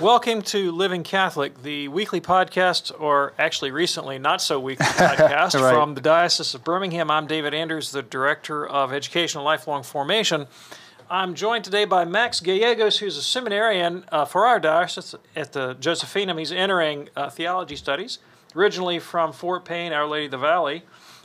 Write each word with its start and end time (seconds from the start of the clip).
Welcome 0.00 0.42
to 0.42 0.72
Living 0.72 1.02
Catholic, 1.04 1.62
the 1.62 1.86
weekly 1.88 2.20
podcast, 2.20 2.90
or 2.98 3.34
actually 3.38 3.70
recently 3.70 4.18
not 4.18 4.40
so 4.40 4.58
weekly 4.58 4.86
podcast 4.86 5.54
Right. 5.60 5.74
from 5.74 5.94
the 5.94 6.00
Diocese 6.00 6.54
of 6.54 6.64
Birmingham. 6.64 7.10
I'm 7.10 7.26
David 7.26 7.52
Anders, 7.54 7.92
the 7.92 8.02
Director 8.02 8.66
of 8.66 8.92
Education 8.92 9.38
and 9.38 9.44
Lifelong 9.44 9.82
Formation. 9.82 10.46
I'm 11.10 11.34
joined 11.34 11.64
today 11.64 11.84
by 11.84 12.04
Max 12.06 12.40
Gallegos, 12.40 12.98
who's 12.98 13.16
a 13.18 13.22
seminarian 13.22 14.04
uh, 14.10 14.24
for 14.24 14.46
our 14.46 14.58
diocese 14.58 15.14
at 15.36 15.52
the 15.52 15.74
Josephinum. 15.74 16.38
He's 16.38 16.52
entering 16.52 17.10
uh, 17.14 17.28
theology 17.28 17.76
studies, 17.76 18.18
originally 18.56 18.98
from 18.98 19.32
Fort 19.32 19.64
Payne, 19.66 19.92
Our 19.92 20.06
Lady 20.06 20.24
of 20.24 20.30
the 20.32 20.38
Valley. 20.38 20.84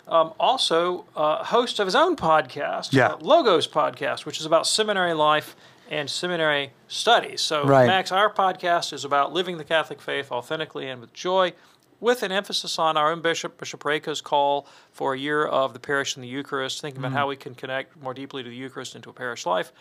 Um, 0.10 0.34
also, 0.40 1.06
uh, 1.16 1.44
host 1.46 1.80
of 1.80 1.88
his 1.88 1.96
own 1.96 2.16
podcast, 2.18 2.92
Yeah. 2.92 3.08
uh, 3.14 3.18
Logos 3.22 3.68
Podcast, 3.68 4.26
which 4.26 4.40
is 4.40 4.46
about 4.46 4.68
seminary 4.68 5.14
life 5.14 5.56
and 5.90 6.10
seminary 6.10 6.72
studies. 6.88 7.42
So, 7.42 7.66
Right. 7.66 7.88
Max, 7.88 8.12
our 8.12 8.34
podcast 8.34 8.94
is 8.94 9.06
about 9.06 9.34
living 9.34 9.58
the 9.58 9.64
Catholic 9.64 10.02
faith 10.02 10.32
authentically 10.32 10.90
and 10.90 11.02
with 11.02 11.14
joy, 11.14 11.54
with 12.00 12.22
an 12.22 12.32
emphasis 12.32 12.78
on 12.78 12.96
our 12.96 13.12
own 13.12 13.22
bishop, 13.22 13.58
Bishop 13.58 13.84
Raica's 13.84 14.22
call 14.22 14.68
for 14.92 15.14
a 15.14 15.18
year 15.18 15.46
of 15.46 15.74
the 15.74 15.80
parish 15.80 16.16
and 16.16 16.24
the 16.24 16.28
Eucharist, 16.28 16.80
thinking 16.82 17.00
about 17.00 17.12
how 17.14 17.28
we 17.28 17.36
can 17.36 17.56
connect 17.56 18.00
more 18.02 18.14
deeply 18.14 18.44
to 18.44 18.50
the 18.50 18.56
Eucharist 18.56 18.96
into 18.96 19.10
a 19.10 19.14
parish 19.14 19.46
life. 19.46 19.72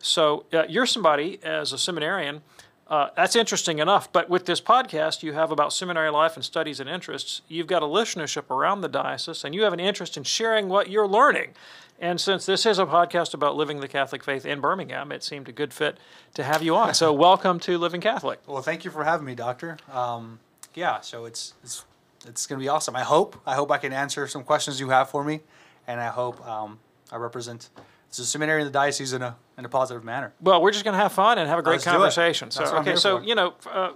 So, 0.00 0.44
uh, 0.52 0.64
you're 0.68 0.86
somebody 0.86 1.38
as 1.42 1.72
a 1.72 1.78
seminarian. 1.78 2.42
Uh, 2.88 3.08
that's 3.16 3.36
interesting 3.36 3.78
enough, 3.78 4.12
but 4.12 4.28
with 4.28 4.44
this 4.44 4.60
podcast, 4.60 5.22
you 5.22 5.32
have 5.32 5.50
about 5.50 5.72
seminary 5.72 6.10
life 6.10 6.36
and 6.36 6.44
studies 6.44 6.78
and 6.78 6.90
interests. 6.90 7.40
You've 7.48 7.66
got 7.66 7.82
a 7.82 7.86
listenership 7.86 8.50
around 8.50 8.82
the 8.82 8.88
diocese, 8.88 9.44
and 9.44 9.54
you 9.54 9.62
have 9.62 9.72
an 9.72 9.80
interest 9.80 10.18
in 10.18 10.24
sharing 10.24 10.68
what 10.68 10.90
you're 10.90 11.08
learning. 11.08 11.54
And 12.02 12.20
since 12.20 12.46
this 12.46 12.66
is 12.66 12.80
a 12.80 12.84
podcast 12.84 13.32
about 13.32 13.54
living 13.54 13.78
the 13.78 13.86
Catholic 13.86 14.24
faith 14.24 14.44
in 14.44 14.60
Birmingham, 14.60 15.12
it 15.12 15.22
seemed 15.22 15.48
a 15.48 15.52
good 15.52 15.72
fit 15.72 15.98
to 16.34 16.42
have 16.42 16.60
you 16.60 16.74
on. 16.74 16.94
So, 16.94 17.12
welcome 17.28 17.60
to 17.60 17.78
Living 17.78 18.00
Catholic. 18.00 18.40
Well, 18.44 18.60
thank 18.60 18.84
you 18.84 18.90
for 18.90 19.04
having 19.04 19.24
me, 19.24 19.36
Doctor. 19.36 19.78
Um, 19.90 20.40
yeah, 20.74 21.00
so 21.00 21.26
it's 21.26 21.54
it's 21.62 21.84
it's 22.26 22.44
gonna 22.48 22.58
be 22.58 22.68
awesome. 22.68 22.96
I 22.96 23.02
hope 23.02 23.40
I 23.46 23.54
hope 23.54 23.70
I 23.70 23.78
can 23.78 23.92
answer 23.92 24.26
some 24.26 24.42
questions 24.42 24.80
you 24.80 24.88
have 24.88 25.10
for 25.10 25.22
me, 25.22 25.42
and 25.86 26.00
I 26.00 26.08
hope 26.08 26.44
um, 26.44 26.80
I 27.12 27.18
represent 27.18 27.70
the 28.16 28.24
seminary 28.24 28.62
in 28.62 28.66
the 28.66 28.72
diocese 28.72 29.12
in 29.12 29.22
a 29.22 29.36
in 29.56 29.64
a 29.64 29.68
positive 29.68 30.02
manner. 30.02 30.32
Well, 30.40 30.60
we're 30.60 30.72
just 30.72 30.82
going 30.82 30.94
to 30.94 31.00
have 31.00 31.12
fun 31.12 31.38
and 31.38 31.48
have 31.48 31.60
a 31.60 31.62
great 31.62 31.74
Let's 31.74 31.84
conversation. 31.84 32.50
So, 32.50 32.64
okay, 32.78 32.96
so 32.96 33.18
for. 33.18 33.24
you 33.24 33.36
know, 33.36 33.54
uh, 33.70 33.92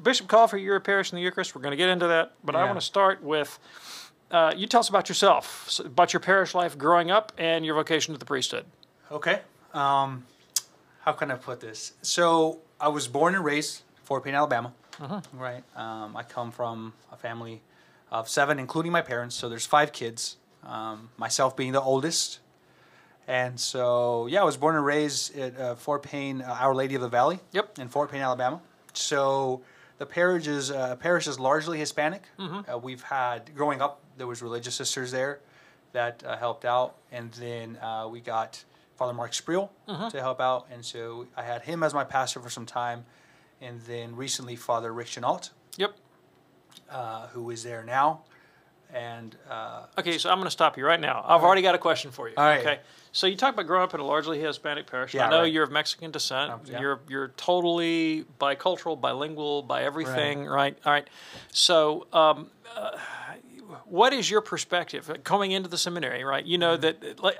Bishop 0.00 0.28
call 0.28 0.46
for 0.46 0.58
your 0.58 0.78
parish 0.78 1.10
in 1.10 1.16
the 1.16 1.22
Eucharist. 1.22 1.56
We're 1.56 1.62
going 1.62 1.72
to 1.72 1.76
get 1.76 1.88
into 1.88 2.06
that, 2.06 2.34
but 2.44 2.54
I 2.54 2.64
want 2.66 2.78
to 2.78 2.86
start 2.86 3.20
with 3.20 3.58
uh, 4.30 4.52
you 4.56 4.66
tell 4.66 4.80
us 4.80 4.88
about 4.88 5.08
yourself, 5.08 5.80
about 5.84 6.12
your 6.12 6.20
parish 6.20 6.54
life 6.54 6.76
growing 6.76 7.10
up, 7.10 7.32
and 7.38 7.64
your 7.64 7.74
vocation 7.74 8.14
to 8.14 8.18
the 8.18 8.24
priesthood. 8.26 8.64
Okay. 9.10 9.40
Um, 9.74 10.24
how 11.00 11.12
can 11.12 11.30
I 11.30 11.36
put 11.36 11.60
this? 11.60 11.92
So 12.02 12.58
I 12.80 12.88
was 12.88 13.08
born 13.08 13.34
and 13.34 13.44
raised 13.44 13.82
in 13.96 14.04
Fort 14.04 14.24
Payne, 14.24 14.34
Alabama. 14.34 14.72
Right. 15.32 15.62
Um, 15.76 16.16
I 16.16 16.22
come 16.24 16.50
from 16.50 16.92
a 17.12 17.16
family 17.16 17.62
of 18.10 18.28
seven, 18.28 18.58
including 18.58 18.92
my 18.92 19.00
parents. 19.02 19.36
So 19.36 19.48
there's 19.48 19.66
five 19.66 19.92
kids. 19.92 20.36
Um, 20.64 21.10
myself 21.16 21.56
being 21.56 21.72
the 21.72 21.80
oldest. 21.80 22.40
And 23.28 23.60
so 23.60 24.26
yeah, 24.26 24.40
I 24.40 24.44
was 24.44 24.56
born 24.56 24.74
and 24.74 24.84
raised 24.84 25.38
at 25.38 25.58
uh, 25.58 25.74
Fort 25.76 26.02
Payne, 26.02 26.42
uh, 26.42 26.56
Our 26.60 26.74
Lady 26.74 26.94
of 26.96 27.00
the 27.00 27.08
Valley. 27.08 27.38
Yep. 27.52 27.78
In 27.78 27.88
Fort 27.88 28.10
Payne, 28.10 28.22
Alabama. 28.22 28.60
So 28.92 29.62
the 29.98 30.06
parish 30.06 30.46
is 30.46 30.70
uh, 30.70 30.96
parish 30.96 31.28
is 31.28 31.38
largely 31.38 31.78
Hispanic. 31.78 32.22
Uh, 32.38 32.76
we've 32.78 33.02
had 33.02 33.54
growing 33.54 33.80
up 33.80 34.00
there 34.18 34.26
was 34.26 34.42
religious 34.42 34.74
sisters 34.74 35.10
there 35.10 35.40
that 35.92 36.22
uh, 36.26 36.36
helped 36.36 36.64
out, 36.64 36.96
and 37.10 37.32
then 37.32 37.76
uh, 37.78 38.06
we 38.10 38.20
got 38.20 38.62
Father 38.96 39.14
Mark 39.14 39.32
Spriel 39.32 39.70
to 40.10 40.20
help 40.20 40.40
out, 40.40 40.66
and 40.70 40.84
so 40.84 41.26
I 41.36 41.42
had 41.42 41.62
him 41.62 41.82
as 41.82 41.94
my 41.94 42.04
pastor 42.04 42.40
for 42.40 42.50
some 42.50 42.66
time, 42.66 43.04
and 43.62 43.80
then 43.82 44.14
recently 44.16 44.56
Father 44.56 44.92
Rick 44.92 45.06
Chenault, 45.06 45.50
Yep. 45.76 45.94
uh, 46.90 47.28
who 47.28 47.48
is 47.50 47.62
there 47.62 47.84
now, 47.84 48.20
and 48.92 49.36
uh, 49.48 49.84
Okay, 49.98 50.18
so 50.18 50.30
I'm 50.30 50.38
going 50.38 50.46
to 50.46 50.50
stop 50.50 50.76
you 50.76 50.86
right 50.86 51.00
now. 51.00 51.24
I've 51.26 51.42
already 51.42 51.62
got 51.62 51.74
a 51.74 51.78
question 51.78 52.10
for 52.10 52.28
you. 52.28 52.34
All 52.36 52.44
right. 52.44 52.60
Okay. 52.60 52.80
So 53.12 53.26
you 53.26 53.36
talk 53.36 53.54
about 53.54 53.66
growing 53.66 53.82
up 53.84 53.94
in 53.94 54.00
a 54.00 54.04
largely 54.04 54.38
Hispanic 54.40 54.86
parish. 54.86 55.14
Yeah, 55.14 55.26
I 55.26 55.30
know 55.30 55.40
right. 55.40 55.52
you're 55.52 55.64
of 55.64 55.70
Mexican 55.70 56.10
descent. 56.10 56.52
Um, 56.52 56.60
yeah. 56.64 56.80
You're 56.80 57.00
you're 57.08 57.28
totally 57.36 58.24
bicultural, 58.40 59.00
bilingual, 59.00 59.62
by 59.62 59.82
everything, 59.82 60.44
right? 60.46 60.76
All 60.84 60.92
right. 60.92 61.08
So, 61.52 62.06
um, 62.12 62.50
uh, 62.74 62.96
what 63.90 64.12
is 64.12 64.30
your 64.30 64.40
perspective 64.40 65.08
uh, 65.10 65.14
coming 65.24 65.52
into 65.52 65.68
the 65.68 65.78
seminary? 65.78 66.24
Right. 66.24 66.44
You 66.44 66.58
know 66.58 66.76
that 66.76 67.02
uh, 67.02 67.22
like, 67.22 67.36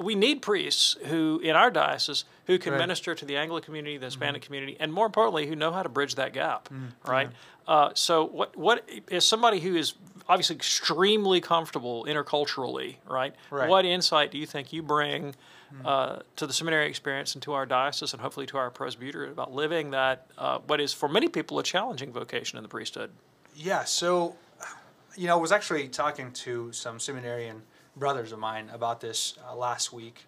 we 0.00 0.14
need 0.14 0.42
priests 0.42 0.96
who, 1.06 1.40
in 1.42 1.54
our 1.56 1.70
diocese, 1.70 2.24
who 2.46 2.58
can 2.58 2.72
Right. 2.72 2.78
minister 2.78 3.14
to 3.14 3.24
the 3.24 3.36
Anglo 3.36 3.60
community, 3.60 3.96
the 3.96 4.06
Hispanic 4.06 4.42
community, 4.42 4.76
and 4.80 4.92
more 4.92 5.06
importantly, 5.06 5.46
who 5.46 5.56
know 5.56 5.72
how 5.72 5.82
to 5.82 5.88
bridge 5.88 6.14
that 6.16 6.32
gap. 6.32 6.68
Mm, 6.68 6.92
Right. 7.06 7.28
Uh, 7.66 7.90
so, 7.94 8.24
what 8.24 8.56
what 8.56 8.88
is 9.10 9.26
somebody 9.26 9.60
who 9.60 9.74
is 9.76 9.94
obviously 10.28 10.56
extremely 10.56 11.40
comfortable 11.40 12.04
interculturally, 12.04 12.96
right? 13.08 13.34
Right. 13.50 13.68
What 13.68 13.84
insight 13.84 14.30
do 14.30 14.38
you 14.38 14.46
think 14.46 14.72
you 14.72 14.82
bring 14.82 15.34
uh, 15.84 16.20
to 16.36 16.46
the 16.46 16.52
seminary 16.52 16.86
experience 16.88 17.34
and 17.34 17.42
to 17.42 17.52
our 17.52 17.66
diocese 17.66 18.12
and 18.12 18.22
hopefully 18.22 18.46
to 18.46 18.56
our 18.56 18.70
presbyterate 18.70 19.30
about 19.32 19.52
living 19.52 19.90
that 19.90 20.26
uh, 20.38 20.58
what 20.66 20.80
is 20.80 20.92
for 20.92 21.08
many 21.08 21.28
people 21.28 21.58
a 21.58 21.62
challenging 21.62 22.12
vocation 22.12 22.56
in 22.56 22.62
the 22.62 22.68
priesthood? 22.68 23.10
Yeah, 23.54 23.84
so, 23.84 24.36
you 25.16 25.26
know, 25.26 25.38
I 25.38 25.40
was 25.40 25.52
actually 25.52 25.88
talking 25.88 26.30
to 26.32 26.72
some 26.72 27.00
seminarian 27.00 27.62
brothers 27.96 28.32
of 28.32 28.38
mine 28.38 28.68
about 28.72 29.00
this 29.00 29.38
uh, 29.48 29.56
last 29.56 29.92
week, 29.92 30.26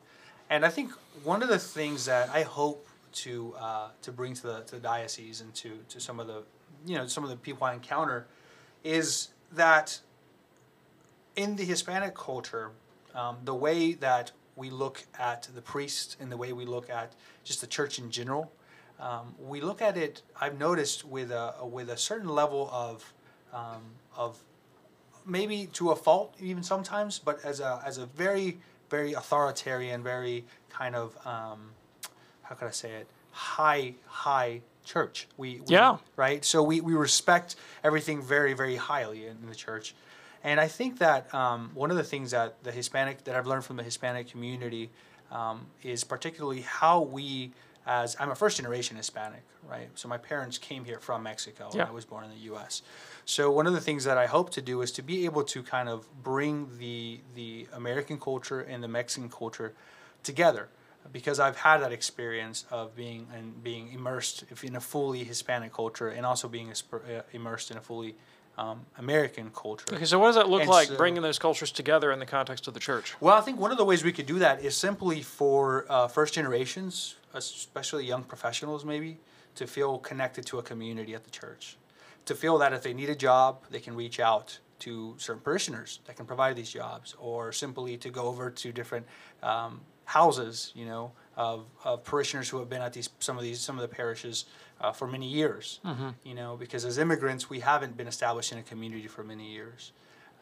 and 0.48 0.64
I 0.64 0.70
think 0.70 0.90
one 1.22 1.42
of 1.42 1.48
the 1.48 1.58
things 1.58 2.06
that 2.06 2.30
I 2.30 2.42
hope 2.42 2.86
to 3.12 3.54
uh, 3.58 3.88
to 4.02 4.12
bring 4.12 4.34
to 4.34 4.42
the 4.42 4.60
to 4.60 4.76
the 4.76 4.80
diocese 4.80 5.40
and 5.40 5.54
to 5.56 5.78
to 5.90 6.00
some 6.00 6.18
of 6.18 6.26
the 6.26 6.42
you 6.86 6.96
know 6.96 7.06
some 7.06 7.22
of 7.22 7.30
the 7.30 7.36
people 7.36 7.66
I 7.66 7.74
encounter 7.74 8.26
is 8.82 9.28
that 9.52 10.00
in 11.36 11.56
the 11.56 11.64
Hispanic 11.64 12.14
culture, 12.14 12.70
um, 13.14 13.36
the 13.44 13.54
way 13.54 13.92
that 13.94 14.32
we 14.56 14.70
look 14.70 15.04
at 15.18 15.48
the 15.54 15.62
priest 15.62 16.16
and 16.18 16.32
the 16.32 16.36
way 16.36 16.52
we 16.52 16.64
look 16.64 16.90
at 16.90 17.12
just 17.44 17.60
the 17.60 17.66
church 17.66 17.98
in 17.98 18.10
general, 18.10 18.50
um, 18.98 19.34
we 19.38 19.60
look 19.60 19.82
at 19.82 19.96
it. 19.96 20.22
I've 20.40 20.58
noticed 20.58 21.04
with 21.04 21.30
a 21.30 21.54
with 21.62 21.90
a 21.90 21.96
certain 21.98 22.30
level 22.30 22.70
of 22.72 23.12
um, 23.52 23.82
of 24.16 24.38
maybe 25.28 25.66
to 25.74 25.90
a 25.90 25.96
fault 25.96 26.34
even 26.40 26.62
sometimes, 26.62 27.18
but 27.18 27.44
as 27.44 27.60
a 27.60 27.82
as 27.84 27.98
a 27.98 28.06
very 28.06 28.58
very 28.90 29.12
authoritarian, 29.12 30.02
very 30.02 30.44
kind 30.70 30.96
of 30.96 31.14
um, 31.26 31.70
how 32.42 32.54
could 32.54 32.68
I 32.68 32.72
say 32.72 32.92
it 32.92 33.06
high 33.30 33.94
high 34.06 34.62
church. 34.84 35.28
We, 35.36 35.60
we 35.60 35.74
Yeah. 35.74 35.98
right. 36.16 36.44
So 36.44 36.62
we 36.62 36.80
we 36.80 36.94
respect 36.94 37.56
everything 37.84 38.22
very 38.22 38.54
very 38.54 38.76
highly 38.76 39.26
in, 39.26 39.46
the 39.48 39.54
church. 39.54 39.94
And 40.42 40.60
I 40.60 40.68
think 40.68 40.98
that 40.98 41.32
um, 41.34 41.70
one 41.74 41.90
of 41.90 41.96
the 41.96 42.04
things 42.04 42.30
that 42.30 42.62
the 42.62 42.72
Hispanic 42.72 43.24
that 43.24 43.36
I've 43.36 43.46
learned 43.46 43.64
from 43.64 43.76
the 43.76 43.82
Hispanic 43.82 44.28
community 44.28 44.90
um, 45.30 45.66
is 45.82 46.04
particularly 46.04 46.62
how 46.62 47.00
we, 47.00 47.52
as 47.86 48.16
I'm 48.20 48.30
a 48.30 48.34
first 48.34 48.56
generation 48.58 48.96
Hispanic, 48.96 49.42
right? 49.68 49.88
So 49.94 50.08
my 50.08 50.18
parents 50.18 50.58
came 50.58 50.84
here 50.84 50.98
from 51.00 51.22
Mexico. 51.22 51.70
Yeah. 51.72 51.80
And 51.82 51.90
I 51.90 51.92
was 51.92 52.04
born 52.04 52.24
in 52.24 52.30
the 52.30 52.44
U.S. 52.52 52.82
So 53.24 53.50
one 53.50 53.66
of 53.66 53.72
the 53.72 53.80
things 53.80 54.04
that 54.04 54.18
I 54.18 54.26
hope 54.26 54.50
to 54.50 54.62
do 54.62 54.82
is 54.82 54.92
to 54.92 55.02
be 55.02 55.24
able 55.24 55.44
to 55.44 55.62
kind 55.62 55.88
of 55.88 56.06
bring 56.22 56.68
the 56.78 57.20
the 57.34 57.66
American 57.74 58.18
culture 58.18 58.60
and 58.60 58.82
the 58.82 58.88
Mexican 58.88 59.28
culture 59.30 59.74
together, 60.22 60.68
because 61.12 61.38
I've 61.40 61.56
had 61.56 61.78
that 61.78 61.92
experience 61.92 62.66
of 62.70 62.94
being 62.94 63.26
and 63.34 63.62
being 63.62 63.92
immersed 63.92 64.44
in 64.62 64.76
a 64.76 64.80
fully 64.80 65.24
Hispanic 65.24 65.72
culture 65.72 66.08
and 66.08 66.26
also 66.26 66.48
being 66.48 66.70
uh, 66.70 67.22
immersed 67.32 67.70
in 67.70 67.76
a 67.76 67.80
fully 67.80 68.14
um, 68.58 68.80
American 68.98 69.50
culture. 69.54 69.86
Okay, 69.94 70.04
so 70.04 70.18
what 70.18 70.26
does 70.26 70.34
that 70.34 70.48
look 70.48 70.62
And 70.62 70.70
like 70.70 70.88
so- 70.88 70.96
bringing 70.96 71.22
those 71.22 71.38
cultures 71.38 71.70
together 71.70 72.10
in 72.10 72.18
the 72.18 72.26
context 72.26 72.66
of 72.66 72.74
the 72.74 72.80
church? 72.80 73.14
Well, 73.20 73.36
I 73.36 73.40
think 73.40 73.58
one 73.60 73.70
of 73.70 73.78
the 73.78 73.84
ways 73.84 74.02
we 74.02 74.10
could 74.12 74.26
do 74.26 74.40
that 74.40 74.62
is 74.64 74.76
simply 74.76 75.22
for 75.22 75.86
uh, 75.88 76.08
first 76.08 76.34
generations, 76.34 77.14
especially 77.38 78.04
young 78.04 78.22
professionals, 78.22 78.84
maybe, 78.84 79.18
to 79.54 79.66
feel 79.66 79.98
connected 79.98 80.46
to 80.46 80.58
a 80.58 80.62
community 80.62 81.14
at 81.14 81.24
the 81.24 81.30
church. 81.30 81.76
To 82.26 82.34
feel 82.34 82.58
that 82.58 82.72
if 82.72 82.82
they 82.82 82.92
need 82.92 83.08
a 83.08 83.16
job, 83.16 83.64
they 83.70 83.80
can 83.80 83.94
reach 83.96 84.20
out 84.20 84.58
to 84.80 85.14
certain 85.18 85.42
parishioners 85.42 86.00
that 86.06 86.16
can 86.16 86.26
provide 86.26 86.54
these 86.56 86.70
jobs, 86.70 87.14
or 87.18 87.52
simply 87.52 87.96
to 87.96 88.10
go 88.10 88.24
over 88.26 88.50
to 88.50 88.72
different 88.72 89.06
um, 89.42 89.80
houses, 90.04 90.72
you 90.74 90.86
know, 90.86 91.12
of, 91.36 91.66
of 91.84 92.04
parishioners 92.04 92.48
who 92.48 92.58
have 92.58 92.68
been 92.68 92.82
at 92.82 92.92
these 92.92 93.10
some 93.18 93.36
of 93.36 93.42
these 93.42 93.60
some 93.60 93.76
of 93.76 93.82
the 93.82 93.88
parishes 93.88 94.44
uh, 94.80 94.92
for 94.92 95.06
many 95.08 95.26
years. 95.26 95.80
You 96.22 96.34
know, 96.34 96.56
because 96.56 96.84
as 96.84 96.98
immigrants, 96.98 97.50
we 97.50 97.60
haven't 97.60 97.96
been 97.96 98.08
established 98.08 98.52
in 98.52 98.58
a 98.58 98.62
community 98.62 99.08
for 99.08 99.24
many 99.24 99.50
years. 99.50 99.92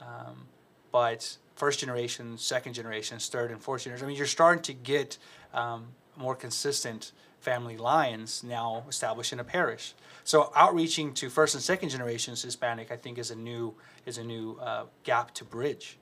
Um, 0.00 0.47
but 0.93 1.37
first 1.55 1.81
generation, 1.81 2.37
second 2.38 2.75
generation, 2.75 3.19
third 3.19 3.50
and 3.50 3.62
fourth 3.62 3.85
generation, 3.85 4.06
I 4.06 4.09
mean, 4.09 4.17
you're 4.17 4.26
starting 4.26 4.62
to 4.65 4.73
get 4.73 5.19
um, 5.55 5.88
more 6.17 6.35
consistent 6.35 7.13
family 7.41 7.77
lines 7.77 8.43
now 8.43 8.85
established 8.89 9.33
in 9.33 9.41
a 9.41 9.45
parish. 9.45 9.95
So 10.25 10.51
outreaching 10.57 11.15
to 11.15 11.31
first 11.31 11.55
and 11.55 11.63
second 11.63 11.91
generations 11.91 12.43
Hispanic, 12.43 12.91
I 12.91 12.97
think, 12.97 13.19
is 13.19 13.31
a 13.31 13.37
new 13.37 13.75
is 14.05 14.19
a 14.19 14.25
new 14.25 14.59
uh, 14.61 14.85
gap 15.05 15.33
to 15.35 15.45
bridge. 15.45 15.99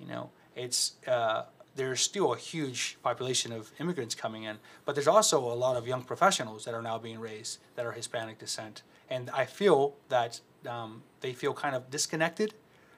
You 0.00 0.06
know, 0.06 0.30
it's 0.56 0.92
uh, 1.06 1.44
there's 1.76 2.00
still 2.00 2.32
a 2.32 2.36
huge 2.38 2.98
population 3.02 3.52
of 3.52 3.70
immigrants 3.78 4.14
coming 4.14 4.44
in, 4.44 4.56
but 4.84 4.94
there's 4.94 5.06
also 5.06 5.38
a 5.40 5.54
lot 5.54 5.76
of 5.76 5.86
young 5.86 6.02
professionals 6.02 6.64
that 6.64 6.74
are 6.74 6.82
now 6.82 6.98
being 6.98 7.20
raised 7.20 7.58
that 7.76 7.84
are 7.84 7.92
Hispanic 7.92 8.38
descent, 8.38 8.82
and 9.10 9.30
I 9.30 9.44
feel 9.44 9.94
that 10.08 10.40
um, 10.66 11.02
they 11.20 11.32
feel 11.32 11.52
kind 11.52 11.76
of 11.76 11.90
disconnected 11.90 12.54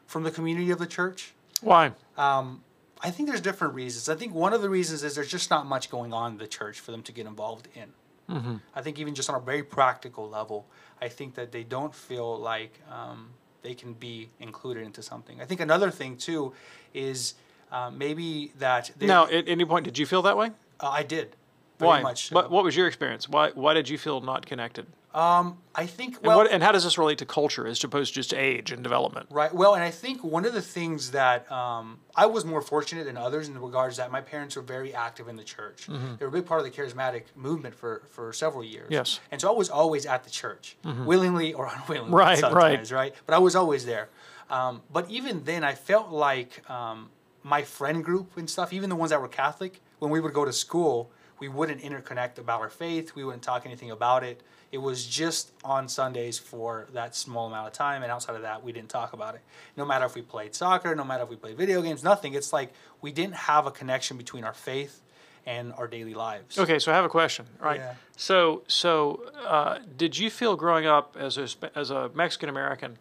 from 0.06 0.22
the 0.22 0.30
community 0.30 0.70
of 0.70 0.78
the 0.78 0.86
church. 0.86 1.34
Why? 1.60 1.92
Um, 2.16 2.62
I 3.02 3.10
think 3.10 3.28
there's 3.28 3.40
different 3.40 3.74
reasons. 3.74 4.08
I 4.08 4.14
think 4.14 4.34
one 4.34 4.52
of 4.52 4.62
the 4.62 4.68
reasons 4.68 5.02
is 5.02 5.14
there's 5.14 5.30
just 5.30 5.50
not 5.50 5.66
much 5.66 5.90
going 5.90 6.12
on 6.12 6.32
in 6.32 6.38
the 6.38 6.46
church 6.46 6.80
for 6.80 6.90
them 6.90 7.02
to 7.04 7.12
get 7.12 7.26
involved 7.26 7.68
in. 7.74 7.92
Mm-hmm. 8.34 8.56
I 8.74 8.82
think 8.82 8.98
even 8.98 9.14
just 9.14 9.28
on 9.28 9.36
a 9.36 9.40
very 9.40 9.62
practical 9.62 10.28
level, 10.28 10.66
I 11.00 11.08
think 11.08 11.34
that 11.34 11.50
they 11.50 11.64
don't 11.64 11.94
feel 11.94 12.38
like 12.38 12.78
um, 12.90 13.30
they 13.62 13.74
can 13.74 13.94
be 13.94 14.28
included 14.38 14.84
into 14.84 15.02
something. 15.02 15.40
I 15.40 15.44
think 15.46 15.60
another 15.60 15.90
thing 15.90 16.16
too 16.16 16.52
is 16.94 17.34
uh, 17.72 17.90
maybe 17.90 18.52
that 18.58 18.90
they, 18.98 19.06
Now, 19.06 19.26
at 19.26 19.48
any 19.48 19.64
point, 19.64 19.84
did 19.84 19.98
you 19.98 20.06
feel 20.06 20.22
that 20.22 20.36
way? 20.36 20.50
uh, 20.80 20.88
I 20.88 21.02
did 21.02 21.36
very 21.78 21.88
Why? 21.88 22.02
much. 22.02 22.28
So. 22.28 22.34
What, 22.36 22.50
what 22.50 22.64
was 22.64 22.76
your 22.76 22.86
experience? 22.86 23.28
Why, 23.28 23.50
why 23.50 23.74
did 23.74 23.88
you 23.88 23.98
feel 23.98 24.20
not 24.20 24.46
connected? 24.46 24.86
Um, 25.12 25.58
I 25.74 25.86
think 25.86 26.18
And, 26.18 26.26
what, 26.26 26.50
and 26.52 26.62
how 26.62 26.70
does 26.70 26.84
this 26.84 26.96
relate 26.96 27.18
to 27.18 27.26
culture 27.26 27.66
as 27.66 27.82
opposed 27.82 28.14
to 28.14 28.20
just 28.20 28.32
age 28.32 28.70
and 28.70 28.82
development? 28.82 29.26
Right. 29.30 29.52
Well, 29.52 29.74
and 29.74 29.82
I 29.82 29.90
think 29.90 30.22
one 30.22 30.44
of 30.44 30.52
the 30.52 30.62
things 30.62 31.10
that 31.10 31.50
um, 31.50 31.98
I 32.14 32.26
was 32.26 32.44
more 32.44 32.62
fortunate 32.62 33.04
than 33.06 33.16
others 33.16 33.48
in 33.48 33.54
the 33.54 33.60
regards 33.60 33.96
that 33.96 34.12
my 34.12 34.20
parents 34.20 34.54
were 34.54 34.62
very 34.62 34.94
active 34.94 35.26
in 35.26 35.34
the 35.36 35.42
church. 35.42 35.86
They 35.86 36.24
were 36.24 36.28
a 36.28 36.32
big 36.32 36.46
part 36.46 36.60
of 36.60 36.64
the 36.64 36.70
charismatic 36.70 37.24
movement 37.34 37.74
for, 37.74 38.02
for 38.10 38.32
several 38.32 38.62
years. 38.62 38.86
Yes. 38.90 39.18
And 39.32 39.40
so 39.40 39.52
I 39.52 39.56
was 39.56 39.68
always 39.68 40.06
at 40.06 40.22
the 40.22 40.30
church, 40.30 40.76
willingly 40.84 41.54
or 41.54 41.66
unwillingly. 41.66 42.12
Right, 42.12 42.38
sometimes, 42.38 42.92
right. 42.92 43.12
But 43.26 43.34
I 43.34 43.38
was 43.38 43.56
always 43.56 43.84
there. 43.84 44.10
Um, 44.48 44.82
but 44.92 45.10
even 45.10 45.44
then, 45.44 45.64
I 45.64 45.74
felt 45.74 46.10
like 46.10 46.68
um, 46.70 47.10
my 47.42 47.62
friend 47.62 48.04
group 48.04 48.36
and 48.36 48.48
stuff, 48.48 48.72
even 48.72 48.90
the 48.90 48.96
ones 48.96 49.10
that 49.10 49.20
were 49.20 49.28
Catholic, 49.28 49.80
when 49.98 50.10
we 50.10 50.20
would 50.20 50.34
go 50.34 50.44
to 50.44 50.52
school, 50.52 51.10
we 51.38 51.48
wouldn't 51.48 51.80
interconnect 51.80 52.38
about 52.38 52.60
our 52.60 52.68
faith. 52.68 53.14
We 53.14 53.24
wouldn't 53.24 53.42
talk 53.42 53.64
anything 53.64 53.90
about 53.90 54.24
it. 54.24 54.42
It 54.72 54.78
was 54.78 55.04
just 55.04 55.50
on 55.64 55.88
Sundays 55.88 56.38
for 56.38 56.86
that 56.92 57.16
small 57.16 57.48
amount 57.48 57.66
of 57.66 57.72
time, 57.72 58.02
and 58.02 58.12
outside 58.12 58.36
of 58.36 58.42
that, 58.42 58.62
we 58.62 58.70
didn't 58.70 58.88
talk 58.88 59.12
about 59.12 59.34
it. 59.34 59.40
No 59.76 59.84
matter 59.84 60.04
if 60.04 60.14
we 60.14 60.22
played 60.22 60.54
soccer, 60.54 60.94
no 60.94 61.02
matter 61.02 61.24
if 61.24 61.28
we 61.28 61.36
played 61.36 61.56
video 61.56 61.82
games, 61.82 62.04
nothing. 62.04 62.34
It's 62.34 62.52
like 62.52 62.72
we 63.00 63.10
didn't 63.10 63.34
have 63.34 63.66
a 63.66 63.72
connection 63.72 64.16
between 64.16 64.44
our 64.44 64.54
faith 64.54 65.02
and 65.44 65.72
our 65.72 65.88
daily 65.88 66.14
lives. 66.14 66.58
Okay, 66.58 66.78
so 66.78 66.92
I 66.92 66.94
have 66.94 67.04
a 67.04 67.08
question. 67.08 67.46
Right. 67.58 67.80
Yeah. 67.80 67.94
So, 68.16 68.62
so 68.68 69.24
uh, 69.44 69.78
did 69.96 70.16
you 70.18 70.30
feel 70.30 70.54
growing 70.54 70.86
up 70.86 71.16
as 71.18 71.36
a 71.38 71.48
as 71.74 71.90
a 71.90 72.10
Mexican 72.14 72.48
American 72.48 72.98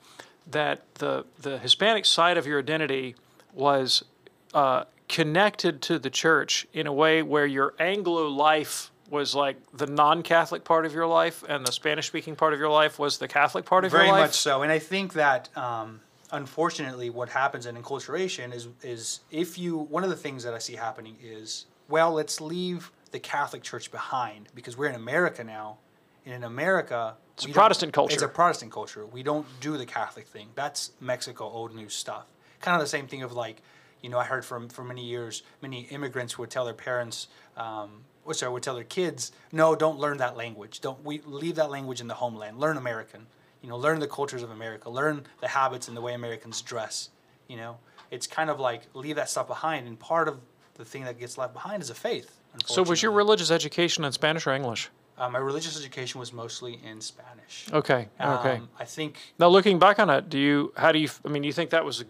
that 0.48 0.95
the 0.95 1.25
the 1.39 1.60
Hispanic 1.60 2.06
side 2.06 2.38
of 2.38 2.48
your 2.48 2.60
identity 2.60 3.15
was 3.54 4.04
uh, 4.54 4.86
connected 5.07 5.81
to 5.83 6.00
the 6.00 6.10
church 6.10 6.68
in 6.74 6.88
a 6.88 6.94
way 6.94 7.22
where 7.22 7.45
your 7.45 7.74
Anglo 7.80 8.27
life 8.27 8.92
was 9.12 9.36
like 9.36 9.58
the 9.74 9.88
non-Catholic 9.88 10.64
part 10.64 10.86
of 10.86 10.94
your 10.94 11.08
life, 11.08 11.44
and 11.48 11.66
the 11.66 11.72
Spanish-speaking 11.72 12.36
part 12.36 12.54
of 12.54 12.60
your 12.60 12.70
life 12.70 13.00
was 13.00 13.18
the 13.18 13.28
Catholic 13.28 13.66
part 13.66 13.86
of 13.86 13.92
Very 13.92 14.06
your 14.06 14.14
life? 14.14 14.20
Very 14.20 14.28
much 14.28 14.36
so, 14.36 14.62
and 14.62 14.72
I 14.72 14.80
think 14.80 15.14
that 15.14 15.56
um, 15.58 16.02
unfortunately, 16.32 17.10
what 17.10 17.30
happens 17.30 17.66
in 17.66 17.76
enculturation 17.76 18.54
is 18.54 18.68
is 18.84 19.22
if 19.32 19.58
you 19.58 19.78
one 19.78 20.04
of 20.04 20.10
the 20.10 20.16
things 20.16 20.44
that 20.44 20.54
I 20.54 20.60
see 20.60 20.76
happening 20.76 21.18
is 21.22 21.66
well, 21.88 22.14
let's 22.14 22.40
leave 22.40 22.92
the 23.12 23.20
Catholic 23.20 23.64
Church 23.64 23.92
behind 23.92 24.50
because 24.54 24.78
we're 24.78 24.90
in 24.90 24.96
America 24.96 25.44
now, 25.44 25.78
and 26.26 26.34
in 26.36 26.44
America. 26.44 27.16
It's 27.36 27.46
a 27.46 27.50
Protestant 27.50 27.94
culture. 27.94 28.14
It's 28.14 28.24
a 28.24 28.28
Protestant 28.28 28.72
culture. 28.72 29.06
We 29.06 29.24
don't 29.24 29.48
do 29.62 29.78
the 29.78 29.86
Catholic 29.86 30.28
thing. 30.28 30.50
That's 30.56 30.92
Mexico 31.00 31.46
old 31.46 31.74
news 31.74 31.94
stuff. 31.94 32.26
Kind 32.60 32.76
of 32.76 32.82
the 32.82 32.90
same 32.90 33.08
thing 33.08 33.24
of 33.24 33.32
like, 33.32 33.62
you 34.02 34.10
know, 34.10 34.20
I 34.20 34.26
heard 34.26 34.44
from 34.44 34.68
for 34.68 34.84
many 34.84 35.06
years, 35.06 35.44
many 35.62 35.84
immigrants 35.84 36.38
would 36.38 36.50
tell 36.50 36.66
their 36.66 36.74
parents, 36.74 37.30
um, 37.56 38.04
or 38.30 38.34
sorry, 38.36 38.54
would 38.54 38.62
tell 38.62 38.76
their 38.76 38.84
kids, 38.84 39.31
no, 39.52 39.76
don't 39.76 39.98
learn 39.98 40.18
that 40.18 40.38
language. 40.38 40.81
Don't 40.81 41.04
we 41.04 41.20
leave 41.26 41.56
that 41.56 41.72
language 41.72 42.00
in 42.00 42.08
the 42.08 42.14
homeland. 42.14 42.60
Learn 42.60 42.78
American. 42.78 43.26
You 43.62 43.70
know, 43.70 43.78
learn 43.78 44.00
the 44.00 44.08
cultures 44.08 44.44
of 44.44 44.52
America. 44.52 44.88
Learn 44.90 45.26
the 45.42 45.48
habits 45.48 45.88
and 45.88 45.98
the 45.98 46.02
way 46.02 46.14
Americans 46.14 46.62
dress. 46.62 47.10
You 47.48 47.58
know, 47.58 47.78
it's 48.12 48.28
kind 48.28 48.52
of 48.52 48.60
like 48.60 48.84
leave 48.94 49.16
that 49.16 49.30
stuff 49.30 49.48
behind. 49.48 49.88
And 49.88 50.00
part 50.00 50.28
of 50.28 50.40
the 50.76 50.86
thing 50.86 51.06
that 51.06 51.20
gets 51.20 51.40
left 51.40 51.54
behind 51.54 51.81
is 51.81 51.90
a 51.90 51.96
faith. 51.96 52.40
So, 52.66 52.84
was 52.84 53.02
your 53.02 53.12
religious 53.12 53.50
education 53.50 54.06
in 54.06 54.12
Spanish 54.12 54.46
or 54.46 54.54
English? 54.54 54.90
Uh, 55.19 55.30
my 55.30 55.39
religious 55.39 55.77
education 55.77 56.19
was 56.19 56.31
mostly 56.31 56.80
in 56.83 57.01
Spanish. 57.01 57.66
Okay. 57.74 58.07
Okay. 58.21 58.56
Um, 58.56 58.69
I 58.80 58.86
think 58.86 59.18
Now, 59.38 59.50
looking 59.50 59.77
back 59.77 60.00
on 60.00 60.10
it, 60.10 60.30
do 60.30 60.39
you? 60.39 60.71
How 60.77 60.94
do 60.94 61.00
you? 61.00 61.10
I 61.25 61.27
mean, 61.27 61.42
do 61.42 61.48
you 61.48 61.54
think 61.54 61.71
that 61.71 61.83
was 61.83 62.06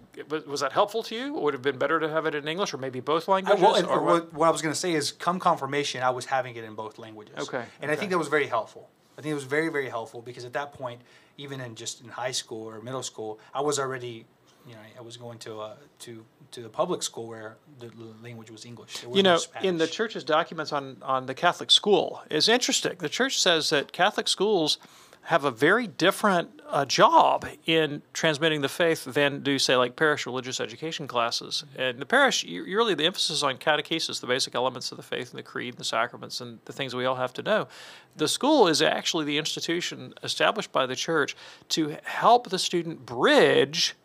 was 0.48 0.60
that 0.60 0.74
helpful 0.74 1.02
to 1.04 1.16
you? 1.16 1.36
Or 1.36 1.46
would 1.46 1.54
it 1.56 1.58
have 1.58 1.64
been 1.64 1.80
better 1.80 2.00
to 2.00 2.08
have 2.08 2.28
it 2.28 2.36
in 2.36 2.48
English, 2.48 2.74
or 2.74 2.78
maybe 2.78 3.00
both 3.00 3.28
I, 3.28 3.34
languages? 3.34 3.62
well, 3.62 3.76
and, 3.76 3.88
or 3.88 4.04
what, 4.04 4.34
what 4.34 4.48
I 4.48 4.52
was 4.52 4.62
going 4.62 4.74
to 4.74 4.80
say 4.80 4.94
is, 4.94 5.12
come 5.12 5.40
confirmation, 5.40 6.04
I 6.04 6.12
was 6.12 6.26
having 6.26 6.56
it 6.56 6.64
in 6.64 6.76
both 6.76 7.00
languages. 7.00 7.36
Okay, 7.40 7.66
And 7.82 7.90
I 7.90 7.96
think 7.96 8.12
that 8.12 8.18
was 8.20 8.28
very 8.28 8.48
helpful. 8.48 8.90
I 9.18 9.22
think 9.22 9.32
it 9.32 9.36
was 9.36 9.44
very, 9.44 9.70
very 9.70 9.90
helpful 9.90 10.22
because 10.22 10.46
at 10.46 10.54
that 10.54 10.72
point, 10.72 11.02
even 11.38 11.60
in 11.60 11.76
just 11.76 12.02
in 12.02 12.10
high 12.10 12.32
school 12.32 12.64
or 12.70 12.80
middle 12.82 13.04
school, 13.04 13.40
I 13.54 13.62
was 13.62 13.78
already, 13.78 14.26
you 14.70 14.76
know, 14.76 14.82
I 14.98 15.02
was 15.02 15.18
going 15.18 15.40
to 15.40 15.60
uh, 15.60 15.74
to 16.00 16.24
to 16.52 16.62
the 16.62 16.70
public 16.70 17.02
school 17.04 17.28
where 17.28 17.58
the 17.80 17.92
language 18.24 18.52
was 18.52 18.66
English. 18.66 19.04
You 19.04 19.24
no 19.24 19.36
know, 19.36 19.42
in 19.62 19.78
the 19.78 19.88
church's 19.88 20.24
documents 20.24 20.72
on 20.72 20.98
on 21.02 21.26
the 21.26 21.34
Catholic 21.34 21.72
school 21.72 22.22
is 22.30 22.48
interesting. 22.48 22.96
The 23.00 23.10
church 23.10 23.42
says 23.42 23.72
that 23.72 23.92
Catholic 23.92 24.28
schools 24.28 24.78
have 25.24 25.44
a 25.44 25.52
very 25.52 25.86
different 25.86 26.50
uh, 26.68 26.86
job 26.86 27.46
in 27.66 28.02
transmitting 28.14 28.62
the 28.62 28.70
faith 28.70 29.04
than 29.06 29.44
do 29.44 29.60
say 29.60 29.76
like 29.76 29.96
parish 29.96 30.26
religious 30.26 30.60
education 30.60 31.08
classes. 31.08 31.64
And 31.76 32.00
the 32.00 32.06
parish, 32.06 32.44
you, 32.44 32.64
really 32.64 32.96
the 32.96 33.06
emphasis 33.06 33.38
is 33.38 33.44
on 33.44 33.58
catechesis, 33.58 34.22
the 34.22 34.28
basic 34.28 34.56
elements 34.56 34.92
of 34.92 34.98
the 34.98 35.04
faith 35.04 35.32
and 35.32 35.38
the 35.38 35.44
creed 35.44 35.74
and 35.74 35.80
the 35.80 35.86
sacraments 35.86 36.42
and 36.42 36.60
the 36.66 36.74
things 36.74 36.96
we 36.96 37.06
all 37.06 37.18
have 37.18 37.34
to 37.34 37.44
know. 37.44 37.68
The 38.16 38.28
school 38.28 38.68
is 38.68 38.82
actually 38.82 39.26
the 39.26 39.38
institution 39.38 40.14
established 40.24 40.72
by 40.72 40.86
the 40.86 40.96
church 40.96 41.36
to 41.70 41.98
help 42.04 42.50
the 42.50 42.60
student 42.60 43.06
bridge 43.06 43.96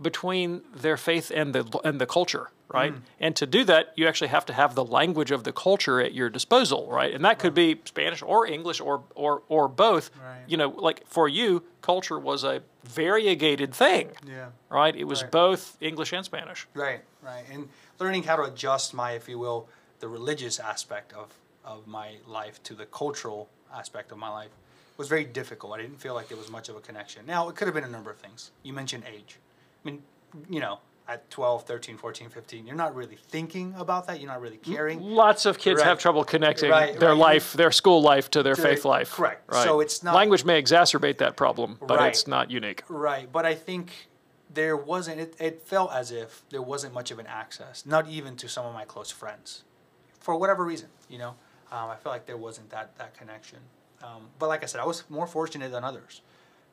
between 0.00 0.62
their 0.74 0.96
faith 0.96 1.30
and 1.34 1.54
the 1.54 1.80
and 1.84 2.00
the 2.00 2.06
culture, 2.06 2.50
right? 2.68 2.92
Mm. 2.94 3.00
And 3.20 3.36
to 3.36 3.46
do 3.46 3.64
that, 3.64 3.92
you 3.96 4.06
actually 4.08 4.28
have 4.28 4.44
to 4.46 4.52
have 4.52 4.74
the 4.74 4.84
language 4.84 5.30
of 5.30 5.44
the 5.44 5.52
culture 5.52 6.00
at 6.00 6.12
your 6.12 6.28
disposal, 6.28 6.88
right? 6.90 7.14
And 7.14 7.24
that 7.24 7.38
could 7.38 7.54
be 7.54 7.80
Spanish 7.84 8.22
or 8.22 8.46
English 8.46 8.80
or 8.80 9.02
or 9.14 9.42
or 9.48 9.68
both. 9.68 10.10
Right. 10.16 10.42
You 10.46 10.56
know, 10.56 10.68
like 10.68 11.06
for 11.06 11.28
you, 11.28 11.62
culture 11.80 12.18
was 12.18 12.44
a 12.44 12.62
variegated 12.84 13.74
thing, 13.74 14.10
yeah. 14.26 14.48
right? 14.68 14.94
It 14.94 15.04
was 15.04 15.22
Right. 15.22 15.30
both 15.30 15.76
English 15.80 16.12
and 16.12 16.24
Spanish. 16.24 16.66
Right, 16.74 17.00
right. 17.22 17.44
And 17.50 17.68
learning 17.98 18.24
how 18.24 18.36
to 18.36 18.42
adjust 18.42 18.94
my, 18.94 19.12
if 19.12 19.28
you 19.28 19.38
will, 19.38 19.68
the 20.00 20.08
religious 20.08 20.60
aspect 20.60 21.12
of, 21.12 21.32
of 21.64 21.86
my 21.86 22.16
life 22.26 22.62
to 22.64 22.74
the 22.74 22.86
cultural 22.86 23.48
aspect 23.72 24.12
of 24.12 24.18
my 24.18 24.28
life 24.28 24.50
was 24.96 25.08
very 25.08 25.24
difficult. 25.24 25.72
I 25.72 25.82
didn't 25.82 26.00
feel 26.00 26.14
like 26.14 26.28
there 26.28 26.36
was 26.36 26.50
much 26.50 26.68
of 26.68 26.76
a 26.76 26.80
connection. 26.80 27.24
Now, 27.26 27.48
it 27.48 27.56
could 27.56 27.66
have 27.66 27.74
been 27.74 27.84
a 27.84 27.88
number 27.88 28.10
of 28.10 28.18
things. 28.18 28.50
You 28.62 28.72
mentioned 28.72 29.04
age. 29.12 29.38
I 29.84 29.90
mean, 29.90 30.02
you 30.48 30.60
know, 30.60 30.78
at 31.06 31.28
12, 31.30 31.64
13, 31.64 31.98
14, 31.98 32.30
15, 32.30 32.66
you're 32.66 32.74
not 32.76 32.94
really 32.94 33.16
thinking 33.28 33.74
about 33.76 34.06
that. 34.06 34.20
You're 34.20 34.30
not 34.30 34.40
really 34.40 34.56
caring. 34.56 35.00
Lots 35.02 35.44
of 35.44 35.58
kids 35.58 35.80
Right. 35.80 35.86
have 35.86 35.98
trouble 35.98 36.24
connecting 36.24 36.70
Right, 36.70 36.98
their 36.98 37.10
right. 37.10 37.18
life, 37.18 37.52
their 37.52 37.70
school 37.70 38.00
life, 38.00 38.30
to 38.30 38.42
their 38.42 38.54
To- 38.54 38.62
faith 38.62 38.84
life. 38.86 39.12
correct. 39.12 39.42
Right. 39.52 39.64
So 39.64 39.80
it's 39.80 40.02
not- 40.02 40.14
language 40.14 40.44
may 40.46 40.60
exacerbate 40.62 41.18
that 41.18 41.36
problem, 41.36 41.78
but 41.86 42.00
it's 42.02 42.26
not 42.26 42.50
unique. 42.50 42.84
Right, 42.88 43.30
but 43.30 43.44
I 43.44 43.54
think 43.54 44.08
there 44.48 44.76
wasn't. 44.76 45.20
It, 45.20 45.34
it 45.38 45.60
felt 45.62 45.92
as 45.92 46.10
if 46.10 46.42
there 46.48 46.62
wasn't 46.62 46.94
much 46.94 47.10
of 47.10 47.18
an 47.18 47.26
access, 47.26 47.84
not 47.84 48.08
even 48.08 48.36
to 48.36 48.48
some 48.48 48.64
of 48.64 48.72
my 48.72 48.86
close 48.86 49.10
friends, 49.10 49.64
for 50.20 50.36
whatever 50.36 50.64
reason. 50.64 50.88
You 51.10 51.18
know, 51.18 51.30
um, 51.70 51.90
I 51.90 51.96
felt 51.96 52.14
like 52.14 52.24
there 52.24 52.36
wasn't 52.38 52.70
that 52.70 52.96
that 52.96 53.12
connection. 53.14 53.58
Um, 54.02 54.30
but 54.38 54.48
like 54.48 54.62
I 54.62 54.66
said, 54.66 54.80
I 54.80 54.86
was 54.86 55.04
more 55.10 55.26
fortunate 55.26 55.70
than 55.70 55.84
others. 55.84 56.22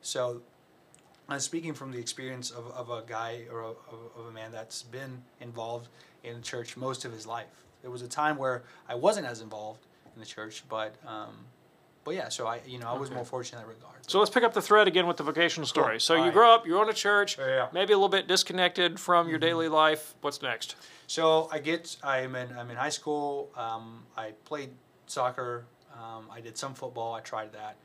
So, 0.00 0.42
I'm 1.32 1.40
speaking 1.40 1.74
from 1.74 1.90
the 1.92 1.98
experience 1.98 2.50
of, 2.50 2.70
of 2.72 2.90
a 2.90 3.02
guy 3.06 3.42
or 3.50 3.60
a, 3.60 3.68
of, 3.68 3.76
of 4.18 4.26
a 4.28 4.32
man 4.32 4.52
that's 4.52 4.82
been 4.82 5.22
involved 5.40 5.88
in 6.24 6.34
the 6.36 6.42
church 6.42 6.76
most 6.76 7.04
of 7.04 7.12
his 7.12 7.26
life. 7.26 7.46
There 7.82 7.90
was 7.90 8.02
a 8.02 8.08
time 8.08 8.36
where 8.36 8.62
I 8.88 8.94
wasn't 8.94 9.26
as 9.26 9.40
involved 9.40 9.86
in 10.14 10.20
the 10.20 10.26
church, 10.26 10.62
but 10.68 10.94
um, 11.06 11.46
but 12.04 12.14
yeah. 12.14 12.28
So 12.28 12.46
I, 12.46 12.60
you 12.66 12.78
know, 12.78 12.88
I 12.88 12.98
was 12.98 13.08
Okay. 13.08 13.16
more 13.16 13.24
fortunate 13.24 13.60
in 13.60 13.66
that 13.68 13.74
regard. 13.74 14.10
So 14.10 14.18
let's 14.18 14.30
pick 14.30 14.44
up 14.44 14.52
the 14.54 14.62
thread 14.62 14.88
again 14.88 15.06
with 15.06 15.16
the 15.16 15.22
vocational 15.22 15.66
story. 15.66 16.00
So 16.00 16.14
you 16.14 16.20
Alright. 16.20 16.34
grow 16.34 16.54
up, 16.54 16.66
you're 16.66 16.80
on 16.80 16.88
a 16.88 16.92
church, 16.92 17.38
Yeah, 17.38 17.68
maybe 17.72 17.92
a 17.92 17.96
little 17.96 18.08
bit 18.08 18.26
disconnected 18.28 18.98
from 19.00 19.28
your 19.28 19.38
daily 19.38 19.68
life. 19.68 20.14
What's 20.20 20.42
next? 20.42 20.76
So 21.06 21.48
I 21.50 21.58
get 21.58 21.96
I'm 22.02 22.34
in 22.34 22.56
I'm 22.56 22.70
in 22.70 22.76
high 22.76 22.88
school. 22.88 23.50
Um, 23.56 24.04
I 24.16 24.32
played 24.44 24.70
soccer. 25.06 25.64
Um, 25.94 26.26
I 26.30 26.40
did 26.40 26.56
some 26.56 26.74
football. 26.74 27.14
I 27.14 27.20
tried 27.20 27.52
that, 27.52 27.76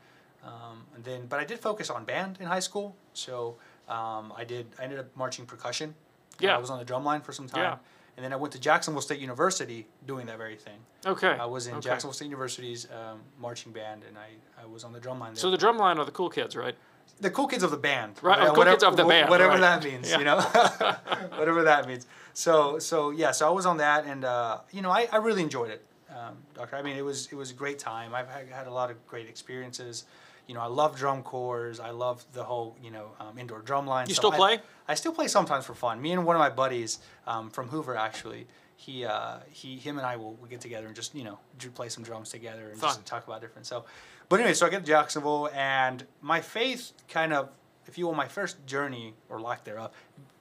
um, 0.44 0.84
and 0.94 1.04
then 1.04 1.26
but 1.26 1.38
I 1.38 1.44
did 1.44 1.58
focus 1.58 1.90
on 1.90 2.04
band 2.04 2.38
in 2.40 2.46
high 2.46 2.60
school. 2.60 2.96
So 3.12 3.56
um, 3.88 4.32
I 4.36 4.44
did 4.44 4.66
I 4.78 4.84
ended 4.84 4.98
up 4.98 5.16
marching 5.16 5.46
percussion. 5.46 5.94
Yeah. 6.40 6.56
I 6.56 6.58
was 6.58 6.70
on 6.70 6.78
the 6.78 6.84
drum 6.84 7.04
line 7.04 7.20
for 7.20 7.32
some 7.32 7.48
time. 7.48 7.62
Yeah. 7.62 7.76
And 8.16 8.24
then 8.24 8.32
I 8.32 8.36
went 8.36 8.52
to 8.54 8.58
Jacksonville 8.58 9.00
State 9.00 9.20
University 9.20 9.86
doing 10.06 10.26
that 10.26 10.38
very 10.38 10.56
thing. 10.56 10.78
Okay. 11.06 11.28
I 11.28 11.44
was 11.44 11.68
in 11.68 11.74
okay. 11.74 11.88
Jacksonville 11.88 12.14
State 12.14 12.24
University's 12.24 12.88
um, 12.90 13.20
marching 13.40 13.70
band, 13.70 14.02
and 14.08 14.18
I, 14.18 14.30
I 14.60 14.66
was 14.66 14.82
on 14.82 14.92
the 14.92 14.98
drum 14.98 15.20
line 15.20 15.34
there. 15.34 15.40
So 15.40 15.52
the 15.52 15.56
drumline 15.56 15.98
are 15.98 16.04
the 16.04 16.10
cool 16.10 16.28
kids, 16.28 16.56
right? 16.56 16.74
the 17.20 17.30
cool 17.30 17.46
kids 17.46 17.62
of 17.62 17.70
the 17.70 17.76
band. 17.76 18.14
Right, 18.22 18.38
oh, 18.40 18.52
cool 18.54 18.64
kids 18.64 18.84
of 18.84 18.96
the 18.96 19.04
band, 19.04 19.28
Whatever 19.28 19.52
right. 19.52 19.60
that 19.60 19.84
means, 19.84 20.10
Yeah. 20.10 20.18
you 20.18 20.24
know, 20.24 20.40
whatever 21.36 21.64
that 21.64 21.86
means. 21.86 22.06
So, 22.34 22.78
so 22.78 23.10
yeah, 23.10 23.32
so 23.32 23.48
I 23.48 23.50
was 23.50 23.66
on 23.66 23.78
that, 23.78 24.04
and 24.06 24.24
uh, 24.24 24.58
you 24.70 24.82
know, 24.82 24.90
I, 24.90 25.08
I 25.10 25.16
really 25.16 25.42
enjoyed 25.42 25.70
it, 25.70 25.84
um, 26.10 26.36
Doctor. 26.54 26.76
I 26.76 26.82
mean, 26.82 26.96
it 26.96 27.04
was 27.04 27.28
it 27.32 27.34
was 27.34 27.50
a 27.50 27.54
great 27.54 27.78
time. 27.78 28.14
I've 28.14 28.28
had, 28.28 28.48
had 28.48 28.66
a 28.66 28.72
lot 28.72 28.90
of 28.90 29.04
great 29.06 29.28
experiences. 29.28 30.04
You 30.48 30.54
know, 30.54 30.60
I 30.60 30.66
love 30.66 30.96
drum 30.96 31.22
corps. 31.22 31.78
I 31.80 31.90
love 31.90 32.24
the 32.32 32.42
whole 32.42 32.76
you 32.82 32.90
know 32.90 33.10
um, 33.20 33.38
indoor 33.38 33.60
drum 33.60 33.86
line. 33.86 34.08
You 34.08 34.14
still 34.14 34.32
play? 34.32 34.58
I 34.88 34.94
still 34.94 35.12
play 35.12 35.28
sometimes 35.28 35.66
for 35.66 35.74
fun. 35.74 36.00
Me 36.00 36.12
and 36.12 36.24
one 36.24 36.34
of 36.34 36.40
my 36.40 36.48
buddies 36.48 36.98
um, 37.26 37.50
from 37.50 37.68
Hoover, 37.68 37.94
actually, 37.94 38.46
he, 38.78 39.04
uh, 39.04 39.40
he, 39.50 39.76
him 39.76 39.98
and 39.98 40.06
I 40.06 40.16
will, 40.16 40.34
will 40.34 40.46
get 40.46 40.62
together 40.62 40.86
and 40.86 40.96
just 40.96 41.14
you 41.14 41.24
know 41.24 41.38
play 41.74 41.90
some 41.90 42.02
drums 42.02 42.30
together 42.30 42.70
and 42.70 42.80
Fun. 42.80 42.90
just 42.90 43.04
talk 43.04 43.26
about 43.26 43.42
different. 43.42 43.66
So, 43.66 43.84
but 44.28 44.40
anyway, 44.40 44.54
so 44.54 44.66
I 44.66 44.70
get 44.70 44.80
to 44.80 44.86
Jacksonville, 44.86 45.50
and 45.52 46.06
my 46.22 46.40
faith 46.40 46.92
kind 47.08 47.32
of, 47.34 47.50
if 47.86 47.98
you 47.98 48.06
will, 48.06 48.14
my 48.14 48.28
first 48.28 48.64
journey 48.66 49.14
or 49.28 49.40
lack 49.40 49.64
thereof, 49.64 49.90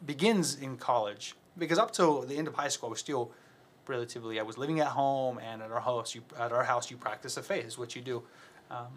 begins 0.06 0.56
in 0.56 0.78
college 0.78 1.36
because 1.58 1.78
up 1.78 1.92
till 1.92 2.22
the 2.22 2.38
end 2.38 2.48
of 2.48 2.54
high 2.54 2.68
school, 2.70 2.88
I 2.88 2.92
was 2.92 3.00
still 3.00 3.32
relatively. 3.88 4.40
I 4.40 4.44
was 4.44 4.58
living 4.58 4.80
at 4.80 4.88
home, 4.88 5.40
and 5.40 5.62
at 5.62 5.72
our 5.72 5.82
house, 5.82 6.16
you 6.16 6.22
at 6.40 6.54
our 6.54 6.64
house, 6.64 6.90
you 6.90 6.96
practice 6.98 7.36
the 7.36 7.44
faith. 7.44 7.66
Is 7.66 7.78
what 7.78 7.96
you 7.96 8.02
do. 8.02 8.24
Um, 8.70 8.88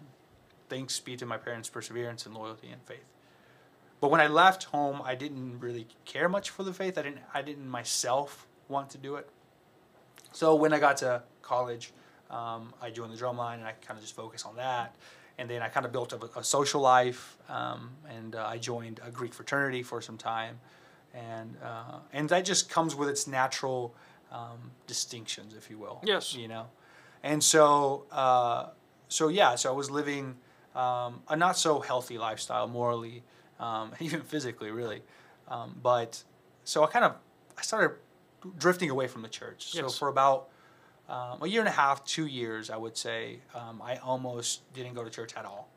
thanks 0.71 1.01
be 1.01 1.17
to 1.17 1.25
my 1.25 1.37
parents' 1.37 1.69
perseverance 1.69 2.25
and 2.25 2.33
loyalty 2.33 2.69
and 2.69 2.81
faith. 2.83 3.11
But 3.99 4.09
when 4.09 4.21
I 4.21 4.27
left 4.27 4.63
home, 4.63 5.01
I 5.03 5.15
didn't 5.15 5.59
really 5.59 5.85
care 6.05 6.29
much 6.29 6.49
for 6.49 6.63
the 6.63 6.73
faith. 6.73 6.97
I 6.97 7.01
didn't. 7.03 7.19
I 7.33 7.41
didn't 7.41 7.67
myself 7.67 8.47
want 8.69 8.89
to 8.91 8.97
do 8.97 9.17
it. 9.17 9.29
So 10.31 10.55
when 10.55 10.71
I 10.73 10.79
got 10.79 10.97
to 10.97 11.23
college, 11.41 11.91
um, 12.31 12.73
I 12.81 12.89
joined 12.89 13.11
the 13.11 13.17
drum 13.17 13.37
line, 13.37 13.59
and 13.59 13.67
I 13.67 13.73
kind 13.73 13.97
of 13.97 14.01
just 14.01 14.15
focused 14.15 14.45
on 14.45 14.55
that. 14.55 14.95
And 15.37 15.49
then 15.49 15.61
I 15.61 15.67
kind 15.67 15.85
of 15.85 15.91
built 15.91 16.13
a, 16.13 16.39
a 16.39 16.43
social 16.43 16.81
life, 16.81 17.37
um, 17.49 17.91
and 18.09 18.35
uh, 18.35 18.45
I 18.45 18.57
joined 18.57 19.01
a 19.05 19.11
Greek 19.11 19.33
fraternity 19.33 19.83
for 19.83 20.01
some 20.01 20.17
time, 20.17 20.59
and 21.13 21.57
uh, 21.61 21.99
and 22.13 22.29
that 22.29 22.45
just 22.45 22.69
comes 22.69 22.95
with 22.95 23.09
its 23.09 23.27
natural 23.27 23.93
um, 24.31 24.71
distinctions, 24.87 25.53
if 25.53 25.69
you 25.69 25.77
will. 25.77 25.99
Yes. 26.03 26.33
You 26.33 26.47
know, 26.47 26.67
and 27.23 27.43
so 27.43 28.05
uh, 28.09 28.69
so 29.09 29.27
yeah, 29.27 29.55
so 29.55 29.69
I 29.69 29.75
was 29.75 29.91
living 29.91 30.37
um, 30.75 31.21
a 31.27 31.35
not 31.35 31.57
so 31.57 31.79
healthy 31.79 32.17
lifestyle 32.17 32.67
morally, 32.67 33.23
um, 33.59 33.91
even 33.99 34.21
physically, 34.21 34.71
really. 34.71 35.01
Um, 35.47 35.75
but 35.81 36.23
so 36.63 36.83
I 36.83 36.87
kind 36.87 37.05
of 37.05 37.15
I 37.57 37.61
started 37.61 37.91
drifting 38.57 38.89
away 38.89 39.07
from 39.07 39.21
the 39.21 39.29
church. 39.29 39.71
So 39.71 39.89
for 39.89 40.07
about 40.07 40.49
um, 41.09 41.41
a 41.41 41.47
year 41.47 41.59
and 41.59 41.67
a 41.67 41.73
half, 41.73 42.03
two 42.05 42.25
years, 42.25 42.69
I 42.69 42.77
would 42.77 42.95
say, 42.97 43.39
um, 43.53 43.81
I 43.83 43.97
almost 43.97 44.61
didn't 44.73 44.93
go 44.93 45.03
to 45.03 45.09
church 45.09 45.33
at 45.35 45.45
all. 45.45 45.67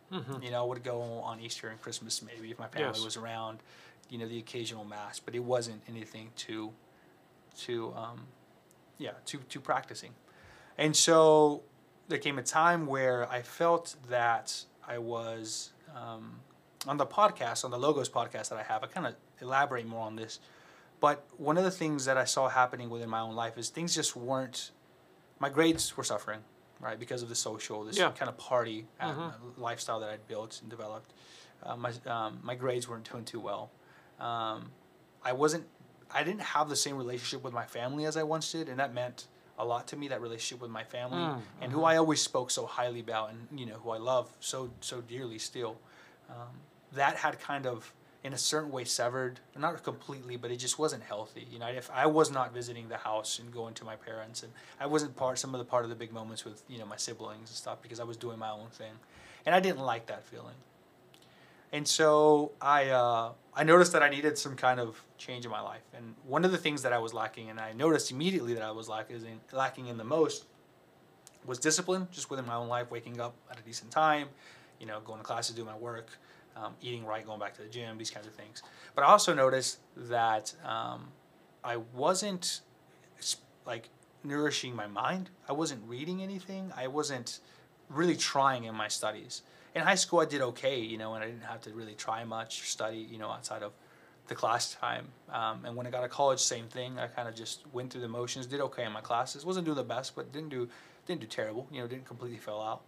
You 0.40 0.50
know, 0.52 0.62
I 0.62 0.66
would 0.66 0.84
go 0.84 1.00
on 1.02 1.40
Easter 1.40 1.68
and 1.68 1.80
Christmas 1.80 2.22
maybe 2.22 2.52
if 2.52 2.58
my 2.58 2.68
family 2.68 2.88
Yes. 2.88 3.04
was 3.04 3.16
around. 3.16 3.58
You 4.10 4.18
know, 4.18 4.28
the 4.28 4.38
occasional 4.38 4.84
mass, 4.84 5.18
but 5.18 5.34
it 5.34 5.42
wasn't 5.42 5.82
anything 5.88 6.30
to, 6.36 6.70
to, 7.62 7.92
um, 7.96 8.20
yeah, 8.98 9.12
to 9.26 9.38
to 9.38 9.60
practicing. 9.60 10.12
And 10.78 10.94
so 10.94 11.62
there 12.06 12.18
came 12.18 12.38
a 12.38 12.42
time 12.42 12.86
where 12.86 13.28
I 13.28 13.42
felt 13.42 13.96
that 14.08 14.64
I 14.86 14.98
was 14.98 15.70
um, 15.94 16.40
on 16.86 16.96
the 16.96 17.06
podcast, 17.06 17.64
on 17.64 17.70
the 17.70 17.78
Logos 17.78 18.08
podcast 18.08 18.48
that 18.50 18.58
I 18.58 18.62
have. 18.62 18.82
I 18.84 18.86
kind 18.86 19.06
of 19.06 19.14
elaborate 19.40 19.86
more 19.86 20.04
on 20.06 20.16
this. 20.16 20.40
But 21.00 21.24
one 21.36 21.58
of 21.58 21.64
the 21.64 21.70
things 21.70 22.04
that 22.06 22.16
I 22.16 22.24
saw 22.24 22.48
happening 22.48 22.88
within 22.90 23.08
my 23.10 23.20
own 23.20 23.34
life 23.34 23.58
is 23.58 23.68
things 23.68 23.94
just 23.94 24.16
weren't. 24.16 24.70
My 25.38 25.48
grades 25.48 25.96
were 25.96 26.04
suffering, 26.04 26.40
right, 26.80 26.98
because 26.98 27.22
of 27.22 27.28
the 27.28 27.34
social, 27.34 27.84
this 27.84 27.98
Yeah. 27.98 28.10
kind 28.12 28.28
of 28.28 28.36
party 28.38 28.86
uh, 29.00 29.12
Mhm. 29.12 29.32
lifestyle 29.58 30.00
that 30.00 30.08
I'd 30.10 30.26
built 30.28 30.60
and 30.62 30.70
developed. 30.70 31.12
Uh, 31.62 31.76
my 31.76 31.92
um, 32.06 32.40
my 32.42 32.54
grades 32.54 32.88
weren't 32.88 33.10
doing 33.10 33.24
too 33.24 33.40
well. 33.40 33.70
Um, 34.20 34.70
I 35.24 35.32
wasn't. 35.32 35.66
I 36.10 36.22
didn't 36.22 36.42
have 36.42 36.68
the 36.68 36.76
same 36.76 36.96
relationship 36.96 37.42
with 37.42 37.52
my 37.52 37.66
family 37.66 38.04
as 38.04 38.16
I 38.16 38.22
once 38.22 38.50
did, 38.52 38.68
and 38.68 38.78
that 38.78 38.94
meant 38.94 39.26
a 39.58 39.64
lot 39.64 39.86
to 39.88 39.96
me. 39.96 40.08
That 40.08 40.20
relationship 40.20 40.60
with 40.62 40.70
my 40.70 40.84
family 40.84 41.22
Mm, 41.22 41.40
and 41.60 41.72
who 41.72 41.84
I 41.84 41.96
always 41.96 42.20
spoke 42.20 42.50
so 42.50 42.66
highly 42.66 43.00
about, 43.00 43.30
and 43.30 43.58
you 43.58 43.66
know 43.66 43.74
who 43.82 43.90
I 43.90 43.98
love 43.98 44.32
so 44.40 44.70
so 44.80 45.00
dearly 45.00 45.38
still. 45.38 45.76
Um, 46.30 46.60
that 46.92 47.16
had 47.16 47.40
kind 47.40 47.66
of, 47.66 47.92
in 48.22 48.32
a 48.32 48.38
certain 48.38 48.70
way, 48.70 48.84
severed. 48.84 49.40
Not 49.58 49.82
completely, 49.82 50.36
but 50.36 50.50
it 50.50 50.56
just 50.56 50.78
wasn't 50.78 51.02
healthy. 51.02 51.46
You 51.50 51.58
know, 51.58 51.66
if 51.66 51.90
I 51.92 52.06
was 52.06 52.30
not 52.30 52.54
visiting 52.54 52.88
the 52.88 52.96
house 52.98 53.38
and 53.38 53.52
going 53.52 53.74
to 53.74 53.84
my 53.84 53.96
parents, 53.96 54.42
and 54.42 54.52
I 54.80 54.86
wasn't 54.86 55.16
part 55.16 55.38
some 55.38 55.54
of 55.54 55.58
the 55.58 55.64
part 55.64 55.84
of 55.84 55.90
the 55.90 55.96
big 55.96 56.12
moments 56.12 56.44
with 56.44 56.62
you 56.68 56.78
know 56.78 56.86
my 56.86 56.96
siblings 56.96 57.50
and 57.50 57.56
stuff 57.56 57.82
because 57.82 58.00
I 58.00 58.04
was 58.04 58.16
doing 58.16 58.38
my 58.38 58.50
own 58.50 58.68
thing, 58.72 58.92
and 59.46 59.54
I 59.54 59.60
didn't 59.60 59.80
like 59.80 60.06
that 60.06 60.24
feeling. 60.24 60.54
And 61.74 61.88
so 61.88 62.52
I 62.60 62.90
uh, 62.90 63.32
I 63.52 63.64
noticed 63.64 63.92
that 63.94 64.02
I 64.02 64.08
needed 64.08 64.38
some 64.38 64.54
kind 64.54 64.78
of 64.78 65.04
change 65.18 65.44
in 65.44 65.50
my 65.50 65.60
life. 65.60 65.82
And 65.92 66.14
one 66.24 66.44
of 66.44 66.52
the 66.52 66.56
things 66.56 66.82
that 66.82 66.92
I 66.92 66.98
was 66.98 67.12
lacking, 67.12 67.50
and 67.50 67.58
I 67.58 67.72
noticed 67.72 68.12
immediately 68.12 68.54
that 68.54 68.62
I 68.62 68.70
was 68.70 68.88
lacking 68.88 69.40
lacking 69.52 69.88
in 69.88 69.96
the 69.96 70.04
most, 70.04 70.44
was 71.44 71.58
discipline, 71.58 72.06
just 72.12 72.30
within 72.30 72.46
my 72.46 72.54
own 72.54 72.68
life, 72.68 72.92
waking 72.92 73.20
up 73.20 73.34
at 73.50 73.58
a 73.58 73.62
decent 73.62 73.90
time, 73.90 74.28
you 74.78 74.86
know, 74.86 75.00
going 75.00 75.18
to 75.18 75.24
classes, 75.24 75.56
doing 75.56 75.66
my 75.66 75.76
work, 75.76 76.16
um, 76.56 76.74
eating 76.80 77.04
right, 77.04 77.26
going 77.26 77.40
back 77.40 77.54
to 77.54 77.62
the 77.62 77.68
gym, 77.68 77.98
these 77.98 78.10
kinds 78.10 78.28
of 78.28 78.34
things. 78.34 78.62
But 78.94 79.02
I 79.02 79.08
also 79.08 79.34
noticed 79.34 79.80
that 79.96 80.54
um, 80.64 81.08
I 81.64 81.78
wasn't 81.92 82.60
like 83.66 83.88
nourishing 84.22 84.76
my 84.76 84.86
mind. 84.86 85.28
I 85.48 85.52
wasn't 85.52 85.82
reading 85.88 86.22
anything. 86.22 86.72
I 86.76 86.86
wasn't 86.86 87.40
really 87.88 88.16
trying 88.16 88.62
in 88.62 88.76
my 88.76 88.86
studies. 88.86 89.42
In 89.74 89.82
high 89.82 89.96
school, 89.96 90.20
I 90.20 90.24
did 90.24 90.40
okay, 90.40 90.80
you 90.80 90.98
know, 90.98 91.14
and 91.14 91.24
I 91.24 91.26
didn't 91.26 91.44
have 91.44 91.60
to 91.62 91.70
really 91.70 91.94
try 91.94 92.24
much 92.24 92.62
or 92.62 92.64
study, 92.64 93.06
you 93.10 93.18
know, 93.18 93.28
outside 93.28 93.62
of 93.62 93.72
the 94.28 94.34
class 94.34 94.74
time. 94.74 95.08
Um, 95.32 95.64
and 95.64 95.76
when 95.76 95.86
I 95.86 95.90
got 95.90 96.02
to 96.02 96.08
college, 96.08 96.38
same 96.38 96.66
thing. 96.66 96.98
I 96.98 97.08
kind 97.08 97.28
of 97.28 97.34
just 97.34 97.64
went 97.72 97.92
through 97.92 98.02
the 98.02 98.08
motions, 98.08 98.46
did 98.46 98.60
okay 98.60 98.84
in 98.84 98.92
my 98.92 99.00
classes. 99.00 99.44
wasn't 99.44 99.66
doing 99.66 99.76
the 99.76 99.84
best, 99.84 100.14
but 100.14 100.32
didn't 100.32 100.50
do 100.50 100.68
didn't 101.06 101.20
do 101.20 101.26
terrible. 101.26 101.66
You 101.70 101.80
know, 101.80 101.86
didn't 101.86 102.06
completely 102.06 102.38
fail 102.38 102.60
out. 102.60 102.82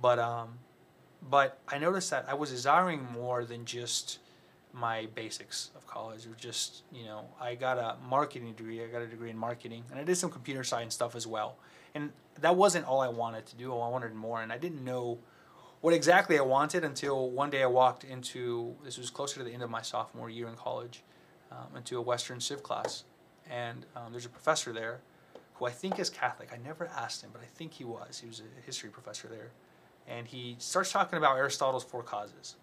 But 0.00 0.18
um, 0.18 0.58
but 1.28 1.58
I 1.68 1.78
noticed 1.78 2.10
that 2.10 2.26
I 2.28 2.34
was 2.34 2.50
desiring 2.50 3.06
more 3.12 3.44
than 3.44 3.64
just 3.64 4.20
my 4.72 5.08
basics 5.14 5.70
of 5.76 5.86
college 5.86 6.26
or 6.26 6.34
just 6.38 6.82
you 6.92 7.04
know 7.04 7.24
i 7.40 7.54
got 7.54 7.76
a 7.76 7.96
marketing 8.08 8.52
degree 8.52 8.82
i 8.82 8.86
got 8.86 9.02
a 9.02 9.06
degree 9.06 9.30
in 9.30 9.36
marketing 9.36 9.82
and 9.90 9.98
i 9.98 10.04
did 10.04 10.16
some 10.16 10.30
computer 10.30 10.62
science 10.62 10.94
stuff 10.94 11.16
as 11.16 11.26
well 11.26 11.56
and 11.94 12.12
that 12.40 12.54
wasn't 12.54 12.86
all 12.86 13.00
i 13.00 13.08
wanted 13.08 13.44
to 13.44 13.56
do 13.56 13.72
i 13.72 13.88
wanted 13.88 14.14
more 14.14 14.42
and 14.42 14.52
i 14.52 14.58
didn't 14.58 14.84
know 14.84 15.18
what 15.80 15.94
exactly 15.94 16.38
i 16.38 16.42
wanted 16.42 16.84
until 16.84 17.30
one 17.30 17.50
day 17.50 17.62
i 17.62 17.66
walked 17.66 18.04
into 18.04 18.74
this 18.84 18.98
was 18.98 19.10
closer 19.10 19.38
to 19.38 19.44
the 19.44 19.52
end 19.52 19.62
of 19.62 19.70
my 19.70 19.82
sophomore 19.82 20.30
year 20.30 20.48
in 20.48 20.54
college 20.54 21.02
um, 21.50 21.76
into 21.76 21.98
a 21.98 22.02
western 22.02 22.40
civ 22.40 22.62
class. 22.62 23.04
And 23.50 23.84
um, 23.96 24.12
there's 24.12 24.26
a 24.26 24.30
professor 24.30 24.72
there 24.72 25.00
who 25.54 25.66
i 25.66 25.70
think 25.70 25.98
is 25.98 26.10
catholic. 26.10 26.50
I 26.52 26.58
never 26.64 26.86
asked 26.86 27.22
him 27.22 27.30
but 27.32 27.42
i 27.42 27.46
think 27.56 27.72
he 27.74 27.84
was. 27.84 28.18
He 28.20 28.28
was 28.28 28.40
a 28.40 28.66
history 28.66 28.90
professor 28.90 29.28
there. 29.28 29.50
And 30.08 30.26
he 30.26 30.56
starts 30.58 30.90
talking 30.90 31.18
about 31.18 31.36
aristotle's 31.36 31.84
four 31.84 32.02
causes. 32.02 32.56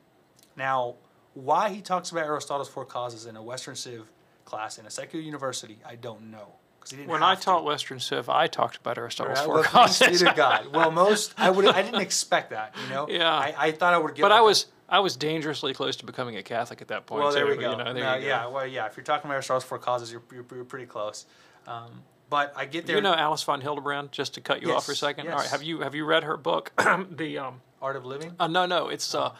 Now 0.56 0.96
why 1.38 1.70
he 1.70 1.82
talks 1.82 2.10
about 2.10 2.26
Aristotle's 2.26 2.68
four 2.68 2.86
causes 2.86 3.28
in 3.28 3.36
a 3.36 3.44
Western 3.44 3.76
Civ 3.76 4.12
class 4.44 4.80
in 4.80 4.86
a 4.88 4.90
secular 4.90 5.24
university, 5.24 5.78
I 5.86 5.96
don't 5.96 6.32
know. 6.32 6.54
'Cause 6.88 6.92
he 6.92 6.98
didn't 6.98 7.10
When 7.12 7.24
I 7.24 7.36
to. 7.36 7.42
taught 7.42 7.64
Western 7.64 8.00
Civ, 8.00 8.30
I 8.30 8.48
talked 8.48 8.78
about 8.78 8.98
Aristotle's 8.98 9.40
four 9.42 9.56
well, 9.56 9.64
thanks 9.64 10.00
be 10.00 10.06
causes. 10.06 10.22
to 10.22 10.34
God. 10.36 10.68
Well, 10.74 10.92
most 10.92 11.34
I 11.38 11.50
would 11.50 11.66
I 11.68 11.82
didn't 11.82 12.02
expect 12.10 12.50
that. 12.52 12.74
You 12.84 12.94
know. 12.94 13.08
Yeah. 13.10 13.32
I, 13.32 13.54
I 13.58 13.72
thought 13.72 13.94
I 13.94 13.98
would 13.98 14.16
get. 14.16 14.22
But 14.22 14.32
I 14.32 14.42
was 14.42 14.68
I 14.90 15.00
was 15.00 15.16
dangerously 15.18 15.74
close 15.74 15.96
to 15.98 16.06
becoming 16.06 16.38
a 16.38 16.44
Catholic 16.44 16.82
at 16.82 16.88
that 16.88 17.06
point. 17.06 17.22
Well, 17.24 17.32
there 17.34 17.46
too, 17.46 17.52
we 17.52 17.58
go. 17.58 17.72
You 17.72 17.78
know, 17.78 17.94
there 17.94 18.04
No, 18.04 18.16
you 18.16 18.22
go. 18.22 18.28
Yeah. 18.28 18.48
Well, 18.48 18.66
yeah. 18.68 18.86
If 18.86 18.96
you're 18.96 19.04
talking 19.04 19.28
about 19.30 19.36
Aristotle's 19.36 19.64
four 19.66 19.80
causes, 19.80 20.12
you're 20.12 20.22
you're, 20.32 20.46
you're 20.56 20.64
pretty 20.66 20.86
close. 20.86 21.26
Um, 21.68 22.04
but 22.30 22.54
I 22.56 22.66
get 22.66 22.86
there. 22.88 22.96
You 22.98 23.02
know 23.02 23.14
Alice 23.14 23.44
von 23.44 23.62
Hildebrand. 23.62 24.12
Just 24.12 24.34
to 24.36 24.42
cut 24.42 24.62
you 24.62 24.74
off 24.74 24.86
for 24.86 24.92
a 24.92 24.94
Yes, 24.94 25.00
second. 25.00 25.28
All 25.30 25.38
right. 25.38 25.48
Have 25.50 25.64
you 25.64 25.82
have 25.82 25.96
you 25.96 26.06
read 26.06 26.24
her 26.24 26.38
book? 26.38 26.72
the 27.12 27.38
um. 27.38 27.62
Art 27.80 27.96
of 27.96 28.06
Living. 28.06 28.36
Uh, 28.40 28.48
no, 28.48 28.66
no. 28.66 28.88
It's 28.90 29.14
uh, 29.14 29.34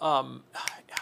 um, 0.00 0.44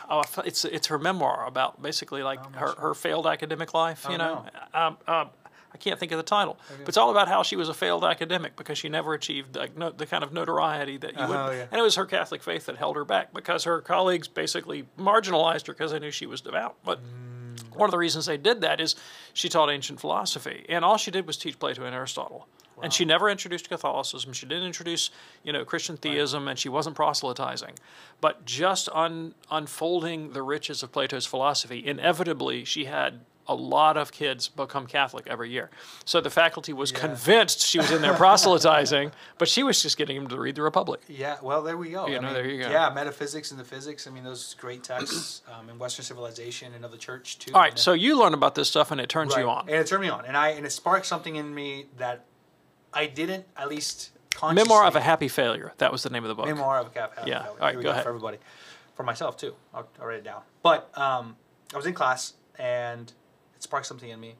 oh, 0.08 0.22
it's 0.44 0.64
it's 0.64 0.86
her 0.86 0.98
memoir 0.98 1.46
about 1.46 1.82
basically 1.82 2.22
like 2.22 2.42
I'm 2.44 2.52
her, 2.54 2.66
sure. 2.68 2.76
her 2.80 2.94
failed 2.94 3.26
academic 3.26 3.74
life. 3.74 4.06
Oh, 4.08 4.12
you 4.12 4.16
know, 4.18 4.46
um, 4.72 4.96
um, 5.06 5.28
I 5.72 5.78
can't 5.78 5.98
think 6.00 6.12
of 6.12 6.16
the 6.18 6.22
title, 6.24 6.58
but 6.80 6.88
it's 6.88 6.96
all 6.96 7.10
about 7.10 7.28
how 7.28 7.42
she 7.42 7.56
was 7.56 7.68
a 7.68 7.74
failed 7.74 8.04
academic 8.04 8.56
because 8.56 8.76
she 8.78 8.88
never 8.88 9.14
achieved 9.14 9.56
like 9.56 9.76
no, 9.76 9.90
the 9.90 10.06
kind 10.06 10.24
of 10.24 10.32
notoriety 10.32 10.96
that 10.98 11.12
you 11.12 11.26
would. 11.26 11.36
Uh-huh, 11.36 11.50
yeah. 11.52 11.66
And 11.70 11.78
it 11.78 11.82
was 11.82 11.94
her 11.96 12.06
Catholic 12.06 12.42
faith 12.42 12.66
that 12.66 12.76
held 12.76 12.96
her 12.96 13.04
back 13.04 13.32
because 13.32 13.64
her 13.64 13.80
colleagues 13.80 14.28
basically 14.28 14.84
marginalized 14.98 15.66
her 15.68 15.72
because 15.72 15.92
they 15.92 15.98
knew 15.98 16.10
she 16.10 16.26
was 16.26 16.40
devout. 16.40 16.76
But 16.84 17.00
Mm. 17.00 17.76
one 17.76 17.88
of 17.88 17.90
the 17.92 17.98
reasons 17.98 18.26
they 18.26 18.36
did 18.36 18.60
that 18.62 18.80
is 18.80 18.94
she 19.32 19.48
taught 19.48 19.70
ancient 19.70 20.00
philosophy, 20.00 20.64
and 20.68 20.84
all 20.84 20.96
she 20.96 21.10
did 21.10 21.26
was 21.26 21.36
teach 21.36 21.58
Plato 21.58 21.84
and 21.84 21.94
Aristotle. 21.94 22.46
And 22.82 22.94
she 22.94 23.04
never 23.04 23.28
introduced 23.28 23.68
Catholicism. 23.68 24.32
She 24.32 24.46
didn't 24.46 24.64
introduce, 24.64 25.10
you 25.44 25.52
know, 25.52 25.66
Christian 25.66 25.98
theism, 25.98 26.48
and 26.48 26.58
she 26.58 26.70
wasn't 26.70 26.96
proselytizing. 26.96 27.74
But 28.22 28.46
just 28.46 28.88
un, 28.94 29.34
unfolding 29.50 30.32
the 30.32 30.40
riches 30.42 30.82
of 30.82 30.90
Plato's 30.90 31.26
philosophy, 31.26 31.86
inevitably 31.86 32.64
she 32.64 32.86
had 32.86 33.20
a 33.50 33.54
lot 33.54 33.96
of 33.96 34.12
kids 34.12 34.46
become 34.48 34.86
Catholic 34.86 35.26
every 35.26 35.50
year. 35.50 35.70
So 36.04 36.20
the 36.20 36.30
faculty 36.30 36.72
was 36.72 36.92
convinced 36.92 37.60
she 37.66 37.78
was 37.78 37.90
in 37.90 38.00
there 38.00 38.14
proselytizing, 38.24 39.10
but 39.38 39.48
she 39.48 39.64
was 39.64 39.82
just 39.82 39.96
getting 39.98 40.16
them 40.16 40.28
to 40.28 40.38
read 40.38 40.54
the 40.54 40.62
Republic. 40.62 41.00
Yeah, 41.08 41.36
well, 41.42 41.60
there 41.62 41.76
we 41.76 41.90
go. 41.90 42.06
You 42.06 42.16
I 42.16 42.20
know, 42.20 42.26
mean, 42.28 42.34
there 42.34 42.48
you 42.48 42.62
go. 42.62 42.70
Yeah, 42.70 42.90
metaphysics 42.94 43.50
and 43.50 43.58
the 43.58 43.64
physics. 43.64 44.06
I 44.06 44.10
mean, 44.10 44.22
those 44.22 44.54
great 44.54 44.84
texts 44.84 45.42
um, 45.52 45.68
in 45.68 45.78
Western 45.80 46.04
civilization 46.04 46.72
and 46.74 46.84
of 46.84 46.92
the 46.92 46.96
church 46.96 47.38
too. 47.40 47.52
All 47.52 47.60
right, 47.60 47.76
so 47.78 47.92
you 47.92 48.16
learn 48.16 48.34
about 48.34 48.54
this 48.54 48.68
stuff 48.68 48.92
and 48.92 49.00
it 49.00 49.08
turns 49.08 49.34
Right. 49.34 49.42
you 49.42 49.50
on. 49.50 49.62
and 49.68 49.76
it 49.76 49.86
turned 49.88 50.02
me 50.02 50.08
on, 50.08 50.24
and 50.26 50.36
I 50.36 50.50
and 50.50 50.64
it 50.64 50.70
sparked 50.70 51.06
something 51.06 51.34
in 51.34 51.52
me 51.52 51.86
that 51.98 52.24
I 52.94 53.06
didn't 53.06 53.46
at 53.56 53.68
least 53.68 54.10
consciously. 54.32 54.62
Memoir 54.62 54.86
of 54.86 54.94
a 54.94 55.00
Happy 55.00 55.26
Failure. 55.28 55.72
That 55.78 55.90
was 55.90 56.04
the 56.04 56.10
name 56.10 56.22
of 56.22 56.28
the 56.28 56.34
book. 56.36 56.46
Memoir 56.46 56.78
of 56.78 56.94
a 56.94 56.98
Happy 57.00 57.16
Failure. 57.16 57.32
Yeah. 57.32 57.48
All 57.48 57.56
right, 57.58 57.76
we 57.76 57.82
go 57.82 57.90
ahead. 57.90 58.04
for 58.04 58.10
everybody, 58.10 58.38
for 58.94 59.02
myself 59.02 59.36
too. 59.36 59.54
I'll, 59.74 59.88
I'll 60.00 60.06
write 60.06 60.18
it 60.18 60.24
down. 60.24 60.42
But 60.62 60.96
um, 60.96 61.36
I 61.74 61.76
was 61.76 61.86
in 61.86 61.94
class 61.94 62.34
and 62.58 63.12
it 63.60 63.64
sparked 63.64 63.86
something 63.86 64.08
in 64.08 64.18
me, 64.18 64.36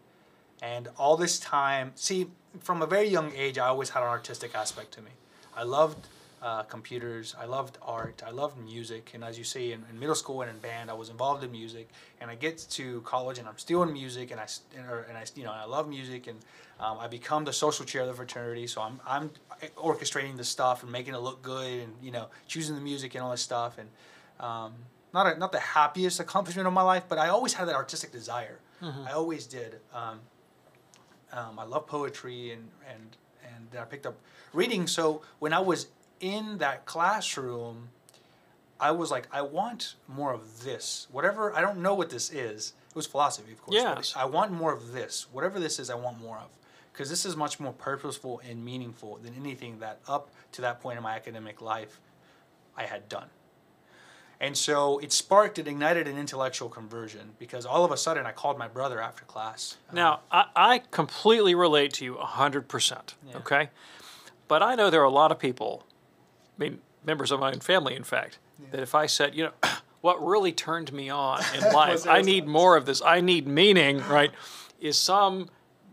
and 0.63 0.89
all 0.99 1.19
this 1.19 1.39
time, 1.39 1.93
see, 1.95 2.29
from 2.61 2.81
a 2.81 2.87
very 2.87 3.07
young 3.07 3.33
age, 3.37 3.59
I 3.59 3.69
always 3.69 3.91
had 3.91 4.03
an 4.03 4.09
artistic 4.09 4.55
aspect 4.55 4.93
to 4.93 5.03
me. 5.03 5.11
I 5.55 5.63
loved 5.63 6.09
uh, 6.43 6.63
computers. 6.63 7.35
I 7.39 7.45
loved 7.45 7.77
art. 7.83 8.23
I 8.27 8.31
loved 8.31 8.57
music. 8.59 9.11
And 9.13 9.23
as 9.23 9.37
you 9.37 9.45
see, 9.45 9.73
in, 9.73 9.85
in 9.91 9.99
middle 9.99 10.15
school 10.15 10.41
and 10.41 10.51
in 10.51 10.57
band, 10.59 10.91
I 10.91 10.95
was 10.95 11.11
involved 11.11 11.45
in 11.45 11.53
music. 11.53 11.91
And 12.19 12.31
I 12.31 12.35
get 12.35 12.57
to 12.71 13.03
college 13.03 13.39
and 13.39 13.47
I'm 13.47 13.59
still 13.59 13.83
in 13.83 13.93
music, 13.93 14.31
and 14.31 14.41
I, 14.41 14.47
and, 14.75 14.87
and 15.09 15.19
I 15.19 15.25
you 15.35 15.45
know 15.45 15.53
I 15.53 15.65
love 15.65 15.87
music, 15.87 16.29
and 16.29 16.39
um, 16.79 16.97
I 16.99 17.09
become 17.09 17.45
the 17.45 17.53
social 17.53 17.85
chair 17.85 18.03
of 18.03 18.09
the 18.09 18.15
fraternity. 18.15 18.67
So 18.67 18.81
I'm 18.81 19.01
I'm 19.07 19.31
orchestrating 19.77 20.39
the 20.39 20.45
stuff 20.45 20.83
and 20.83 20.91
making 20.91 21.13
it 21.13 21.21
look 21.21 21.43
good, 21.43 21.81
and 21.81 21.93
you 22.03 22.11
know 22.11 22.29
choosing 22.49 22.75
the 22.75 22.81
music 22.81 23.15
and 23.15 23.23
all 23.23 23.31
this 23.31 23.43
stuff. 23.43 23.77
And 23.77 23.89
um, 24.41 24.73
not 25.13 25.27
a, 25.27 25.39
not 25.39 25.53
the 25.53 25.61
happiest 25.61 26.21
accomplishment 26.21 26.67
of 26.67 26.73
my 26.73 26.83
life, 26.83 27.05
but 27.09 27.19
I 27.19 27.29
always 27.29 27.55
had 27.55 27.69
that 27.69 27.75
artistic 27.75 28.13
desire. 28.13 28.59
I 28.83 29.13
always 29.13 29.47
did. 29.47 29.81
Um, 29.93 30.21
um, 31.33 31.59
I 31.59 31.65
love 31.65 31.87
poetry 31.87 32.53
and 32.53 32.69
and 32.91 33.17
and 33.55 33.69
then 33.71 33.83
I 33.83 33.85
picked 33.85 34.07
up 34.07 34.17
reading. 34.53 34.87
So 34.87 35.23
when 35.39 35.53
I 35.53 35.61
was 35.61 35.89
in 36.21 36.59
that 36.59 36.87
classroom, 36.87 37.89
I 38.79 38.91
was 38.93 39.11
like, 39.11 39.29
I 39.33 39.43
want 39.43 39.95
more 40.09 40.33
of 40.33 40.65
this. 40.65 41.07
Whatever 41.11 41.55
I 41.55 41.61
don't 41.61 41.79
know 41.79 41.95
what 41.95 42.11
this 42.11 42.31
is. 42.31 42.73
It 42.89 42.97
was 42.97 43.07
philosophy, 43.07 43.53
of 43.53 43.63
course. 43.63 43.77
but 43.95 43.99
Yes. 43.99 44.15
I 44.17 44.25
want 44.25 44.51
more 44.51 44.73
of 44.73 44.93
this. 44.93 45.27
Whatever 45.31 45.61
this 45.61 45.79
is, 45.79 45.91
I 45.91 45.95
want 45.95 46.21
more 46.21 46.39
of. 46.39 46.49
Because 46.93 47.09
this 47.09 47.25
is 47.25 47.37
much 47.37 47.61
more 47.61 47.73
purposeful 47.73 48.41
and 48.49 48.65
meaningful 48.65 49.19
than 49.23 49.33
anything 49.35 49.79
that 49.79 50.01
up 50.09 50.31
to 50.53 50.63
that 50.63 50.81
point 50.81 50.97
in 50.97 51.03
my 51.05 51.15
academic 51.15 51.61
life 51.63 52.01
I 52.77 52.85
had 52.85 53.09
done. 53.09 53.29
And 54.41 54.57
so 54.57 54.99
it 55.01 55.13
sparked, 55.13 55.59
it 55.59 55.69
ignited 55.69 56.09
an 56.09 56.17
intellectual 56.17 56.71
conversion 56.71 57.33
because 57.39 57.67
all 57.67 57.85
of 57.85 57.93
a 57.93 57.97
sudden 57.97 58.25
I 58.25 58.33
called 58.33 58.57
my 58.59 58.69
brother 58.69 59.01
after 59.01 59.25
class. 59.27 59.77
Um, 59.91 59.97
now, 59.97 60.21
I, 60.33 60.45
I 60.57 60.83
completely 60.91 61.55
relate 61.55 61.93
to 61.95 62.05
you 62.05 62.15
100%. 62.15 63.15
Yeah. 63.29 63.37
Okay? 63.37 63.69
But 64.49 64.63
I 64.63 64.75
know 64.75 64.89
there 64.89 65.03
are 65.03 65.05
a 65.05 65.11
lot 65.11 65.31
of 65.31 65.39
people, 65.39 65.85
I 66.59 66.63
mean, 66.63 66.79
members 67.05 67.31
of 67.31 67.39
my 67.39 67.53
own 67.53 67.61
family, 67.61 67.95
in 67.95 68.03
fact, 68.03 68.39
that 68.71 68.81
if 68.81 68.95
I 68.95 69.07
said, 69.07 69.35
you 69.35 69.45
know, 69.45 69.53
what 70.01 70.25
really 70.25 70.53
turned 70.53 70.93
me 70.93 71.11
on 71.11 71.43
in 71.55 71.61
life, 71.73 72.07
I 72.07 72.23
need 72.23 72.47
more 72.47 72.77
of 72.77 72.87
this, 72.87 73.03
I 73.03 73.21
need 73.21 73.47
meaning, 73.47 73.99
right, 74.09 74.31
is 74.81 74.97
some 74.97 75.51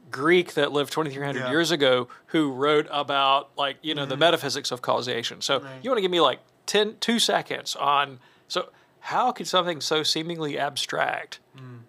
Greek 0.10 0.54
that 0.54 0.72
lived 0.72 0.94
2,300 0.94 1.39
Yeah. 1.39 1.50
years 1.50 1.72
ago 1.72 2.08
who 2.27 2.51
wrote 2.54 2.88
about, 2.89 3.50
like, 3.58 3.77
you 3.82 3.94
know, 3.94 4.06
the 4.06 4.16
mm-hmm. 4.16 4.22
metaphysics 4.22 4.72
of 4.72 4.82
causation. 4.82 5.42
So 5.42 5.60
Right. 5.60 5.84
you 5.84 5.89
want 5.89 5.98
to 5.98 6.01
give 6.01 6.12
me 6.12 6.22
like 6.22 6.39
10, 6.66 6.96
two 7.01 7.20
seconds 7.20 7.75
on, 7.75 8.20
so 8.48 8.70
how 9.00 9.32
could 9.32 9.48
something 9.48 9.80
so 9.82 10.04
seemingly 10.04 10.58
abstract 10.58 11.39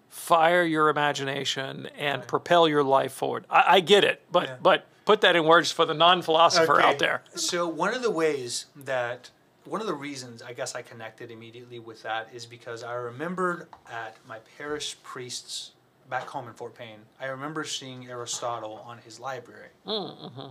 fire 0.09 0.63
your 0.63 0.89
imagination 0.89 1.87
and 1.97 2.25
propel 2.27 2.67
your 2.67 2.83
life 2.83 3.11
forward. 3.13 3.45
I, 3.49 3.63
I 3.67 3.79
get 3.79 4.03
it, 4.03 4.21
but 4.31 4.43
Yeah. 4.47 4.55
but 4.61 4.85
put 5.05 5.21
that 5.21 5.35
in 5.35 5.45
words 5.45 5.71
for 5.71 5.85
the 5.85 5.93
non-philosopher 5.93 6.79
Okay. 6.79 6.87
out 6.87 6.99
there. 6.99 7.23
So 7.35 7.67
one 7.67 7.93
of 7.93 8.01
the 8.01 8.11
ways 8.11 8.65
that 8.75 9.29
one 9.65 9.81
of 9.81 9.87
the 9.87 9.93
reasons 9.93 10.41
I 10.41 10.53
guess 10.53 10.75
I 10.75 10.81
connected 10.81 11.31
immediately 11.31 11.79
with 11.79 12.03
that 12.03 12.29
is 12.33 12.45
because 12.45 12.83
I 12.83 12.93
remembered 12.93 13.67
at 13.89 14.17
my 14.27 14.39
parish 14.57 14.97
priest's 15.03 15.71
back 16.09 16.27
home 16.27 16.47
in 16.47 16.53
Fort 16.53 16.75
Payne, 16.75 16.99
I 17.19 17.27
remember 17.27 17.63
seeing 17.63 18.07
Aristotle 18.07 18.83
on 18.85 18.97
his 18.99 19.19
library. 19.19 19.69
Mm, 19.85 20.17
mm-hmm. 20.17 20.47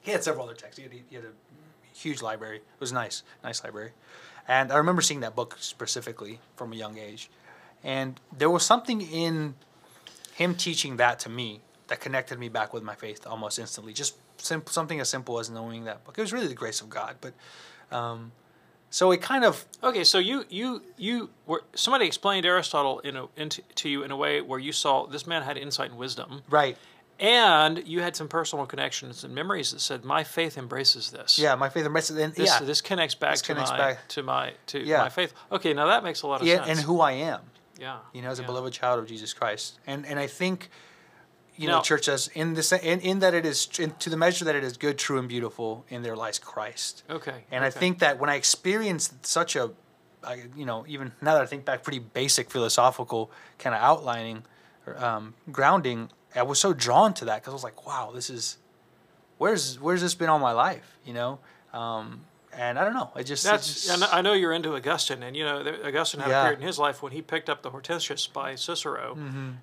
He 0.00 0.12
had 0.12 0.22
several 0.22 0.44
other 0.46 0.54
texts. 0.54 0.78
He 0.78 0.84
had, 0.84 0.92
he 0.92 1.14
had 1.16 1.24
a 1.24 1.32
huge 1.96 2.22
library. 2.22 2.58
It 2.58 2.80
was 2.80 2.92
nice, 2.92 3.22
nice 3.42 3.62
library. 3.64 3.92
And 4.48 4.70
I 4.70 4.76
remember 4.76 5.02
seeing 5.02 5.20
that 5.20 5.34
book 5.34 5.56
specifically 5.58 6.40
from 6.56 6.72
a 6.72 6.76
young 6.76 6.98
age. 6.98 7.30
And 7.82 8.20
there 8.36 8.50
was 8.50 8.64
something 8.64 9.00
in 9.00 9.54
him 10.34 10.54
teaching 10.54 10.96
that 10.98 11.18
to 11.20 11.28
me 11.28 11.60
that 11.88 12.00
connected 12.00 12.38
me 12.38 12.48
back 12.48 12.72
with 12.72 12.82
my 12.82 12.94
faith 12.94 13.26
almost 13.26 13.58
instantly. 13.58 13.92
Just 13.92 14.16
sim- 14.38 14.62
something 14.66 15.00
as 15.00 15.08
simple 15.08 15.38
as 15.38 15.50
knowing 15.50 15.84
that 15.84 16.04
book. 16.04 16.18
It 16.18 16.20
was 16.20 16.32
really 16.32 16.48
the 16.48 16.54
grace 16.54 16.80
of 16.80 16.90
God, 16.90 17.16
but 17.20 17.32
um, 17.90 18.32
so 18.90 19.10
it 19.12 19.22
kind 19.22 19.44
of 19.44 19.64
Okay, 19.82 20.04
so 20.04 20.18
you 20.18 20.44
you 20.48 20.82
you 20.96 21.30
were 21.46 21.62
somebody 21.74 22.06
explained 22.06 22.46
Aristotle 22.46 23.00
in 23.00 23.16
a, 23.16 23.28
into, 23.36 23.62
to 23.76 23.88
you 23.88 24.02
in 24.02 24.10
a 24.10 24.16
way 24.16 24.40
where 24.40 24.58
you 24.58 24.72
saw 24.72 25.06
this 25.06 25.26
man 25.26 25.42
had 25.42 25.56
insight 25.56 25.90
and 25.90 25.98
wisdom, 25.98 26.42
right. 26.50 26.76
And 27.18 27.86
you 27.86 28.02
had 28.02 28.14
some 28.16 28.28
personal 28.28 28.66
connections 28.66 29.24
and 29.24 29.34
memories 29.34 29.72
that 29.72 29.80
said, 29.80 30.04
"My 30.04 30.22
faith 30.24 30.58
embraces 30.58 31.10
this." 31.10 31.38
Yeah, 31.38 31.54
my 31.54 31.68
faith 31.68 31.86
embraces 31.86 32.16
and 32.18 32.34
This, 32.34 32.48
yeah, 32.50 32.64
this 32.66 32.80
connects 32.80 33.14
back 33.14 33.32
This 33.32 33.42
to 33.42 33.46
connects 33.52 33.70
my 33.70 33.78
back- 33.78 34.08
to 34.08 34.22
my 34.22 34.52
to 34.66 34.78
Yeah. 34.80 34.98
my 34.98 35.08
faith. 35.08 35.32
Okay, 35.50 35.72
now 35.72 35.86
that 35.86 36.04
makes 36.04 36.22
a 36.22 36.26
lot 36.26 36.40
of 36.40 36.46
yeah, 36.46 36.56
sense. 36.64 36.68
and 36.68 36.80
who 36.80 37.00
I 37.00 37.12
am. 37.12 37.40
yeah, 37.78 37.98
You 38.12 38.22
know, 38.22 38.30
as 38.30 38.38
a 38.38 38.42
yeah. 38.42 38.46
beloved 38.46 38.72
child 38.72 38.98
of 38.98 39.06
Jesus 39.06 39.32
Christ, 39.32 39.78
and 39.86 40.04
and 40.06 40.18
I 40.18 40.26
think. 40.26 40.70
You 41.58 41.68
Now- 41.68 41.76
know, 41.78 41.82
church 41.82 42.04
says 42.04 42.28
in 42.34 42.52
this 42.52 42.70
in, 42.70 43.00
in 43.00 43.20
that 43.20 43.32
it 43.32 43.46
is 43.46 43.66
in, 43.78 43.92
to 43.92 44.10
the 44.10 44.16
measure 44.18 44.44
that 44.44 44.54
it 44.54 44.62
is 44.62 44.76
good, 44.76 44.98
true, 44.98 45.18
and 45.18 45.26
beautiful. 45.26 45.86
In 45.88 46.02
there 46.02 46.14
lies 46.14 46.38
Christ. 46.38 47.02
Okay, 47.08 47.46
And 47.50 47.64
I 47.64 47.70
think 47.70 47.98
that 48.00 48.18
when 48.18 48.28
I 48.28 48.34
experienced 48.34 49.24
such 49.24 49.56
a, 49.56 49.70
I, 50.22 50.48
you 50.54 50.66
know, 50.66 50.84
even 50.86 51.12
now 51.22 51.32
that 51.32 51.40
I 51.40 51.46
think 51.46 51.64
back, 51.64 51.82
pretty 51.82 51.98
basic 52.00 52.50
philosophical 52.50 53.30
kind 53.58 53.74
of 53.74 53.80
outlining, 53.80 54.44
um, 54.98 55.32
grounding, 55.50 56.10
I 56.36 56.42
was 56.42 56.58
so 56.58 56.72
drawn 56.72 57.14
to 57.14 57.24
that 57.26 57.42
because 57.42 57.52
I 57.52 57.54
was 57.54 57.64
like, 57.64 57.86
wow, 57.86 58.10
this 58.14 58.28
is, 58.30 58.58
where's 59.38 59.80
where's 59.80 60.02
this 60.02 60.14
been 60.14 60.28
all 60.28 60.38
my 60.38 60.52
life, 60.52 60.96
you 61.04 61.14
know? 61.14 61.38
Um, 61.72 62.20
and 62.58 62.78
I 62.78 62.84
don't 62.84 62.94
know, 62.94 63.10
it 63.16 63.24
just 63.24 63.44
it 63.44 63.48
That's 63.50 63.84
just- 63.84 64.12
I 64.14 64.22
know, 64.22 64.32
I 64.32 64.34
you're 64.34 64.52
into 64.54 64.74
Augustine, 64.74 65.22
and 65.22 65.36
you 65.36 65.44
know 65.44 65.58
Augustine 65.84 66.20
had 66.22 66.30
Yeah. 66.30 66.40
a 66.40 66.44
period 66.44 66.60
in 66.60 66.66
his 66.66 66.78
life 66.78 67.02
when 67.02 67.12
he 67.12 67.20
picked 67.20 67.50
up 67.50 67.60
the 67.60 67.70
Hortensius 67.70 68.26
by 68.32 68.54
Cicero, 68.54 69.18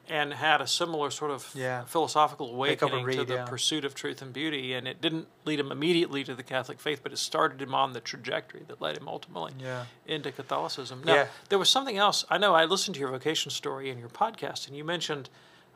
and 0.08 0.32
had 0.34 0.62
a 0.62 0.68
similar 0.68 1.10
sort 1.10 1.32
of 1.32 1.44
Mm-hmm. 1.48 1.58
Yeah. 1.60 1.84
philosophical 1.86 2.48
Pick 2.64 2.84
up 2.84 2.92
and 2.92 3.02
awakening 3.02 3.26
to 3.26 3.32
the 3.34 3.40
yeah. 3.40 3.46
pursuit 3.46 3.84
of 3.84 3.96
truth 3.96 4.22
and 4.22 4.32
beauty. 4.32 4.76
And 4.76 4.88
it 4.88 5.02
didn't 5.02 5.28
lead 5.44 5.60
him 5.60 5.72
immediately 5.72 6.24
to 6.24 6.36
the 6.36 6.44
Catholic 6.44 6.80
faith, 6.80 7.00
but 7.02 7.12
it 7.12 7.18
started 7.18 7.60
him 7.64 7.74
on 7.74 7.94
the 7.94 8.00
trajectory 8.00 8.62
that 8.68 8.80
led 8.80 8.96
him 8.98 9.08
ultimately 9.08 9.54
into 10.06 10.32
Catholicism. 10.32 11.02
Now, 11.04 11.16
Yeah. 11.16 11.28
there 11.50 11.58
was 11.58 11.70
something 11.70 11.98
else. 11.98 12.26
I 12.30 12.38
know 12.38 12.54
I 12.54 12.66
listened 12.66 12.94
to 12.94 13.00
your 13.02 13.10
vocation 13.10 13.50
story 13.50 13.90
in 13.90 13.98
your 13.98 14.10
podcast, 14.10 14.68
and 14.68 14.78
you 14.78 14.84
mentioned, 14.84 15.30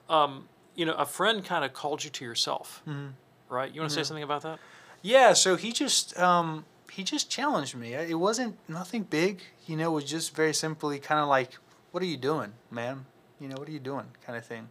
um, 0.08 0.48
you 0.78 0.86
know, 0.86 0.94
a 0.94 1.06
friend 1.06 1.44
kind 1.44 1.66
of 1.66 1.74
called 1.74 2.06
you 2.06 2.10
to 2.12 2.24
yourself, 2.24 2.82
Mm-hmm. 2.88 3.08
right? 3.54 3.74
You 3.74 3.82
want 3.82 3.92
to 3.92 3.96
say 3.96 4.04
something 4.04 4.24
about 4.24 4.44
that? 4.44 4.60
Yeah, 5.02 5.34
so 5.34 5.58
he 5.58 5.74
just 5.74 6.18
um, 6.18 6.64
he 6.92 7.04
just 7.04 7.30
challenged 7.30 7.76
me. 7.76 7.94
It 7.94 8.18
wasn't 8.20 8.58
nothing 8.70 9.04
big, 9.04 9.42
you 9.66 9.76
know. 9.76 9.92
It 9.92 9.96
was 9.96 10.06
just 10.06 10.34
very 10.36 10.54
simply 10.54 11.00
kind 11.00 11.20
of 11.20 11.28
like, 11.28 11.58
"What 11.92 12.02
are 12.02 12.08
you 12.08 12.18
doing, 12.18 12.54
man? 12.72 13.06
You 13.40 13.48
know, 13.50 13.56
what 13.58 13.68
are 13.68 13.72
you 13.72 13.80
doing?" 13.80 14.06
kind 14.26 14.38
of 14.38 14.46
thing. 14.46 14.70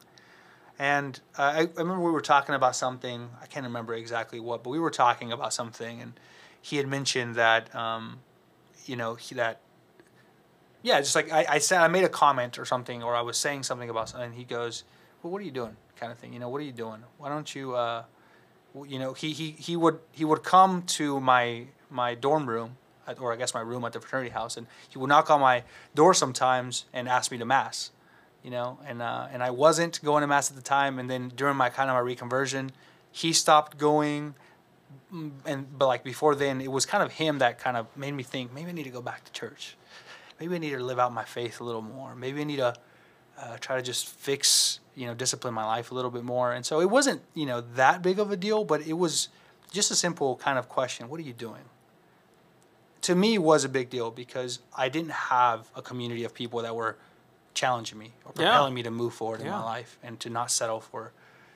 And 0.79 1.19
uh, 1.39 1.43
I, 1.43 1.59
I 1.61 1.69
remember 1.79 2.01
we 2.01 2.11
were 2.11 2.21
talking 2.21 2.55
about 2.55 2.77
something. 2.77 3.31
I 3.43 3.47
can't 3.47 3.65
remember 3.65 3.95
exactly 3.95 4.41
what, 4.41 4.63
but 4.63 4.71
we 4.71 4.79
were 4.79 4.91
talking 4.91 5.33
about 5.33 5.53
something, 5.55 6.01
and 6.03 6.13
he 6.61 6.77
had 6.77 6.87
mentioned 6.87 7.35
that, 7.37 7.75
um, 7.75 8.19
you 8.85 8.97
know, 8.97 9.15
he, 9.15 9.35
that. 9.37 9.61
Yeah, 10.83 11.01
just 11.01 11.15
like 11.17 11.33
I, 11.33 11.47
I 11.49 11.59
said, 11.59 11.81
I 11.81 11.89
made 11.89 12.05
a 12.05 12.09
comment 12.09 12.59
or 12.59 12.65
something, 12.65 13.03
or 13.03 13.15
I 13.17 13.23
was 13.23 13.37
saying 13.37 13.63
something 13.65 13.89
about 13.91 14.09
something. 14.11 14.27
And 14.31 14.35
he 14.37 14.45
goes, 14.45 14.85
"Well, 15.23 15.33
what 15.33 15.41
are 15.41 15.45
you 15.45 15.51
doing?" 15.51 15.77
Kind 15.99 16.13
of 16.13 16.19
thing. 16.19 16.33
You 16.33 16.39
know, 16.39 16.49
what 16.49 16.61
are 16.61 16.65
you 16.65 16.73
doing? 16.73 17.03
Why 17.19 17.29
don't 17.29 17.55
you? 17.55 17.75
Uh, 17.75 18.05
you 18.87 18.99
know 18.99 19.15
he, 19.15 19.33
he, 19.33 19.53
he 19.53 19.75
would 19.75 19.99
he 20.13 20.23
would 20.23 20.43
come 20.43 20.83
to 20.83 21.19
my 21.19 21.65
my 21.89 22.15
dorm 22.15 22.47
room 22.47 22.77
or 23.19 23.33
I 23.33 23.37
guess 23.37 23.55
my 23.55 23.63
room 23.63 23.85
at 23.87 23.95
the 23.95 24.01
fraternity 24.01 24.31
house 24.31 24.59
and 24.59 24.67
he 24.89 24.99
would 24.99 25.09
knock 25.09 25.31
on 25.31 25.41
my 25.41 25.63
door 25.95 26.13
sometimes 26.13 26.85
and 26.93 27.09
ask 27.09 27.31
me 27.31 27.39
to 27.39 27.47
mass 27.47 27.91
you 28.45 28.51
know 28.51 28.79
and 28.87 29.01
uh, 29.01 29.29
and 29.33 29.43
I 29.43 29.49
wasn't 29.49 30.03
going 30.05 30.21
to 30.21 30.27
mass 30.27 30.51
at 30.51 30.57
the 30.57 30.63
time 30.63 30.99
and 30.99 31.09
then 31.09 31.33
during 31.35 31.57
my 31.57 31.71
kind 31.71 31.89
of 31.89 31.95
my 31.95 32.15
reconversion 32.15 32.71
he 33.11 33.33
stopped 33.33 33.79
going 33.79 34.35
Mm, 35.13 35.31
and 35.45 35.79
but 35.79 35.87
like 35.87 36.05
before 36.05 36.35
then 36.35 36.61
it 36.61 36.71
was 36.71 36.87
kind 36.87 37.03
of 37.03 37.13
him 37.13 37.39
that 37.39 37.59
kind 37.59 37.77
of 37.77 37.87
made 37.97 38.13
me 38.13 38.23
think 38.23 38.53
maybe 38.53 38.71
I 38.71 38.73
need 38.73 38.85
to 38.85 38.91
go 38.91 39.03
back 39.03 39.25
to 39.25 39.33
church 39.33 39.77
maybe 40.41 40.55
I 40.55 40.59
need 40.59 40.71
to 40.71 40.83
live 40.83 40.99
out 40.99 41.13
my 41.13 41.25
faith 41.25 41.61
a 41.61 41.65
little 41.65 41.83
more 41.83 42.15
maybe 42.15 42.41
I 42.41 42.45
need 42.45 42.57
to 42.57 42.75
uh, 43.39 43.57
try 43.61 43.77
to 43.77 43.83
just 43.83 44.09
fix 44.09 44.81
you 44.97 45.07
know 45.07 45.15
discipline 45.15 45.55
my 45.55 45.65
life 45.65 45.91
a 45.91 45.95
little 45.95 46.11
bit 46.11 46.25
more 46.25 46.53
and 46.53 46.65
so 46.67 46.81
it 46.81 46.91
wasn't 46.91 47.21
you 47.35 47.47
know 47.47 47.61
that 47.75 48.03
big 48.03 48.19
of 48.19 48.31
a 48.31 48.37
deal 48.37 48.65
but 48.65 48.81
it 48.87 48.95
was 48.95 49.29
just 49.73 49.91
a 49.91 49.95
simple 49.95 50.37
kind 50.37 50.59
of 50.59 50.69
question 50.69 51.09
what 51.09 51.21
are 51.21 51.25
you 51.25 51.33
doing 51.33 51.63
to 53.03 53.15
me 53.15 53.39
was 53.39 53.65
a 53.65 53.69
big 53.69 53.91
deal 53.91 54.11
because 54.11 54.59
i 54.77 54.89
didn't 54.89 55.13
have 55.13 55.71
a 55.77 55.83
community 55.83 56.25
of 56.25 56.33
people 56.35 56.63
that 56.63 56.75
were 56.75 56.97
challenging 57.55 57.99
me 57.99 58.13
or 58.25 58.33
Yeah. 58.37 58.51
propelling 58.51 58.75
me 58.75 58.83
to 58.83 58.91
move 58.91 59.15
forward 59.15 59.41
in 59.41 59.49
my 59.49 59.63
life 59.63 59.99
and 60.03 60.21
to 60.21 60.29
not 60.29 60.51
settle 60.51 60.79
for, 60.81 61.13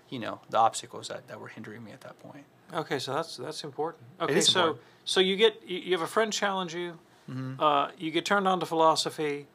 you 0.08 0.18
know, 0.18 0.40
the 0.48 0.56
obstacles 0.56 1.08
that, 1.08 1.28
that 1.28 1.38
were 1.38 1.48
hindering 1.48 1.84
me 1.84 1.92
at 1.92 2.00
that 2.00 2.18
point. 2.20 2.44
Okay, 2.72 2.98
so 2.98 3.12
that's 3.12 3.36
that's 3.36 3.64
important. 3.64 4.02
Okay, 4.18 4.40
so 4.40 4.60
important. 4.60 4.80
so 5.04 5.20
you 5.20 5.36
get 5.36 5.62
you, 5.68 5.92
have 5.92 6.00
a 6.00 6.06
friend 6.06 6.32
challenge 6.32 6.74
you, 6.74 6.98
Mm-hmm. 7.30 7.60
uh, 7.62 7.90
you 7.98 8.10
get 8.10 8.24
turned 8.24 8.48
on 8.48 8.60
to 8.60 8.66
philosophy. 8.66 9.46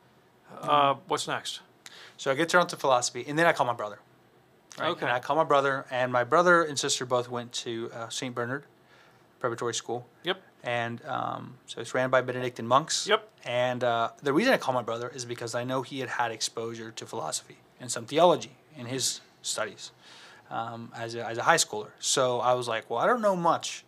Uh, 0.61 0.93
what's 1.07 1.27
next? 1.27 1.61
So 2.17 2.31
I 2.31 2.35
get 2.35 2.49
turned 2.49 2.69
to 2.69 2.77
philosophy, 2.77 3.25
and 3.27 3.37
then 3.37 3.45
I 3.45 3.53
call 3.53 3.65
my 3.65 3.73
brother. 3.73 3.99
Right? 4.79 4.89
Okay. 4.89 5.05
And 5.05 5.11
I 5.11 5.19
call 5.19 5.35
my 5.35 5.43
brother, 5.43 5.85
and 5.89 6.11
my 6.11 6.23
brother 6.23 6.63
and 6.63 6.77
sister 6.77 7.05
both 7.05 7.29
went 7.29 7.51
to 7.53 7.89
uh, 7.93 8.09
St. 8.09 8.33
Bernard 8.33 8.65
Preparatory 9.39 9.73
School. 9.73 10.07
Yep. 10.23 10.41
And 10.63 11.05
um, 11.05 11.57
so 11.67 11.79
it's 11.79 11.93
ran 11.93 12.09
by 12.09 12.21
Benedictine 12.21 12.67
monks. 12.67 13.07
Yep. 13.07 13.29
And 13.45 13.83
uh, 13.83 14.09
the 14.23 14.33
reason 14.33 14.53
I 14.53 14.57
call 14.57 14.73
my 14.73 14.81
brother 14.81 15.09
is 15.13 15.23
because 15.23 15.55
I 15.55 15.63
know 15.63 15.81
he 15.81 15.99
had 15.99 16.09
had 16.09 16.31
exposure 16.31 16.91
to 16.91 17.05
philosophy 17.05 17.57
and 17.79 17.91
some 17.91 18.05
theology 18.05 18.57
in 18.75 18.87
his 18.87 19.21
studies 19.41 19.91
um, 20.49 20.91
as, 20.95 21.15
a, 21.15 21.25
as 21.25 21.37
a 21.37 21.43
high 21.43 21.57
schooler. 21.57 21.89
So 21.99 22.39
I 22.39 22.53
was 22.53 22.67
like, 22.67 22.89
well, 22.89 22.99
I 22.99 23.07
don't 23.07 23.21
know 23.21 23.35
much, 23.35 23.85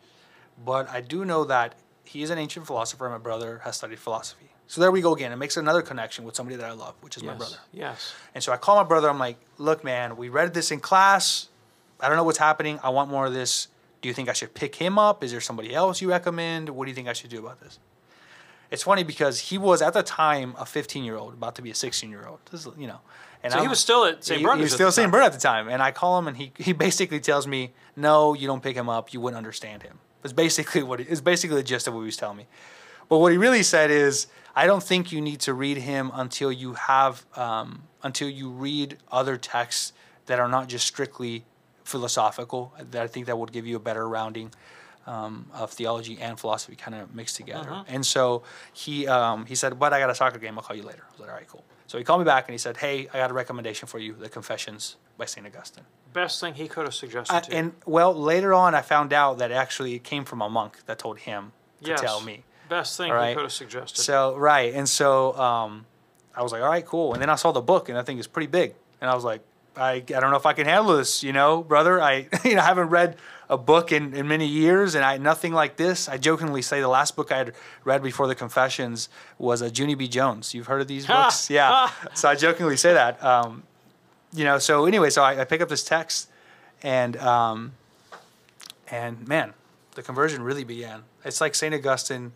but 0.63 0.87
I 0.89 1.01
do 1.01 1.25
know 1.25 1.43
that 1.45 1.75
he 2.03 2.21
is 2.21 2.29
an 2.29 2.37
ancient 2.37 2.65
philosopher, 2.65 3.05
and 3.05 3.13
my 3.13 3.19
brother 3.19 3.61
has 3.63 3.77
studied 3.77 3.99
philosophy. 3.99 4.49
So 4.67 4.82
there 4.82 4.91
we 4.91 5.01
go 5.01 5.13
again. 5.15 5.32
It 5.32 5.38
makes 5.38 5.56
another 5.58 5.82
connection 5.82 6.25
with 6.25 6.36
somebody 6.36 6.58
that 6.58 6.65
I 6.69 6.73
love, 6.73 6.95
which 7.01 7.15
is 7.17 7.23
my 7.23 7.34
brother. 7.34 7.56
Yes. 7.71 8.13
And 8.36 8.43
so 8.43 8.51
I 8.51 8.58
call 8.58 8.75
my 8.75 8.84
brother. 8.84 9.10
I'm 9.10 9.17
like, 9.17 9.38
look, 9.58 9.84
man, 9.84 10.17
we 10.17 10.27
read 10.30 10.53
this 10.53 10.71
in 10.71 10.80
class. 10.82 11.47
I 12.01 12.08
don't 12.10 12.17
know 12.17 12.25
what's 12.25 12.38
happening. 12.38 12.80
I 12.84 12.89
want 12.89 13.10
more 13.10 13.25
of 13.25 13.34
this. 13.34 13.69
Do 14.01 14.10
you 14.10 14.13
think 14.13 14.27
I 14.30 14.34
should 14.34 14.53
pick 14.53 14.75
him 14.75 14.99
up? 14.99 15.23
Is 15.23 15.32
there 15.32 15.41
somebody 15.41 15.73
else 15.73 16.01
you 16.01 16.10
recommend? 16.10 16.69
What 16.69 16.86
do 16.86 16.91
you 16.91 16.95
think 16.95 17.08
I 17.08 17.13
should 17.13 17.30
do 17.30 17.39
about 17.39 17.62
this? 17.62 17.80
It's 18.69 18.84
funny 18.84 19.03
because 19.03 19.39
he 19.39 19.58
was 19.58 19.82
at 19.82 19.93
the 19.93 20.03
time 20.03 20.53
a 20.60 20.65
15 20.65 21.03
year 21.03 21.15
old, 21.15 21.34
about 21.34 21.56
to 21.56 21.62
be 21.62 21.71
a 21.71 21.75
16 21.75 22.10
year 22.10 22.25
old. 22.27 22.39
This 22.51 22.65
is, 22.65 22.73
you 22.77 22.88
know, 22.88 22.99
and 23.41 23.53
So 23.53 23.60
he 23.60 23.63
I'm- 23.63 23.69
was 23.69 23.80
still 23.80 24.03
at 24.03 24.23
St. 24.25 24.41
Bernard. 24.43 24.58
He 24.58 24.63
was 24.63 24.73
still 24.73 24.91
St. 24.91 25.10
Bernard 25.10 25.27
at 25.27 25.34
the 25.34 25.39
time. 25.39 25.69
And 25.69 25.82
I 25.82 25.91
call 25.91 26.19
him, 26.19 26.27
and 26.27 26.36
he 26.36 26.51
he 26.58 26.73
basically 26.73 27.21
tells 27.21 27.47
me, 27.47 27.71
no, 27.95 28.34
you 28.34 28.45
don't 28.47 28.62
pick 28.62 28.75
him 28.75 28.89
up. 28.89 29.13
You 29.13 29.21
wouldn't 29.21 29.38
understand 29.38 29.84
him. 29.84 29.99
It's 30.23 30.34
basically 30.34 30.84
what 30.84 30.99
it's 30.99 31.21
basically 31.21 31.56
the 31.56 31.63
gist 31.63 31.88
of 31.88 31.93
what 31.93 32.01
he 32.01 32.08
was 32.08 32.17
telling 32.17 32.38
me. 32.38 32.47
But 33.10 33.20
what 33.20 33.32
he 33.32 33.38
really 33.38 33.63
said 33.63 33.89
is, 33.89 34.28
I 34.56 34.65
don't 34.67 34.84
think 34.84 35.12
you 35.12 35.22
need 35.22 35.39
to 35.41 35.54
read 35.54 35.78
him 35.78 36.12
until 36.13 36.52
you 36.52 36.74
have 36.74 37.26
um, 37.36 37.84
until 38.04 38.30
you 38.30 38.50
read 38.50 38.98
other 39.12 39.38
texts 39.38 39.93
that 40.26 40.39
are 40.39 40.48
not 40.48 40.67
just 40.67 40.86
strictly 40.88 41.46
philosophical. 41.84 42.74
That 42.91 43.04
I 43.04 43.08
think 43.08 43.28
that 43.28 43.38
would 43.38 43.52
give 43.52 43.65
you 43.65 43.76
a 43.76 43.80
better 43.80 44.08
rounding 44.08 44.52
um, 45.06 45.46
of 45.54 45.72
theology 45.72 46.17
and 46.20 46.39
philosophy 46.39 46.76
kind 46.76 46.96
of 46.96 47.15
mixed 47.15 47.36
together. 47.38 47.70
Uh-huh. 47.72 47.84
And 47.88 48.06
so 48.06 48.43
he 48.74 49.08
um, 49.08 49.46
he 49.46 49.56
said, 49.56 49.80
"But 49.80 49.93
I 49.93 50.00
got 50.00 50.10
a 50.10 50.15
soccer 50.15 50.39
game. 50.39 50.58
I'll 50.58 50.63
call 50.63 50.76
you 50.76 50.84
later." 50.84 51.04
I 51.08 51.12
was 51.12 51.20
like, 51.22 51.30
"All 51.30 51.36
right, 51.36 51.48
cool." 51.48 51.63
So 51.88 51.98
he 51.98 52.04
called 52.04 52.20
me 52.20 52.26
back 52.26 52.48
and 52.48 52.54
he 52.54 52.58
said, 52.58 52.78
"Hey, 52.78 53.08
I 53.13 53.17
got 53.17 53.32
a 53.32 53.34
recommendation 53.34 53.88
for 53.88 54.00
you: 54.00 54.13
The 54.13 54.28
Confessions 54.30 54.98
by 55.17 55.26
Saint 55.26 55.48
Augustine." 55.48 55.86
Best 56.13 56.39
thing 56.41 56.56
he 56.56 56.67
could 56.67 56.86
have 56.86 56.93
suggested 56.96 57.34
I, 57.36 57.39
to 57.41 57.52
you. 57.52 57.58
and 57.58 57.74
well, 57.86 58.13
later 58.13 58.54
on, 58.54 58.76
I 58.76 58.82
found 58.82 59.13
out 59.13 59.38
that 59.38 59.52
actually 59.52 59.93
it 59.96 60.04
came 60.04 60.26
from 60.26 60.41
a 60.41 60.50
monk 60.50 60.80
that 60.88 61.00
told 61.00 61.20
him 61.20 61.54
to 61.84 61.91
Yes. 61.91 62.02
tell 62.02 62.22
me. 62.22 62.43
Best 62.69 62.97
thing 62.97 63.12
All 63.12 63.23
he 63.23 63.34
could 63.34 63.43
have 63.43 63.51
suggested. 63.51 64.01
So 64.01 64.36
right, 64.36 64.73
and 64.73 64.88
so 64.88 65.38
um, 65.38 65.86
I 66.36 66.43
was 66.43 66.51
like, 66.51 66.62
all 66.62 66.69
right, 66.69 66.86
cool. 66.86 67.13
And 67.13 67.21
then 67.21 67.30
I 67.30 67.36
saw 67.36 67.51
the 67.51 67.62
book, 67.62 67.89
and 67.89 67.97
I 67.97 68.03
think 68.03 68.19
it's 68.19 68.27
pretty 68.27 68.47
big, 68.47 68.73
and 69.01 69.10
I 69.10 69.15
was 69.15 69.23
like, 69.23 69.41
I, 69.77 69.93
I 69.93 69.99
don't 69.99 70.32
know 70.32 70.38
if 70.38 70.45
I 70.45 70.53
can 70.53 70.65
handle 70.65 70.97
this, 70.97 71.23
you 71.23 71.34
know, 71.34 71.63
brother. 71.63 72.01
I 72.01 72.27
you 72.43 72.56
know 72.56 72.62
I 72.62 72.65
haven't 72.65 72.89
read 72.89 73.17
a 73.49 73.58
book 73.58 73.91
in, 73.91 74.13
in 74.13 74.27
many 74.27 74.47
years, 74.47 74.95
and 74.95 75.06
I 75.06 75.17
nothing 75.17 75.53
like 75.53 75.77
this. 75.77 76.10
I 76.10 76.17
jokingly 76.17 76.62
say 76.62 76.82
the 76.82 76.88
last 76.88 77.15
book 77.15 77.32
I 77.32 77.38
had 77.38 77.53
read 77.84 78.03
before 78.03 78.27
the 78.27 78.36
Confessions 78.36 79.10
was 79.38 79.62
a 79.62 79.69
Junie 79.69 79.95
B. 79.95 80.08
Jones. 80.08 80.53
You've 80.53 80.67
heard 80.67 80.82
of 80.82 80.88
these 80.88 81.06
books, 81.06 81.49
yeah. 81.49 81.89
so 82.13 82.27
I 82.30 82.36
jokingly 82.36 82.77
say 82.77 82.93
that, 82.93 83.23
um, 83.23 83.63
you 84.34 84.43
know. 84.43 84.60
So 84.60 84.86
anyway, 84.86 85.10
so 85.10 85.23
I, 85.23 85.41
I 85.41 85.43
pick 85.45 85.62
up 85.62 85.69
this 85.69 85.84
text, 85.84 86.30
and 86.84 87.15
um, 87.17 87.73
and 88.89 89.27
man, 89.27 89.53
the 89.95 90.03
conversion 90.03 90.41
really 90.41 90.63
began. 90.63 91.03
It's 91.23 91.41
like 91.41 91.56
Saint 91.56 91.73
Augustine 91.73 92.32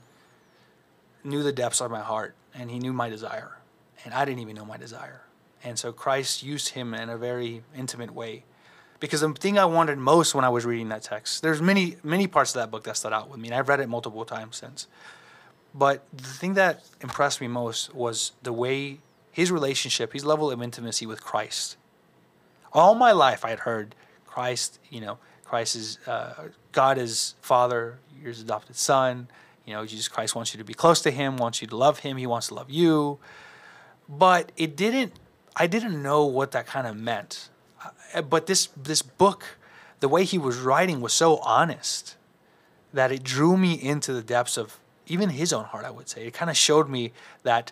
knew 1.23 1.43
the 1.43 1.51
depths 1.51 1.81
of 1.81 1.91
my 1.91 2.01
heart 2.01 2.35
and 2.53 2.69
he 2.71 2.79
knew 2.79 2.93
my 2.93 3.09
desire 3.09 3.57
and 4.03 4.13
i 4.13 4.25
didn't 4.25 4.39
even 4.39 4.55
know 4.55 4.65
my 4.65 4.77
desire. 4.77 5.21
And 5.63 5.77
so 5.77 5.91
christ 5.91 6.43
used 6.43 6.69
him 6.69 6.93
in 6.93 7.09
a 7.09 7.17
very 7.17 7.63
intimate 7.75 8.13
way. 8.13 8.45
Because 8.99 9.21
the 9.21 9.31
thing 9.33 9.57
i 9.57 9.65
wanted 9.65 9.97
most 9.97 10.35
when 10.35 10.45
i 10.45 10.49
was 10.49 10.65
reading 10.65 10.89
that 10.89 11.03
text 11.03 11.41
there's 11.41 11.61
many 11.61 11.97
many 12.03 12.27
parts 12.27 12.55
of 12.55 12.61
that 12.61 12.71
book 12.71 12.83
that 12.83 12.97
stood 12.97 13.13
out 13.13 13.29
with 13.29 13.39
me 13.39 13.47
and 13.49 13.55
i've 13.55 13.69
read 13.69 13.79
it 13.79 13.89
multiple 13.89 14.25
times 14.25 14.57
since. 14.57 14.87
But 15.73 16.03
the 16.11 16.23
thing 16.23 16.55
that 16.55 16.83
impressed 16.99 17.39
me 17.39 17.47
most 17.47 17.95
was 17.95 18.33
the 18.43 18.51
way 18.51 18.99
his 19.31 19.51
relationship 19.51 20.13
his 20.13 20.25
level 20.25 20.51
of 20.51 20.61
intimacy 20.61 21.05
with 21.05 21.23
christ. 21.23 21.77
All 22.73 22.95
my 22.95 23.11
life 23.11 23.45
i 23.45 23.49
had 23.49 23.59
heard 23.59 23.95
christ 24.25 24.79
you 24.89 25.01
know 25.01 25.17
christ 25.43 25.75
is 25.75 25.99
uh, 26.07 26.47
god 26.71 26.97
is 26.97 27.35
father 27.41 27.99
you're 28.17 28.29
his 28.29 28.41
adopted 28.41 28.75
son 28.75 29.27
you 29.65 29.73
know 29.73 29.85
jesus 29.85 30.07
christ 30.07 30.35
wants 30.35 30.53
you 30.53 30.57
to 30.57 30.63
be 30.63 30.73
close 30.73 31.01
to 31.01 31.11
him 31.11 31.37
wants 31.37 31.61
you 31.61 31.67
to 31.67 31.75
love 31.75 31.99
him 31.99 32.17
he 32.17 32.27
wants 32.27 32.47
to 32.47 32.53
love 32.53 32.69
you. 32.69 33.19
But 34.09 34.51
it 34.57 34.75
didn't 34.75 35.13
i 35.55 35.67
didn't 35.67 36.01
know 36.01 36.25
what 36.25 36.51
that 36.51 36.65
kind 36.67 36.87
of 36.87 36.97
meant. 36.97 37.49
Uh, 38.13 38.21
but 38.21 38.47
this 38.47 38.67
this 38.75 39.01
book 39.01 39.57
the 39.99 40.09
way 40.09 40.23
he 40.23 40.37
was 40.37 40.57
writing 40.57 40.99
was 40.99 41.13
so 41.13 41.37
honest 41.37 42.17
that 42.93 43.11
it 43.11 43.23
drew 43.23 43.55
me 43.55 43.73
into 43.73 44.11
the 44.11 44.21
depths 44.21 44.57
of 44.57 44.79
even 45.07 45.29
his 45.29 45.53
own 45.53 45.65
heart 45.65 45.85
i 45.85 45.91
would 45.91 46.09
say. 46.09 46.27
It 46.27 46.33
kind 46.33 46.49
of 46.49 46.57
showed 46.57 46.89
me 46.89 47.11
that 47.43 47.71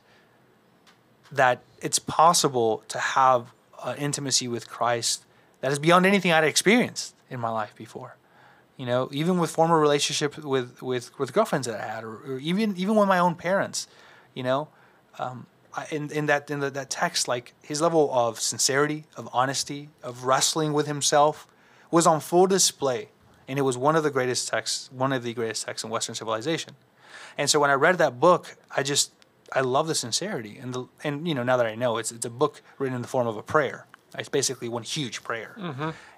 that 1.32 1.62
it's 1.82 2.00
possible 2.00 2.84
to 2.88 2.98
have 3.00 3.52
an 3.84 3.98
intimacy 3.98 4.48
with 4.48 4.70
christ 4.70 5.26
that 5.62 5.72
is 5.72 5.80
beyond 5.80 6.06
anything 6.06 6.32
i'd 6.32 6.44
experienced 6.44 7.16
in 7.30 7.40
my 7.40 7.50
life 7.50 7.74
before 7.76 8.16
you 8.80 8.86
know 8.86 9.10
even 9.12 9.38
with 9.38 9.52
former 9.52 9.78
relationships 9.80 10.38
with 10.38 10.82
with 10.82 11.06
with 11.20 11.34
girlfriends 11.34 11.68
that 11.68 11.80
i 11.80 11.86
had 11.86 12.04
or, 12.04 12.16
or 12.26 12.40
even 12.40 12.76
even 12.78 12.96
with 12.96 13.08
my 13.08 13.20
own 13.20 13.36
parents 13.36 13.88
you 14.34 14.42
know 14.42 14.70
um, 15.20 15.46
I, 15.74 15.86
in, 15.92 16.10
in 16.12 16.26
that 16.28 16.50
in 16.50 16.62
the, 16.62 16.72
that 16.72 16.90
text 16.90 17.28
like 17.28 17.54
his 17.62 17.82
level 17.82 18.10
of 18.12 18.40
sincerity 18.40 19.06
of 19.16 19.30
honesty 19.34 19.90
of 20.02 20.24
wrestling 20.24 20.74
with 20.74 20.88
himself 20.88 21.48
was 21.92 22.08
on 22.08 22.20
full 22.20 22.48
display. 22.48 23.10
And 23.48 23.58
it 23.58 23.64
was 23.64 23.78
one 23.78 23.96
of 23.96 24.04
the 24.04 24.12
greatest 24.12 24.48
texts 24.48 24.90
one 24.92 25.12
of 25.12 25.24
the 25.24 25.34
greatest 25.34 25.66
texts 25.66 25.84
in 25.84 25.90
western 25.90 26.16
civilization. 26.16 26.76
And 27.38 27.50
so 27.50 27.60
when 27.60 27.70
i 27.70 27.74
read 27.74 27.98
that 27.98 28.20
book 28.20 28.58
i 28.76 28.82
just 28.82 29.12
i 29.54 29.62
love 29.62 29.88
the 29.88 29.96
sincerity 29.96 30.58
and 30.58 30.74
the 30.74 30.86
and 31.04 31.28
you 31.28 31.36
know 31.36 31.44
now 31.44 31.58
that 31.58 31.66
i 31.66 31.76
know 31.76 31.98
it's 31.98 32.12
it's 32.12 32.26
a 32.26 32.30
book 32.30 32.62
written 32.78 32.96
in 32.96 33.02
the 33.02 33.08
form 33.08 33.28
of 33.28 33.38
a 33.38 33.44
prayer. 33.44 33.86
It's 34.18 34.30
basically 34.30 34.70
one 34.70 34.84
huge 34.84 35.24
prayer. 35.24 35.54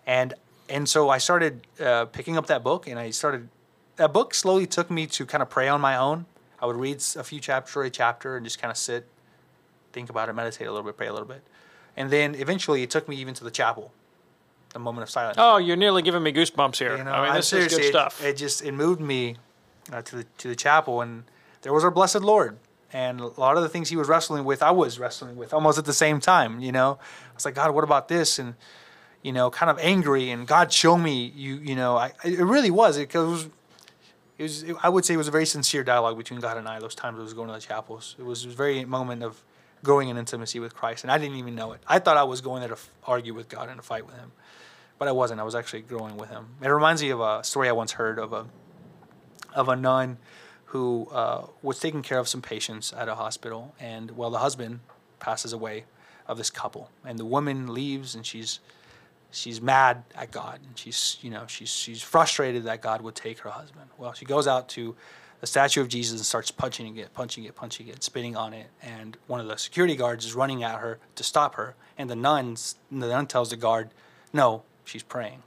And 0.06 0.34
and 0.72 0.88
so 0.88 1.10
I 1.10 1.18
started 1.20 1.68
uh, 1.80 2.06
picking 2.06 2.38
up 2.38 2.48
that 2.48 2.64
book, 2.64 2.88
and 2.88 2.98
I 2.98 3.12
started. 3.12 3.50
That 3.98 4.14
book 4.14 4.34
slowly 4.34 4.66
took 4.66 4.90
me 4.90 5.06
to 5.08 5.26
kind 5.26 5.42
of 5.44 5.50
pray 5.50 5.68
on 5.68 5.82
my 5.82 5.96
own. 5.98 6.26
I 6.62 6.66
would 6.66 6.76
read 6.78 7.04
a 7.18 7.24
few 7.24 7.40
chapters 7.40 7.76
or 7.76 7.84
a 7.84 7.90
chapter 7.90 8.38
and 8.38 8.46
just 8.46 8.60
kind 8.60 8.72
of 8.72 8.78
sit, 8.78 9.08
think 9.94 10.10
about 10.10 10.30
it, 10.30 10.34
meditate 10.34 10.68
a 10.68 10.72
little 10.72 10.86
bit, 10.86 10.96
pray 10.98 11.08
a 11.08 11.12
little 11.14 11.28
bit, 11.28 11.42
and 11.98 12.10
then 12.10 12.36
eventually 12.36 12.84
it 12.84 12.90
took 12.90 13.08
me 13.10 13.16
even 13.18 13.34
to 13.36 13.44
the 13.44 13.52
chapel, 13.52 13.92
the 14.74 14.80
moment 14.80 15.04
of 15.04 15.10
silence. 15.10 15.36
oh, 15.40 15.58
you're 15.58 15.76
nearly 15.76 16.02
giving 16.02 16.24
me 16.24 16.32
goosebumps 16.32 16.78
here. 16.78 16.96
You 16.98 17.04
know, 17.04 17.12
I 17.12 17.22
mean, 17.22 17.30
I'm 17.32 17.36
this 17.36 17.52
is 17.54 17.68
good 17.68 17.82
it- 17.84 17.90
stuff. 17.90 18.24
It, 18.24 18.38
just 18.38 18.64
it 18.64 18.72
moved 18.74 19.02
me 19.02 19.36
uh, 19.92 20.02
to 20.04 20.16
the 20.18 20.24
to 20.40 20.48
the 20.48 20.56
chapel, 20.56 21.02
and 21.02 21.24
there 21.64 21.74
was 21.74 21.84
our 21.84 21.92
blessed 21.92 22.22
Lord, 22.22 22.58
and 22.94 23.20
a 23.20 23.28
lot 23.40 23.58
of 23.58 23.64
the 23.64 23.70
things 23.70 23.90
He 23.90 23.96
was 23.98 24.08
wrestling 24.08 24.46
with, 24.46 24.64
I 24.64 24.72
was 24.72 25.00
wrestling 25.00 25.36
with 25.36 25.54
almost 25.54 25.78
at 25.78 25.86
the 25.86 25.94
same 25.94 26.20
time. 26.20 26.60
You 26.60 26.72
know, 26.72 26.98
I 27.32 27.34
was 27.36 27.46
like, 27.46 27.56
God, 27.56 27.72
what 27.76 27.84
about 27.84 28.08
this? 28.08 28.40
And 28.40 28.56
you 29.22 29.32
know, 29.32 29.50
kind 29.50 29.70
of 29.70 29.78
angry, 29.80 30.32
and 30.32 30.48
God, 30.48 30.72
show 30.72 30.98
me 30.98 31.32
you. 31.36 31.56
You 31.56 31.76
know, 31.76 31.98
I 31.98 32.14
it 32.24 32.40
really 32.40 32.72
was 32.72 32.98
it 32.98 33.14
was. 33.14 33.50
It 34.38 34.44
was, 34.44 34.66
I 34.82 34.90
would 34.90 35.06
say 35.06 35.14
it 35.14 35.18
was 35.18 35.28
a 35.28 35.32
very 35.32 35.46
sincere 35.46 35.84
dialogue 35.84 36.18
between 36.18 36.40
God 36.40 36.58
and 36.58 36.68
I. 36.68 36.80
Those 36.80 36.96
times 36.96 37.20
I 37.20 37.22
was 37.22 37.34
going 37.36 37.50
to 37.50 37.54
the 37.54 37.60
chapels, 37.60 38.16
it 38.18 38.26
was, 38.26 38.44
it 38.44 38.48
was 38.48 38.56
a 38.56 38.58
very 38.58 38.84
moment 38.86 39.22
of 39.22 39.44
growing 39.84 40.10
in 40.10 40.18
intimacy 40.18 40.60
with 40.60 40.74
Christ, 40.74 41.04
and 41.04 41.12
I 41.12 41.20
didn't 41.20 41.38
even 41.38 41.54
know 41.54 41.74
it. 41.74 41.82
I 41.88 42.00
thought 42.00 42.18
I 42.18 42.24
was 42.24 42.42
going 42.42 42.62
there 42.62 42.70
to 42.70 42.76
f- 42.76 42.90
argue 43.06 43.36
with 43.36 43.50
God 43.50 43.70
and 43.70 43.78
to 43.78 43.84
fight 43.84 44.04
with 44.04 44.16
Him, 44.16 44.32
but 44.98 45.08
I 45.08 45.12
wasn't. 45.12 45.40
I 45.40 45.44
was 45.44 45.54
actually 45.54 45.82
growing 45.82 46.18
with 46.18 46.30
Him. 46.30 46.48
It 46.62 46.70
reminds 46.70 47.04
me 47.04 47.12
of 47.12 47.20
a 47.20 47.44
story 47.44 47.70
I 47.70 47.72
once 47.72 47.92
heard 47.92 48.18
of 48.18 48.34
a 48.34 48.48
of 49.54 49.70
a 49.70 49.76
nun 49.76 50.18
who 50.66 51.08
uh, 51.12 51.46
was 51.62 51.80
taking 51.80 52.02
care 52.02 52.18
of 52.18 52.28
some 52.28 52.42
patients 52.42 52.94
at 52.94 53.10
a 53.10 53.16
hospital, 53.16 53.76
and 53.80 54.12
well, 54.12 54.30
the 54.30 54.40
husband 54.40 54.80
passes 55.20 55.54
away 55.54 55.84
of 56.28 56.38
this 56.38 56.50
couple, 56.50 56.90
and 57.06 57.20
the 57.20 57.26
woman 57.26 57.74
leaves, 57.74 58.16
and 58.16 58.26
she's 58.26 58.60
she's 59.32 59.62
mad 59.62 60.04
at 60.16 60.32
God, 60.32 60.60
and 60.66 60.78
she's 60.78 61.18
you 61.22 61.30
know 61.32 61.46
she's 61.48 61.70
she's 61.70 62.02
frustrated 62.02 62.64
that 62.66 62.82
God 62.82 63.02
would 63.02 63.16
take 63.16 63.40
her 63.40 63.50
husband. 63.50 63.90
Well, 63.98 64.14
she 64.14 64.26
goes 64.26 64.48
out 64.48 64.70
to 64.70 64.96
the 65.40 65.48
statue 65.48 65.82
of 65.82 65.88
Jesus 65.88 66.20
and 66.20 66.26
starts 66.26 66.52
punching 66.52 66.98
it, 66.98 67.14
punching 67.16 67.46
it, 67.46 67.56
punching 67.56 67.88
it, 67.88 68.04
spitting 68.04 68.36
on 68.36 68.54
it, 68.54 68.68
and 68.84 69.18
one 69.28 69.40
of 69.40 69.48
the 69.48 69.58
security 69.58 69.96
guards 69.96 70.24
is 70.26 70.36
running 70.36 70.64
at 70.64 70.80
her 70.80 71.00
to 71.16 71.24
stop 71.24 71.56
her, 71.56 71.74
and 71.98 72.10
the 72.10 72.16
nuns 72.16 72.76
the 72.92 73.08
nun 73.08 73.26
tells 73.28 73.50
the 73.50 73.56
guard, 73.58 73.90
"No, 74.34 74.64
she's 74.86 75.04
praying," 75.04 75.42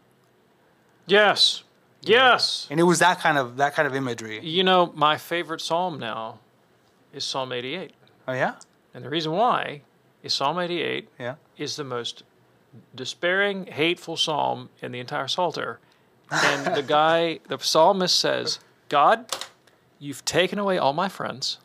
yes. 1.07 1.62
Yes. 2.07 2.66
and 2.70 2.79
it 2.79 2.83
was 2.83 2.99
that 2.99 3.20
kind 3.20 3.38
of 3.38 3.57
that 3.57 3.75
kind 3.75 3.88
of 3.88 3.94
imagery. 3.94 4.38
You 4.44 4.62
know, 4.62 4.92
my 4.94 5.16
favorite 5.16 5.62
psalm 5.62 5.99
now 5.99 6.38
is 7.14 7.25
Psalm 7.25 7.51
88. 7.51 7.92
Oh 8.29 8.35
yeah. 8.35 8.57
And 8.92 9.03
the 9.05 9.09
reason 9.09 9.33
why 9.33 9.81
is 10.23 10.35
Psalm 10.35 10.59
88 10.59 11.09
Yeah. 11.18 11.37
is 11.57 11.77
the 11.77 11.85
most 11.85 12.23
despairing, 12.94 13.66
hateful 13.66 14.16
psalm 14.16 14.68
in 14.80 14.92
the 14.92 15.00
entire 15.00 15.28
Psalter. 15.28 15.78
And 16.30 16.74
the 16.74 16.82
guy, 16.82 17.40
the 17.48 17.58
psalmist 17.58 18.18
says, 18.18 18.58
God, 18.88 19.26
you've 19.98 20.24
taken 20.24 20.58
away 20.58 20.78
all 20.78 20.92
my 20.92 21.08
friends. 21.08 21.58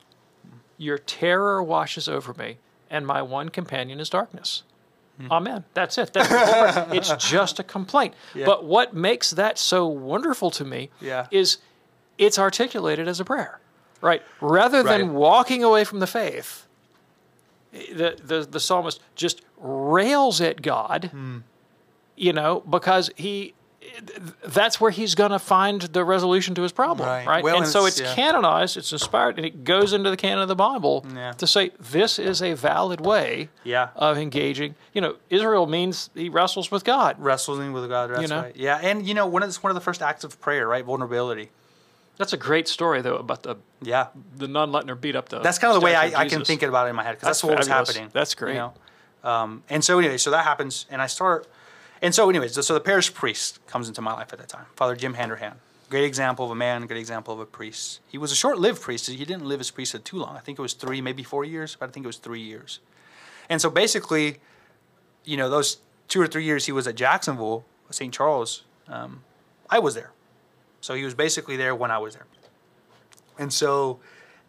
Your 0.77 0.97
terror 0.97 1.61
washes 1.63 2.07
over 2.07 2.33
me, 2.33 2.57
and 2.89 3.05
my 3.07 3.21
one 3.21 3.49
companion 3.49 3.99
is 3.99 4.09
darkness. 4.09 4.63
Hmm. 5.19 5.31
Amen. 5.31 5.63
That's 5.73 5.97
it. 5.97 6.13
That's. 6.13 6.93
It's 6.93 7.25
just 7.29 7.59
a 7.59 7.63
complaint. 7.63 8.13
Yeah. 8.33 8.45
But 8.45 8.63
what 8.65 8.93
makes 8.93 9.31
that 9.31 9.57
so 9.57 9.87
wonderful 9.87 10.51
to 10.51 10.63
me 10.65 10.89
Yeah. 11.01 11.27
is 11.31 11.57
it's 12.17 12.39
articulated 12.39 13.07
as 13.07 13.19
a 13.19 13.25
prayer, 13.25 13.59
right? 14.01 14.21
Rather 14.41 14.83
than 14.83 15.13
walking 15.13 15.63
away 15.63 15.83
from 15.83 15.99
the 15.99 16.07
faith, 16.07 16.65
the, 17.71 18.17
the, 18.23 18.47
the 18.49 18.59
psalmist 18.59 18.99
just 19.15 19.41
rails 19.57 20.41
at 20.41 20.61
God, 20.61 21.09
Hmm. 21.11 21.37
you 22.15 22.33
know, 22.33 22.61
because 22.69 23.09
he 23.15 23.53
that's 24.43 24.79
where 24.79 24.91
he's 24.91 25.15
going 25.15 25.31
to 25.31 25.39
find 25.39 25.81
the 25.81 26.03
resolution 26.03 26.53
to 26.53 26.61
his 26.61 26.71
problem, 26.71 27.07
Right. 27.07 27.25
right? 27.25 27.43
Well, 27.43 27.57
and 27.57 27.65
so 27.67 27.79
it's- 27.87 27.99
it's 27.99 28.09
yeah. 28.09 28.13
canonized, 28.15 28.77
it's 28.77 28.91
inspired, 28.91 29.37
and 29.37 29.45
it 29.45 29.63
goes 29.63 29.93
into 29.93 30.09
the 30.09 30.17
canon 30.17 30.39
of 30.39 30.47
the 30.47 30.55
Bible 30.55 31.05
Yeah. 31.15 31.31
to 31.33 31.47
say 31.47 31.71
this 31.79 32.19
is 32.19 32.41
a 32.41 32.53
valid 32.53 32.99
way 33.01 33.49
Yeah. 33.63 33.89
of 33.95 34.17
engaging. 34.17 34.75
You 34.93 35.01
know, 35.01 35.15
Israel 35.29 35.65
means 35.65 36.09
he 36.13 36.27
wrestles 36.29 36.69
with 36.69 36.83
God. 36.83 37.15
Wrestling 37.19 37.71
with 37.73 37.87
God. 37.89 38.11
That's 38.11 38.29
know? 38.29 38.41
right. 38.41 38.55
Yeah, 38.55 38.79
and 38.81 39.07
you 39.07 39.13
know, 39.13 39.25
one 39.25 39.41
of 39.43 39.51
the, 39.53 39.59
one 39.61 39.71
of 39.71 39.75
the 39.75 39.81
first 39.81 40.01
acts 40.01 40.23
of 40.23 40.39
prayer, 40.41 40.67
right? 40.67 40.83
Vulnerability. 40.85 41.49
That's 42.19 42.33
a 42.33 42.37
great 42.37 42.67
story, 42.67 43.01
though, 43.01 43.15
about 43.15 43.43
the 43.43 43.55
Yeah. 43.81 44.07
the 44.35 44.47
nun 44.47 44.71
letting 44.73 44.89
her 44.89 44.95
beat 44.95 45.15
up 45.15 45.29
the. 45.29 45.39
That's 45.39 45.57
kind 45.57 45.73
of 45.73 45.79
the 45.79 45.85
way 45.85 45.95
I, 45.95 46.21
I 46.21 46.27
can 46.27 46.43
think 46.43 46.61
about 46.61 46.85
it 46.85 46.89
in 46.91 46.95
my 46.97 47.03
head 47.03 47.13
because 47.15 47.27
that's, 47.27 47.41
That's 47.41 47.49
what 47.49 47.57
was 47.57 47.67
happening. 47.67 48.09
That's 48.13 48.35
great. 48.35 48.55
You 48.55 48.59
know? 48.59 48.73
um, 49.23 49.63
and 49.69 49.83
so 49.83 49.97
anyway, 49.99 50.17
so 50.17 50.29
that 50.31 50.43
happens, 50.43 50.85
and 50.91 51.01
I 51.01 51.07
start, 51.07 51.47
and 52.01 52.13
so 52.13 52.29
anyways, 52.29 52.53
so, 52.53 52.61
so 52.61 52.73
the 52.73 52.81
parish 52.81 53.13
priest 53.13 53.65
comes 53.67 53.87
into 53.87 54.01
my 54.01 54.11
life 54.13 54.33
at 54.33 54.39
that 54.39 54.49
time, 54.49 54.65
Father 54.75 54.95
Jim 54.97 55.13
Handerhan. 55.15 55.55
Great 55.89 56.03
example 56.03 56.45
of 56.45 56.51
a 56.51 56.55
man, 56.55 56.85
great 56.87 56.99
example 56.99 57.33
of 57.33 57.39
a 57.39 57.45
priest. 57.45 58.01
He 58.09 58.17
was 58.17 58.31
a 58.31 58.35
short-lived 58.35 58.81
priest. 58.81 59.09
He 59.09 59.25
didn't 59.25 59.45
live 59.45 59.59
as 59.61 59.71
priesthood 59.71 60.05
too 60.05 60.17
long. 60.17 60.35
I 60.35 60.39
think 60.39 60.59
it 60.59 60.61
was 60.61 60.73
three, 60.73 61.01
maybe 61.01 61.23
four 61.23 61.43
years, 61.45 61.75
but 61.79 61.89
I 61.89 61.91
think 61.91 62.03
it 62.05 62.07
was 62.07 62.17
three 62.17 62.41
years. 62.41 62.79
And 63.49 63.59
so 63.59 63.69
basically, 63.69 64.37
you 65.25 65.35
know, 65.37 65.49
those 65.49 65.77
two 66.09 66.21
or 66.21 66.27
three 66.27 66.43
years 66.43 66.65
he 66.65 66.71
was 66.71 66.85
at 66.85 66.95
Jacksonville, 66.95 67.65
St. 67.89 68.13
Charles, 68.13 68.63
um, 68.87 69.23
I 69.69 69.79
was 69.79 69.95
there. 69.95 70.11
So 70.81 70.93
he 70.93 71.03
was 71.03 71.13
basically 71.13 71.57
there 71.57 71.75
when 71.75 71.91
I 71.91 71.97
was 71.97 72.15
there. 72.15 72.27
And 73.37 73.51
so 73.51 73.99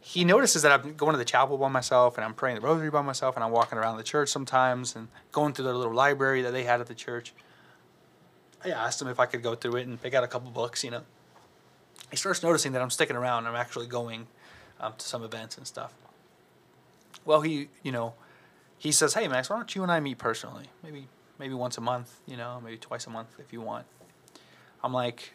he 0.01 0.25
notices 0.25 0.63
that 0.63 0.73
I'm 0.73 0.95
going 0.95 1.13
to 1.13 1.19
the 1.19 1.25
chapel 1.25 1.59
by 1.59 1.69
myself 1.69 2.17
and 2.17 2.25
I'm 2.25 2.35
praying 2.35 2.57
the 2.57 2.63
rosary 2.63 2.91
by 2.91 3.03
myself 3.03 3.37
and 3.37 3.45
I'm 3.45 3.51
walking 3.51 3.79
around 3.79 3.99
the 3.99 4.03
church 4.03 4.29
sometimes 4.29 4.97
and 4.97 5.09
going 5.31 5.53
through 5.53 5.67
their 5.67 5.75
little 5.75 5.95
library 5.95 6.43
that 6.43 6.53
they 6.53 6.65
had 6.65 6.81
at 6.81 6.87
the 6.87 6.95
church. 6.95 7.35
I 8.65 8.71
asked 8.71 9.01
him 9.01 9.09
if 9.09 9.21
I 9.21 9.27
could 9.27 9.43
go 9.43 9.55
through 9.55 9.77
it 9.77 9.87
and 9.87 10.01
pick 10.01 10.15
out 10.15 10.25
a 10.25 10.29
couple 10.29 10.51
books, 10.51 10.85
you 10.85 10.91
know. 10.91 11.03
He 12.11 12.17
starts 12.17 12.43
noticing 12.43 12.73
that 12.73 12.83
I'm 12.83 12.91
sticking 12.91 13.17
around. 13.17 13.47
I'm 13.47 13.55
actually 13.55 13.87
going 13.87 14.27
um, 14.81 14.95
to 14.99 15.07
some 15.07 15.23
events 15.23 15.57
and 15.57 15.67
stuff. 15.67 15.93
Well, 17.25 17.43
he, 17.43 17.69
you 17.83 17.93
know, 17.93 18.15
he 18.79 18.93
says, 18.93 19.15
"Hey, 19.15 19.29
Max, 19.29 19.49
why 19.49 19.57
don't 19.57 19.75
you 19.75 19.83
and 19.83 19.93
I 19.93 20.01
meet 20.01 20.19
personally? 20.19 20.67
Maybe, 20.83 21.07
maybe 21.39 21.55
once 21.55 21.79
a 21.79 21.81
month, 21.81 22.19
you 22.27 22.37
know, 22.37 22.61
maybe 22.63 22.79
twice 22.79 23.07
a 23.07 23.11
month 23.11 23.29
if 23.39 23.53
you 23.53 23.61
want." 23.61 23.87
I'm 24.83 24.93
like, 24.93 25.35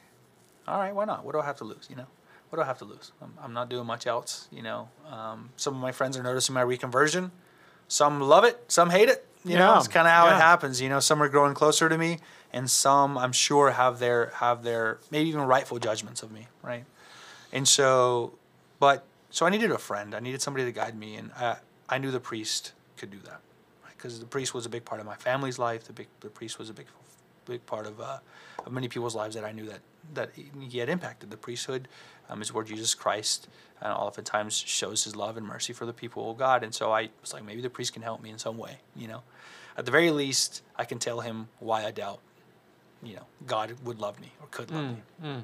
"All 0.68 0.80
right, 0.80 0.94
why 0.94 1.06
not? 1.06 1.24
What 1.26 1.34
do 1.34 1.40
I 1.40 1.46
have 1.46 1.58
to 1.58 1.64
lose? 1.64 1.88
You 1.90 1.96
know, 1.96 2.08
what 2.50 2.58
do 2.58 2.64
I 2.64 2.66
have 2.66 2.78
to 2.80 2.86
lose? 2.86 3.12
I'm, 3.22 3.34
I'm 3.42 3.54
not 3.54 3.70
doing 3.70 3.86
much 3.86 4.08
else. 4.08 4.48
You 4.52 4.62
know, 4.62 4.90
um, 5.10 5.50
some 5.58 5.76
of 5.76 5.82
my 5.82 5.92
friends 5.92 6.18
are 6.18 6.24
noticing 6.24 6.54
my 6.54 6.64
reconversion. 6.64 7.32
Some 7.88 8.22
love 8.22 8.44
it, 8.44 8.60
some 8.68 8.90
hate 8.90 9.10
it. 9.10 9.28
You 9.44 9.58
know, 9.60 9.78
it's 9.78 9.88
kind 9.88 10.08
of 10.08 10.14
how 10.14 10.26
yeah. 10.26 10.38
it 10.38 10.42
happens. 10.42 10.82
You 10.82 10.90
know, 10.90 11.00
some 11.00 11.22
are 11.22 11.30
growing 11.30 11.54
closer 11.54 11.88
to 11.88 11.98
me, 11.98 12.18
and 12.52 12.70
some 12.70 13.16
I'm 13.16 13.32
sure 13.32 13.70
have 13.70 14.00
their 14.00 14.32
have 14.38 14.64
their 14.64 14.98
maybe 15.12 15.30
even 15.30 15.42
rightful 15.42 15.78
judgments 15.78 16.24
of 16.24 16.32
me, 16.32 16.48
right? 16.64 16.84
And 17.54 17.68
so, 17.68 18.34
but 18.80 19.06
so 19.30 19.46
I 19.46 19.52
needed 19.52 19.70
a 19.70 19.78
friend. 19.78 20.16
I 20.16 20.20
needed 20.20 20.42
somebody 20.42 20.66
to 20.66 20.72
guide 20.72 20.98
me, 20.98 21.16
and 21.16 21.32
I 21.38 21.58
I 21.88 22.00
knew 22.00 22.10
the 22.10 22.20
priest 22.20 22.74
could 22.98 23.12
do 23.12 23.20
that, 23.20 23.42
because 23.96 24.20
the 24.20 24.26
priest 24.26 24.56
was 24.56 24.66
a 24.66 24.70
big 24.70 24.84
part 24.84 25.00
of 25.00 25.06
my 25.06 25.16
family's 25.16 25.60
life. 25.60 25.84
The 25.84 25.94
big 25.94 26.08
the 26.22 26.30
priest 26.30 26.58
was 26.58 26.72
a 26.72 26.74
big 26.74 26.88
big 27.46 27.64
part 27.68 27.86
of 27.86 28.02
uh, 28.02 28.18
of 28.66 28.72
many 28.72 28.88
people's 28.88 29.14
lives 29.14 29.36
that 29.36 29.46
I 29.46 29.52
knew 29.52 29.68
that 29.68 29.82
that 30.14 30.32
he- 30.36 30.80
had 30.80 30.90
impacted. 30.90 31.32
The 31.32 31.38
priesthood 31.38 31.88
um, 32.30 32.42
is 32.42 32.54
where 32.54 32.64
Jesus 32.64 32.94
Christ 32.94 33.48
and 33.82 33.92
oftentimes 33.92 34.56
shows 34.56 35.04
his 35.04 35.16
love 35.16 35.38
and 35.38 35.46
mercy 35.46 35.74
for 35.74 35.86
the 35.86 35.94
people 35.94 36.32
of 36.32 36.38
God. 36.38 36.64
And 36.64 36.74
so 36.74 36.92
I 36.92 37.10
was 37.22 37.34
like, 37.34 37.44
maybe 37.44 37.62
the 37.62 37.70
priest 37.70 37.94
can 37.94 38.02
help 38.02 38.22
me 38.22 38.30
in 38.30 38.38
some 38.38 38.58
way. 38.58 38.78
You 38.96 39.08
know, 39.08 39.24
at 39.78 39.86
the 39.86 39.92
very 39.92 40.12
least, 40.12 40.62
I 40.76 40.86
can 40.86 41.00
tell 41.00 41.20
him 41.20 41.50
why 41.60 41.86
I 41.86 41.92
doubt. 41.92 42.20
You 43.04 43.18
know, 43.18 43.26
God 43.46 43.76
would 43.84 44.00
love 44.00 44.20
me 44.20 44.32
or 44.42 44.48
could 44.50 44.72
love 44.72 44.86
mm, 44.86 44.96
me. 44.96 45.02
Mm. 45.24 45.44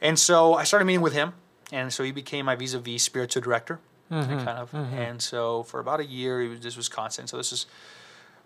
And 0.00 0.18
so 0.18 0.54
I 0.54 0.64
started 0.64 0.84
meeting 0.84 1.02
with 1.02 1.12
him, 1.12 1.32
and 1.72 1.92
so 1.92 2.04
he 2.04 2.12
became 2.12 2.46
my 2.46 2.54
vis-a-vis 2.54 3.02
spiritual 3.02 3.42
director, 3.42 3.80
mm-hmm, 4.10 4.44
kind 4.44 4.58
of. 4.58 4.70
Mm-hmm. 4.70 4.94
And 4.94 5.22
so 5.22 5.64
for 5.64 5.80
about 5.80 6.00
a 6.00 6.06
year, 6.06 6.40
he 6.40 6.48
was, 6.48 6.60
this 6.60 6.76
was 6.76 6.88
constant. 6.88 7.28
So 7.28 7.36
this 7.36 7.52
is 7.52 7.66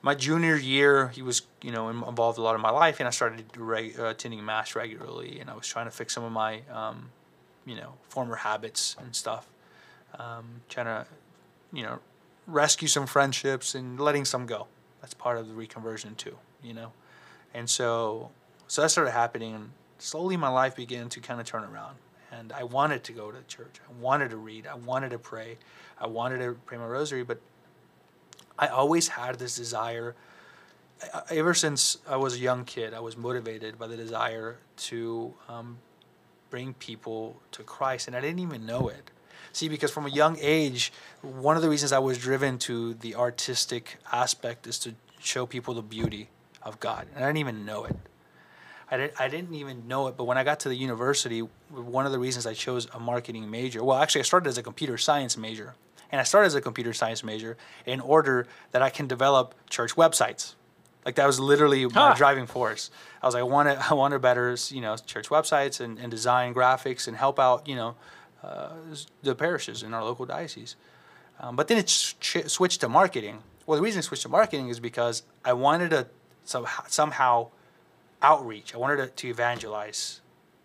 my 0.03 0.15
junior 0.15 0.57
year. 0.57 1.09
He 1.09 1.23
was, 1.23 1.43
you 1.63 1.73
know, 1.73 1.89
involved 1.89 2.39
a 2.39 2.43
lot 2.43 2.55
in 2.55 2.61
my 2.61 2.71
life, 2.71 3.01
and 3.01 3.07
I 3.07 3.11
started 3.11 3.45
reg- 3.57 3.99
uh, 3.99 4.07
attending 4.07 4.45
mass 4.45 4.75
regularly, 4.75 5.41
and 5.41 5.51
I 5.51 5.55
was 5.55 5.67
trying 5.67 5.87
to 5.87 5.91
fix 5.91 6.15
some 6.15 6.25
of 6.25 6.33
my, 6.33 6.63
um, 6.73 7.11
you 7.67 7.77
know, 7.77 7.95
former 8.09 8.37
habits 8.37 8.97
and 8.99 9.15
stuff. 9.15 9.47
Um, 10.19 10.63
trying 10.69 10.87
to, 10.87 11.07
you 11.73 11.83
know, 11.83 12.01
rescue 12.47 12.89
some 12.89 13.07
friendships 13.07 13.75
and 13.75 14.01
letting 14.01 14.25
some 14.25 14.47
go. 14.47 14.67
That's 15.01 15.15
part 15.15 15.39
of 15.39 15.49
the 15.49 15.55
reconversion 15.55 16.17
too, 16.17 16.37
you 16.63 16.75
know. 16.75 16.93
And 17.55 17.69
so, 17.69 18.31
so 18.67 18.83
that 18.83 18.91
started 18.91 19.13
happening, 19.13 19.55
and 19.55 19.71
slowly 19.99 20.37
my 20.37 20.49
life 20.49 20.77
began 20.77 21.09
to 21.11 21.21
kind 21.21 21.41
of 21.41 21.47
turn 21.47 21.65
around. 21.65 21.97
And 22.33 22.53
I 22.53 22.63
wanted 22.63 23.03
to 23.05 23.13
go 23.13 23.31
to 23.31 23.43
church. 23.49 23.81
I 23.89 24.01
wanted 24.01 24.31
to 24.31 24.37
read. 24.37 24.67
I 24.67 24.75
wanted 24.75 25.11
to 25.11 25.19
pray. 25.19 25.59
I 26.01 26.07
wanted 26.07 26.39
to 26.39 26.57
pray 26.65 26.79
my 26.79 26.87
rosary. 26.87 27.25
But 27.25 27.41
I 28.59 28.69
always 28.69 29.09
had 29.09 29.39
this 29.39 29.57
desire. 29.57 30.15
Ever 31.31 31.55
since 31.55 31.99
I 32.09 32.17
was 32.17 32.35
a 32.35 32.39
young 32.39 32.65
kid, 32.65 32.93
I 32.93 33.01
was 33.01 33.17
motivated 33.17 33.79
by 33.79 33.87
the 33.87 33.97
desire 33.97 34.59
to 34.77 35.35
um, 35.49 35.79
bring 36.51 36.75
people 36.75 37.41
to 37.53 37.63
Christ, 37.63 38.07
and 38.07 38.17
I 38.17 38.21
didn't 38.21 38.41
even 38.41 38.67
know 38.67 38.89
it. 38.89 39.11
See, 39.53 39.69
because 39.69 39.91
from 39.91 40.07
a 40.07 40.11
young 40.11 40.37
age, 40.41 40.93
one 41.23 41.57
of 41.57 41.63
the 41.63 41.69
reasons 41.69 41.93
I 41.93 41.99
was 41.99 42.19
driven 42.19 42.59
to 42.61 42.95
the 42.95 43.15
artistic 43.15 43.97
aspect 44.13 44.67
is 44.67 44.79
to 44.81 44.95
show 45.19 45.47
people 45.47 45.75
the 45.75 45.83
beauty 45.83 46.29
of 46.63 46.79
God, 46.81 47.07
and 47.15 47.25
I 47.25 47.29
didn't 47.29 47.39
even 47.39 47.65
know 47.65 47.85
it. 47.85 47.97
I 48.91 48.97
didn't, 48.97 49.21
I 49.21 49.29
didn't 49.29 49.55
even 49.55 49.89
know 49.89 50.09
it, 50.09 50.17
but 50.17 50.25
when 50.25 50.37
I 50.37 50.45
got 50.45 50.61
to 50.61 50.69
the 50.69 50.75
university, 50.75 51.41
one 51.71 52.07
of 52.07 52.13
the 52.13 52.19
reasons 52.19 52.45
I 52.45 52.55
chose 52.55 52.89
a 52.93 53.01
marketing 53.01 53.51
major, 53.51 53.83
well, 53.85 53.99
actually, 53.99 54.21
I 54.21 54.25
started 54.25 54.49
as 54.49 54.59
a 54.59 54.63
computer 54.63 54.99
science 54.99 55.37
major. 55.37 55.75
And 56.13 56.21
I 56.21 56.25
started 56.25 56.49
as 56.49 56.57
a 56.57 56.61
computer 56.61 56.93
science 56.93 57.23
major 57.23 57.57
in 57.87 58.01
order 58.01 58.49
that 58.73 58.83
I 58.83 58.91
can 58.91 59.07
develop 59.07 59.55
church 59.71 59.95
websites. 59.95 60.55
Like 61.05 61.15
that 61.17 61.27
was 61.27 61.41
literally 61.41 61.87
my 61.87 61.91
Huh. 62.11 62.15
driving 62.15 62.47
force. 62.47 62.91
I 63.23 63.27
was 63.27 63.35
like, 63.35 63.41
I 63.41 63.45
want 63.45 63.69
to, 63.69 63.87
I 63.91 63.95
want 63.95 64.13
to 64.13 64.19
better, 64.19 64.57
you 64.69 64.81
know, 64.81 64.97
church 64.97 65.29
websites 65.29 65.81
and, 65.81 65.99
and 65.99 66.11
design 66.11 66.55
graphics 66.55 67.09
and 67.09 67.17
help 67.17 67.39
out, 67.41 67.67
you 67.69 67.77
know, 67.77 67.95
uh, 68.43 68.71
the 69.23 69.35
parishes 69.35 69.83
in 69.83 69.93
our 69.95 70.05
local 70.05 70.27
diocese. 70.27 70.77
Um, 71.41 71.57
but 71.57 71.69
then 71.69 71.79
it 71.79 71.87
ch- 71.87 72.49
switched 72.49 72.81
to 72.83 72.89
marketing. 72.89 73.43
Well, 73.67 73.77
the 73.77 73.83
reason 73.83 74.01
it 74.01 74.03
switched 74.03 74.23
to 74.23 74.29
marketing 74.29 74.69
is 74.69 74.79
because 74.81 75.23
I 75.45 75.53
wanted 75.55 75.91
to 75.91 76.07
somehow, 76.45 76.83
somehow 76.89 77.49
outreach. 78.23 78.75
I 78.75 78.79
wanted 78.79 78.97
to, 78.97 79.07
to 79.09 79.29
evangelize, 79.29 80.21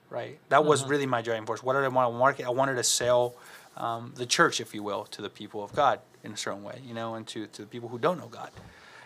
right? 0.10 0.38
That 0.50 0.66
was 0.66 0.86
really 0.86 1.06
my 1.06 1.22
driving 1.22 1.46
force. 1.46 1.64
What 1.64 1.74
did 1.74 1.84
I 1.84 1.88
want 1.88 2.12
to 2.14 2.18
market? 2.18 2.46
I 2.46 2.50
wanted 2.50 2.76
to 2.76 2.84
sell 2.84 3.36
um, 3.78 4.14
the 4.16 4.26
church, 4.26 4.60
if 4.60 4.74
you 4.74 4.84
will, 4.84 5.06
to 5.06 5.22
the 5.22 5.30
people 5.30 5.64
of 5.64 5.74
God 5.74 6.00
in 6.24 6.32
a 6.34 6.38
certain 6.38 6.64
way, 6.64 6.82
you 6.86 6.94
know, 6.94 7.16
and 7.16 7.26
to, 7.28 7.48
to 7.48 7.62
the 7.62 7.68
people 7.68 7.90
who 7.90 8.00
don't 8.00 8.18
know 8.20 8.28
God. 8.28 8.52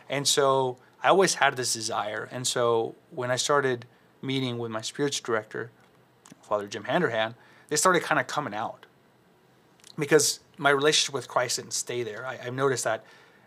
And 0.10 0.28
so 0.28 0.78
I 1.02 1.10
always 1.10 1.36
had 1.36 1.56
this 1.56 1.74
desire. 1.74 2.28
And 2.32 2.46
so 2.46 2.96
when 3.12 3.32
I 3.32 3.36
started 3.36 3.86
meeting 4.22 4.58
with 4.58 4.72
my 4.72 4.82
spiritual 4.82 5.26
director, 5.26 5.72
Father 6.42 6.68
Jim 6.68 6.84
Handerhan, 6.84 7.36
they 7.70 7.76
started 7.76 8.04
kind 8.04 8.20
of 8.20 8.28
coming 8.28 8.54
out 8.54 8.86
because 9.98 10.40
my 10.58 10.70
relationship 10.70 11.14
with 11.14 11.28
Christ 11.28 11.58
didn't 11.58 11.74
stay 11.74 12.04
there. 12.04 12.26
I, 12.26 12.48
I 12.48 12.50
noticed 12.50 12.84
that 12.84 13.06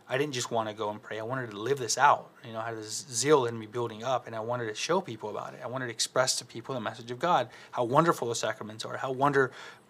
I 0.08 0.18
didn't 0.18 0.34
just 0.34 0.50
want 0.50 0.68
to 0.68 0.74
go 0.74 0.90
and 0.90 1.02
pray. 1.02 1.18
I 1.18 1.22
wanted 1.22 1.50
to 1.50 1.58
live 1.58 1.78
this 1.78 1.96
out. 1.96 2.30
You 2.44 2.52
know, 2.52 2.60
I 2.60 2.66
had 2.66 2.76
this 2.76 3.06
zeal 3.10 3.46
in 3.46 3.58
me 3.58 3.66
building 3.66 4.04
up, 4.04 4.26
and 4.26 4.36
I 4.36 4.40
wanted 4.40 4.66
to 4.66 4.74
show 4.74 5.00
people 5.00 5.30
about 5.30 5.54
it. 5.54 5.60
I 5.62 5.66
wanted 5.66 5.86
to 5.86 5.92
express 5.92 6.36
to 6.36 6.44
people 6.44 6.74
the 6.74 6.80
message 6.80 7.10
of 7.10 7.18
God, 7.18 7.48
how 7.70 7.84
wonderful 7.84 8.28
the 8.28 8.34
sacraments 8.34 8.84
are, 8.84 8.96
how 8.96 9.10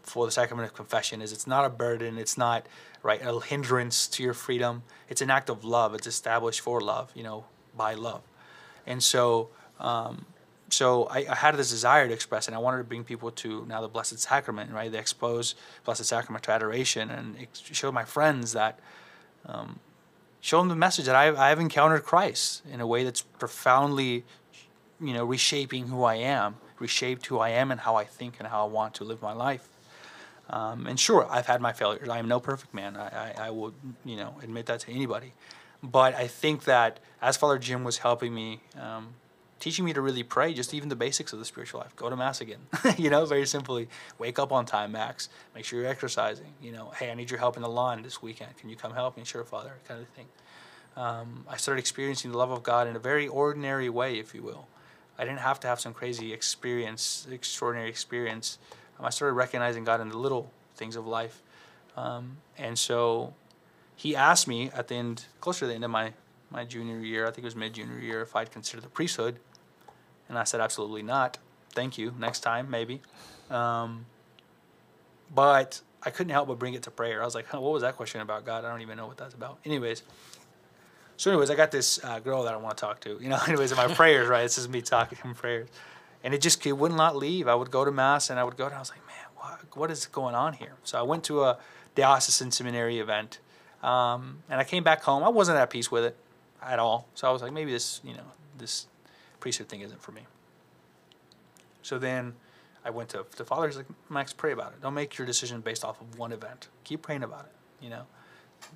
wonderful 0.03 0.25
the 0.25 0.33
sacrament 0.33 0.69
of 0.69 0.75
confession 0.75 1.23
is. 1.23 1.33
It's 1.33 1.47
not 1.47 1.65
a 1.65 1.71
burden. 1.71 2.19
It's 2.19 2.37
not 2.37 2.67
right 3.03 3.21
a 3.23 3.41
hindrance 3.41 4.09
to 4.09 4.23
your 4.23 4.35
freedom. 4.35 4.83
It's 5.09 5.23
an 5.23 5.31
act 5.31 5.51
of 5.51 5.65
love. 5.65 5.95
It's 5.95 6.07
established 6.07 6.61
for 6.61 6.81
love. 6.81 7.11
You 7.15 7.23
know, 7.23 7.45
by 7.77 7.95
love, 7.95 8.23
and 8.87 9.03
so. 9.03 9.49
Um, 9.81 10.27
so 10.71 11.05
I, 11.05 11.27
I 11.29 11.35
had 11.35 11.55
this 11.57 11.69
desire 11.69 12.09
to 12.09 12.15
express, 12.15 12.47
and 12.47 12.57
I 12.57 12.59
wanted 12.59 12.79
to 12.79 12.85
bring 12.85 13.05
people 13.05 13.31
to 13.31 13.67
now 13.67 13.83
the 13.83 13.89
Blessed 13.89 14.19
Sacrament, 14.19 14.73
right? 14.73 14.91
They 14.91 14.99
expose 14.99 15.55
Blessed 15.85 16.07
Sacrament 16.07 16.45
to 16.45 16.51
adoration, 16.51 17.11
and 17.11 17.47
show 17.53 17.93
my 17.93 18.07
friends 18.07 18.53
that, 18.53 18.79
um, 19.45 19.81
show 20.41 20.61
them 20.61 20.69
the 20.69 20.77
message 20.77 21.05
that 21.05 21.15
I've, 21.15 21.37
I've 21.39 21.61
encountered 21.61 22.05
Christ 22.05 22.63
in 22.73 22.81
a 22.81 22.87
way 22.87 23.05
that's 23.05 23.21
profoundly, 23.21 24.25
you 24.99 25.13
know, 25.13 25.27
reshaping 25.27 25.89
who 25.89 26.05
I 26.05 26.15
am, 26.15 26.57
reshaped 26.79 27.27
who 27.27 27.39
I 27.39 27.51
am 27.51 27.71
and 27.71 27.81
how 27.81 27.97
I 27.97 28.05
think 28.05 28.37
and 28.39 28.49
how 28.49 28.65
I 28.67 28.71
want 28.71 28.95
to 28.95 29.05
live 29.05 29.21
my 29.21 29.35
life. 29.35 29.69
Um, 30.53 30.87
and 30.87 31.01
sure, 31.01 31.27
I've 31.31 31.47
had 31.47 31.61
my 31.63 31.73
failures. 31.73 32.09
I 32.09 32.19
am 32.19 32.29
no 32.29 32.39
perfect 32.39 32.75
man. 32.75 32.97
I, 32.97 33.09
I, 33.09 33.47
I 33.47 33.51
will, 33.51 33.73
you 34.05 34.17
know, 34.17 34.35
admit 34.43 34.67
that 34.67 34.81
to 34.81 34.93
anybody. 34.93 35.33
But 35.83 36.15
I 36.15 36.27
think 36.27 36.65
that 36.65 37.01
as 37.21 37.37
Father 37.37 37.59
Jim 37.59 37.83
was 37.85 37.99
helping 37.99 38.35
me, 38.35 38.61
um, 38.79 39.15
teaching 39.59 39.85
me 39.85 39.93
to 39.95 40.01
really 40.01 40.23
pray, 40.23 40.53
just 40.53 40.75
even 40.75 40.89
the 40.89 40.97
basics 40.97 41.33
of 41.33 41.39
the 41.39 41.45
spiritual 41.45 41.81
life. 41.81 41.97
Go 41.97 42.11
to 42.11 42.17
mass 42.17 42.41
again, 42.41 42.59
you 42.99 43.09
know, 43.09 43.25
very 43.25 43.47
simply. 43.47 43.89
Wake 44.19 44.39
up 44.39 44.53
on 44.53 44.67
time, 44.67 44.93
Max. 44.93 45.31
Make 45.55 45.65
sure 45.65 45.81
you're 45.81 45.89
exercising. 45.89 46.53
You 46.61 46.73
know, 46.73 46.93
hey, 46.97 47.11
I 47.11 47.15
need 47.15 47.31
your 47.31 47.39
help 47.39 47.57
in 47.57 47.63
the 47.63 47.69
lawn 47.69 48.03
this 48.03 48.21
weekend. 48.21 48.57
Can 48.59 48.69
you 48.69 48.77
come 48.77 48.93
help 48.93 49.17
me? 49.17 49.25
Sure, 49.25 49.45
Father, 49.45 49.73
kind 49.89 50.03
of 50.03 50.09
thing. 50.09 50.27
Um, 50.97 51.47
I 51.49 51.57
started 51.57 51.81
experiencing 51.81 52.31
the 52.31 52.39
love 52.39 52.51
of 52.51 52.63
God 52.63 52.87
in 52.87 52.95
a 52.95 52.99
very 52.99 53.27
ordinary 53.27 53.89
way, 53.89 54.19
if 54.19 54.35
you 54.35 54.43
will. 54.43 54.69
I 55.19 55.25
didn't 55.25 55.41
have 55.41 55.61
to 55.61 55.69
have 55.69 55.81
some 55.81 55.95
crazy 55.95 56.33
experience, 56.33 57.27
extraordinary 57.31 57.89
experience. 57.89 58.59
Um, 58.99 59.07
I 59.07 59.11
started 59.11 59.35
recognizing 59.35 59.85
God 59.85 60.01
in 60.01 60.09
the 60.09 60.19
little 60.19 60.51
things 60.75 60.97
of 60.97 61.07
life. 61.07 61.43
Um, 61.97 62.39
and 62.59 62.79
so 62.79 63.35
he 63.97 64.17
asked 64.17 64.49
me 64.49 64.71
at 64.75 64.89
the 64.89 64.95
end, 64.95 65.25
closer 65.41 65.61
to 65.61 65.67
the 65.67 65.75
end 65.75 65.85
of 65.85 65.91
my, 65.91 66.13
my 66.51 66.65
junior 66.65 66.99
year, 66.99 67.27
I 67.27 67.31
think 67.31 67.39
it 67.39 67.45
was 67.45 67.57
mid 67.57 67.75
junior 67.75 67.99
year, 67.99 68.23
if 68.23 68.35
I'd 68.35 68.51
consider 68.51 68.81
the 68.81 68.89
priesthood. 68.89 69.39
And 70.29 70.39
I 70.39 70.45
said, 70.45 70.61
absolutely 70.61 71.03
not. 71.03 71.39
Thank 71.71 71.99
you. 71.99 72.15
Next 72.19 72.41
time, 72.41 72.71
maybe. 72.71 73.01
Um, 73.51 74.07
but 75.35 75.81
I 76.03 76.11
couldn't 76.11 76.33
help 76.33 76.49
but 76.49 76.59
bring 76.59 76.75
it 76.75 76.83
to 76.85 76.91
prayer. 76.91 77.23
I 77.23 77.25
was 77.25 77.35
like, 77.35 77.47
huh, 77.47 77.61
what 77.61 77.73
was 77.73 77.83
that 77.83 77.97
question 77.97 78.21
about 78.21 78.45
God? 78.45 78.65
I 78.65 78.71
don't 78.71 78.83
even 78.83 78.97
know 78.97 79.07
what 79.07 79.17
that's 79.17 79.35
about. 79.35 79.59
Anyways, 79.65 80.03
so 81.17 81.31
anyways, 81.31 81.51
I 81.51 81.55
got 81.55 81.71
this 81.71 82.03
uh, 82.03 82.19
girl 82.19 82.43
that 82.45 82.55
I 82.55 82.57
want 82.57 82.77
to 82.77 82.81
talk 82.81 83.01
to. 83.03 83.19
You 83.21 83.29
know, 83.29 83.39
anyways, 83.47 83.71
in 83.71 83.77
my 83.77 83.89
prayers, 83.89 84.29
right? 84.29 84.43
This 84.43 84.59
is 84.59 84.69
me 84.69 84.83
talking 84.83 85.19
in 85.25 85.35
prayers, 85.35 85.69
and 86.25 86.35
it 86.35 86.41
just 86.41 86.65
it 86.67 86.73
would 86.73 86.93
not 86.93 87.17
leave. 87.17 87.49
I 87.49 87.55
would 87.55 87.71
go 87.71 87.85
to 87.85 87.91
mass 87.91 88.31
and 88.31 88.39
I 88.39 88.45
would 88.45 88.57
go, 88.57 88.67
and 88.67 88.75
I 88.75 88.79
was 88.79 88.91
like, 88.91 89.07
man, 89.07 89.27
what, 89.37 89.77
what 89.77 89.91
is 89.91 90.07
going 90.07 90.35
on 90.35 90.55
here? 90.55 90.75
So 90.85 90.99
I 90.99 91.03
went 91.03 91.25
to 91.25 91.43
a 91.43 91.59
diocesan 91.95 92.51
seminary 92.51 92.99
event, 92.99 93.39
um, 93.83 94.43
and 94.49 94.61
I 94.61 94.65
came 94.65 94.85
back 94.85 95.03
home. 95.03 95.23
I 95.23 95.29
wasn't 95.29 95.59
at 95.59 95.71
peace 95.71 95.91
with 95.91 96.05
it 96.05 96.17
at 96.63 96.79
all. 96.79 97.09
So 97.15 97.29
I 97.29 97.33
was 97.33 97.43
like, 97.43 97.53
maybe 97.53 97.73
this, 97.73 98.01
you 98.05 98.15
know, 98.15 98.25
this 98.59 98.87
priesthood 99.41 99.69
thing 99.69 99.81
isn't 99.81 100.01
for 100.01 100.13
me. 100.13 100.23
So 101.83 101.99
then 101.99 102.35
I 102.85 102.91
went 102.91 103.09
to 103.11 103.27
the 103.37 103.45
father. 103.45 103.67
He's 103.67 103.77
like, 103.77 103.87
Max, 104.09 104.33
pray 104.33 104.53
about 104.53 104.73
it. 104.73 104.81
Don't 104.81 104.95
make 104.95 105.19
your 105.19 105.27
decision 105.27 105.61
based 105.61 105.85
off 105.85 106.01
of 106.01 106.19
one 106.19 106.33
event. 106.33 106.69
Keep 106.85 107.03
praying 107.03 107.23
about 107.23 107.47
it. 107.47 107.85
You 107.85 107.91
know, 107.91 108.03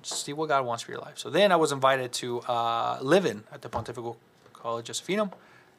see 0.03 0.33
what 0.33 0.49
God 0.49 0.65
wants 0.65 0.83
for 0.83 0.91
your 0.91 1.01
life. 1.01 1.17
So 1.17 1.29
then 1.29 1.51
I 1.51 1.55
was 1.55 1.71
invited 1.71 2.11
to 2.13 2.41
uh, 2.41 2.99
live 3.01 3.25
in 3.25 3.43
at 3.51 3.61
the 3.61 3.69
Pontifical 3.69 4.17
College 4.53 4.87
Josephinum, 4.87 5.31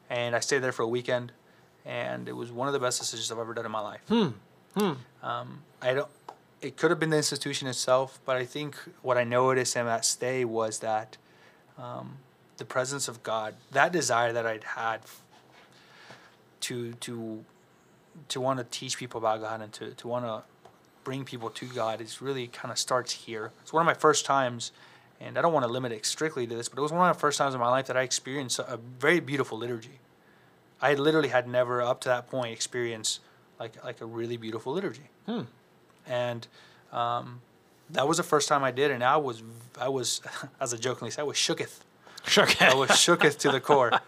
and 0.09 0.35
I 0.35 0.39
stayed 0.39 0.59
there 0.59 0.71
for 0.71 0.83
a 0.83 0.87
weekend. 0.87 1.31
And 1.89 2.29
it 2.29 2.35
was 2.35 2.51
one 2.51 2.67
of 2.67 2.73
the 2.73 2.79
best 2.79 2.99
decisions 2.99 3.31
I've 3.31 3.39
ever 3.39 3.55
done 3.55 3.65
in 3.65 3.71
my 3.71 3.81
life. 3.81 4.01
Hmm. 4.07 4.27
Hmm. 4.77 4.93
Um, 5.23 5.63
I 5.81 5.95
don't. 5.95 6.07
It 6.61 6.77
could 6.77 6.91
have 6.91 6.99
been 6.99 7.09
the 7.09 7.17
institution 7.17 7.67
itself, 7.67 8.19
but 8.25 8.35
I 8.35 8.45
think 8.45 8.75
what 9.01 9.17
I 9.17 9.23
noticed 9.23 9.75
in 9.75 9.85
that 9.85 10.05
stay 10.05 10.45
was 10.45 10.79
that 10.79 11.17
um, 11.77 12.17
the 12.57 12.65
presence 12.65 13.07
of 13.07 13.23
God, 13.23 13.55
that 13.71 13.91
desire 13.91 14.33
that 14.33 14.45
I'd 14.45 14.63
had 14.65 14.99
to 16.61 16.93
to 16.93 17.43
to 18.27 18.41
want 18.41 18.59
to 18.59 18.65
teach 18.65 18.97
people 18.97 19.17
about 19.17 19.41
God 19.41 19.61
and 19.61 19.71
to, 19.73 19.91
to 19.91 20.07
want 20.07 20.25
to 20.25 20.43
bring 21.03 21.23
people 21.23 21.49
to 21.49 21.65
God 21.65 22.01
is 22.01 22.21
really 22.21 22.47
kind 22.47 22.71
of 22.71 22.77
starts 22.77 23.13
here. 23.13 23.51
It's 23.61 23.73
one 23.73 23.81
of 23.81 23.85
my 23.85 23.93
first 23.93 24.25
times, 24.25 24.71
and 25.19 25.37
I 25.37 25.41
don't 25.41 25.53
want 25.53 25.65
to 25.65 25.71
limit 25.71 25.91
it 25.91 26.05
strictly 26.05 26.45
to 26.45 26.55
this, 26.55 26.69
but 26.69 26.77
it 26.77 26.81
was 26.81 26.91
one 26.91 27.09
of 27.09 27.15
the 27.15 27.19
first 27.19 27.37
times 27.37 27.53
in 27.53 27.59
my 27.59 27.69
life 27.69 27.87
that 27.87 27.97
I 27.97 28.01
experienced 28.01 28.59
a 28.59 28.77
very 28.99 29.19
beautiful 29.19 29.57
liturgy. 29.57 29.98
I 30.81 30.93
literally 30.93 31.29
had 31.29 31.47
never 31.47 31.81
up 31.81 32.01
to 32.01 32.09
that 32.09 32.29
point 32.29 32.53
experienced 32.53 33.19
like 33.59 33.83
like 33.83 34.01
a 34.01 34.05
really 34.05 34.37
beautiful 34.37 34.73
liturgy, 34.73 35.09
Hmm. 35.25 35.41
and 36.07 36.47
um, 36.91 37.41
that 37.89 38.07
was 38.07 38.17
the 38.17 38.23
first 38.23 38.47
time 38.47 38.63
I 38.63 38.71
did, 38.71 38.91
and 38.91 39.03
I 39.03 39.17
was 39.17 39.43
I 39.79 39.89
was 39.89 40.21
as 40.59 40.73
I 40.73 40.77
jokingly 40.77 41.11
say 41.11 41.21
I 41.21 41.25
was 41.25 41.37
shooketh. 41.37 41.79
Sure. 42.25 42.45
I 42.59 42.73
was 42.75 42.89
shooketh 42.91 43.37
to 43.39 43.51
the 43.51 43.59
core. 43.61 43.91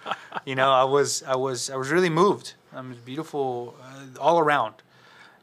You 0.45 0.55
know, 0.55 0.71
I 0.71 0.85
was 0.85 1.21
I 1.23 1.35
was 1.35 1.69
I 1.69 1.75
was 1.75 1.91
really 1.91 2.09
moved. 2.09 2.53
It 2.75 2.83
was 2.87 2.97
beautiful 2.97 3.75
uh, 3.83 4.19
all 4.19 4.39
around, 4.39 4.75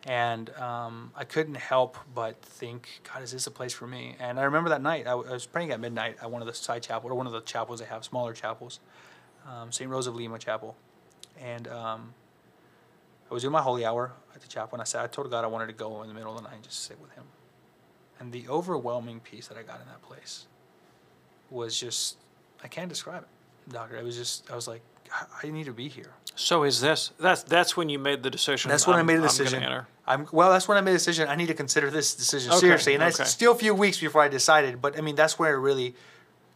and 0.07 0.51
um, 0.57 1.13
I 1.15 1.25
couldn't 1.25 1.55
help 1.57 1.97
but 2.15 2.41
think, 2.43 2.89
God, 3.13 3.23
is 3.23 3.31
this 3.33 3.47
a 3.47 3.51
place 3.51 3.73
for 3.73 3.87
me? 3.87 4.17
And 4.19 4.41
I 4.41 4.45
remember 4.45 4.71
that 4.71 4.83
night 4.83 5.03
I, 5.07 5.11
w- 5.11 5.29
I 5.29 5.35
was 5.35 5.47
praying 5.47 5.71
at 5.71 5.79
midnight 5.79 6.17
at 6.23 6.31
one 6.31 6.41
of 6.41 6.49
the 6.49 6.55
side 6.55 6.83
chapels 6.83 7.13
or 7.13 7.15
one 7.15 7.27
of 7.27 7.33
the 7.33 7.43
chapels 7.43 7.79
they 7.81 7.87
have, 7.87 8.03
smaller 8.05 8.33
chapels, 8.33 8.81
um, 9.47 9.71
St. 9.71 9.89
Rose 9.91 10.07
of 10.07 10.15
Lima 10.17 10.39
Chapel, 10.39 10.75
and 11.43 11.69
um, 11.69 12.15
I 13.31 13.35
was 13.35 13.43
doing 13.43 13.53
my 13.53 13.63
holy 13.63 13.85
hour 13.85 14.13
at 14.35 14.41
the 14.41 14.49
chapel, 14.49 14.75
and 14.75 14.81
I 14.83 14.85
said 14.85 15.03
I 15.03 15.07
told 15.07 15.31
God 15.31 15.45
I 15.45 15.49
wanted 15.49 15.67
to 15.67 15.73
go 15.73 16.03
in 16.03 16.09
the 16.09 16.15
middle 16.15 16.31
of 16.33 16.39
the 16.39 16.45
night 16.49 16.55
and 16.57 16.63
just 16.65 16.85
sit 16.85 17.01
with 17.01 17.13
Him, 17.13 17.25
and 18.21 18.33
the 18.33 18.49
overwhelming 18.49 19.21
peace 19.21 19.49
that 19.49 19.59
I 19.59 19.63
got 19.63 19.81
in 19.81 19.87
that 19.87 20.03
place 20.03 20.47
was 21.51 21.79
just 21.79 22.17
I 22.63 22.69
can't 22.69 22.89
describe 22.89 23.23
it, 23.23 23.73
Doctor. 23.73 23.97
It 23.97 24.05
was 24.05 24.17
just 24.17 24.51
I 24.51 24.55
was 24.55 24.69
like 24.69 24.83
I- 25.13 25.47
I 25.47 25.51
need 25.51 25.65
to 25.67 25.73
be 25.73 25.89
here. 25.89 26.11
So 26.35 26.63
is 26.65 26.81
this 26.81 27.13
that's 27.19 27.43
that's 27.43 27.77
when 27.77 27.89
you 27.89 27.99
made 27.99 28.23
the 28.23 28.31
decision? 28.31 28.71
That's 28.71 28.87
when 28.87 28.95
i 28.97 28.99
I'm- 28.99 29.07
made 29.07 29.15
a 29.15 29.19
I'm 29.19 29.23
decision. 29.25 29.63
enter. 29.63 29.87
I'm 30.07 30.27
well. 30.33 30.51
That's 30.51 30.67
when 30.69 30.79
I 30.79 30.81
made 30.81 30.93
a 30.93 30.95
decision. 30.95 31.29
I 31.29 31.35
need 31.37 31.49
to 31.49 31.55
consider 31.55 31.91
this 31.91 32.15
decision 32.15 32.51
Okay, 32.53 32.61
seriously, 32.61 32.95
and 32.95 33.03
okay. 33.03 33.23
it's 33.23 33.31
still 33.31 33.53
a 33.53 33.59
few 33.59 33.75
weeks 33.75 33.99
before 33.99 34.23
I 34.23 34.29
decided. 34.29 34.81
But 34.81 34.97
I 34.97 35.03
mean, 35.03 35.17
that's 35.17 35.39
where 35.39 35.55
it 35.55 35.59
really, 35.59 35.95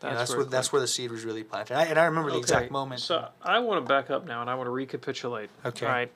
you 0.03 0.09
know, 0.11 0.17
That's 0.17 0.21
that's 0.23 0.31
where 0.31 0.39
where 0.39 0.47
that's 0.51 0.73
where 0.73 0.81
the 0.81 0.87
seed 0.89 1.11
was 1.11 1.25
really 1.25 1.43
planted. 1.45 1.75
And 1.75 1.81
I, 1.83 1.85
and 1.87 1.99
I 1.99 2.05
remember 2.05 2.31
the 2.31 2.39
exact 2.39 2.71
moment. 2.71 3.01
So 3.01 3.29
I 3.43 3.59
want 3.61 3.85
to 3.85 3.89
back 3.89 4.11
up 4.11 4.27
now 4.27 4.41
and 4.41 4.51
I 4.51 4.55
want 4.55 4.67
to 4.67 4.71
recapitulate. 4.71 5.51
Okay. 5.65 5.87
Right. 5.87 6.13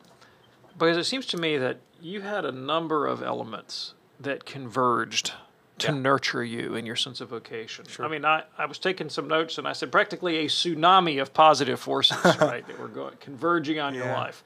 Because 0.79 0.97
it 0.97 1.05
seems 1.05 1.27
to 1.27 1.37
me 1.37 1.57
that 1.59 1.79
you 2.01 2.21
had 2.21 2.45
a 2.45 2.53
number 2.53 3.07
of 3.07 3.23
elements 3.23 3.95
that 4.21 4.45
converged 4.45 5.33
to 5.79 5.93
Yeah. 5.93 5.99
nurture 5.99 6.43
you 6.45 6.75
in 6.75 6.87
your 6.87 6.97
sense 6.97 7.21
of 7.21 7.29
vocation. 7.29 7.87
Sure. 7.87 8.05
I 8.05 8.09
mean, 8.09 8.25
I, 8.25 8.45
I 8.59 8.65
was 8.67 8.79
taking 8.79 9.09
some 9.11 9.29
notes 9.29 9.59
and 9.59 9.69
I 9.69 9.73
said 9.75 9.93
practically 9.93 10.39
a 10.39 10.47
tsunami 10.47 11.21
of 11.21 11.33
positive 11.35 11.79
forces, 11.81 12.17
right, 12.41 12.67
that 12.67 12.79
were 12.79 12.89
going 12.89 13.15
converging 13.21 13.79
on 13.79 13.95
your 13.95 14.07
life. 14.07 14.43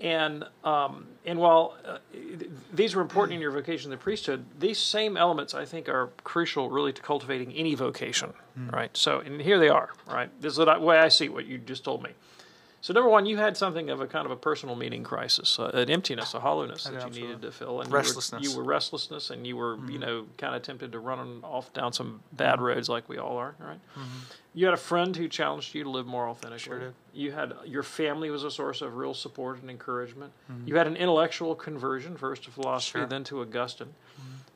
And 0.00 0.44
um, 0.62 1.06
and 1.24 1.38
while 1.38 1.74
uh, 1.84 1.98
these 2.72 2.94
were 2.94 3.02
important 3.02 3.34
in 3.34 3.40
your 3.40 3.50
vocation, 3.50 3.90
the 3.90 3.96
priesthood, 3.96 4.44
these 4.58 4.78
same 4.78 5.16
elements 5.16 5.54
I 5.54 5.64
think 5.64 5.88
are 5.88 6.10
crucial, 6.22 6.68
really, 6.70 6.92
to 6.92 7.02
cultivating 7.02 7.52
any 7.54 7.74
vocation, 7.74 8.34
right? 8.70 8.94
So, 8.96 9.20
and 9.20 9.40
here 9.40 9.58
they 9.58 9.70
are, 9.70 9.90
right? 10.06 10.30
This 10.40 10.52
is 10.52 10.58
the 10.58 10.78
way 10.78 10.98
I 10.98 11.08
see 11.08 11.28
what 11.30 11.46
you 11.46 11.58
just 11.58 11.82
told 11.82 12.02
me. 12.02 12.10
So, 12.86 12.92
number 12.92 13.10
one, 13.10 13.26
you 13.26 13.36
had 13.36 13.56
something 13.56 13.90
of 13.90 14.00
a 14.00 14.06
kind 14.06 14.26
of 14.26 14.30
a 14.30 14.36
personal 14.36 14.76
meaning 14.76 15.02
crisis, 15.02 15.58
uh, 15.58 15.72
an 15.74 15.90
emptiness, 15.90 16.34
a 16.34 16.38
hollowness 16.38 16.84
that 16.84 16.92
you 16.92 16.96
absolutely. 16.98 17.22
needed 17.22 17.42
to 17.42 17.50
fill, 17.50 17.80
and 17.80 17.90
Restlessness. 17.90 18.44
You 18.44 18.50
were, 18.50 18.54
you 18.54 18.58
were 18.60 18.64
restlessness, 18.64 19.30
and 19.30 19.44
you 19.44 19.56
were, 19.56 19.76
you 19.90 19.98
know, 19.98 20.26
kind 20.38 20.54
of 20.54 20.62
tempted 20.62 20.92
to 20.92 21.00
run 21.00 21.40
off 21.42 21.72
down 21.72 21.92
some 21.92 22.20
bad 22.34 22.60
roads, 22.60 22.88
like 22.88 23.08
we 23.08 23.18
all 23.18 23.38
are, 23.38 23.56
right? 23.58 23.80
You 24.54 24.66
had 24.66 24.74
a 24.74 24.76
friend 24.76 25.16
who 25.16 25.26
challenged 25.26 25.74
you 25.74 25.82
to 25.82 25.90
live 25.90 26.06
more 26.06 26.28
authentically. 26.28 26.60
Sure 26.60 26.78
did. 26.78 26.94
You 27.12 27.32
had 27.32 27.54
your 27.64 27.82
family 27.82 28.30
was 28.30 28.44
a 28.44 28.52
source 28.52 28.80
of 28.82 28.94
real 28.94 29.14
support 29.14 29.60
and 29.60 29.68
encouragement. 29.68 30.32
Mm-hmm. 30.48 30.68
You 30.68 30.76
had 30.76 30.86
an 30.86 30.94
intellectual 30.94 31.56
conversion, 31.56 32.16
first 32.16 32.44
to 32.44 32.52
philosophy, 32.52 33.00
Sure. 33.00 33.06
then 33.06 33.24
to 33.24 33.40
Augustine. 33.40 33.94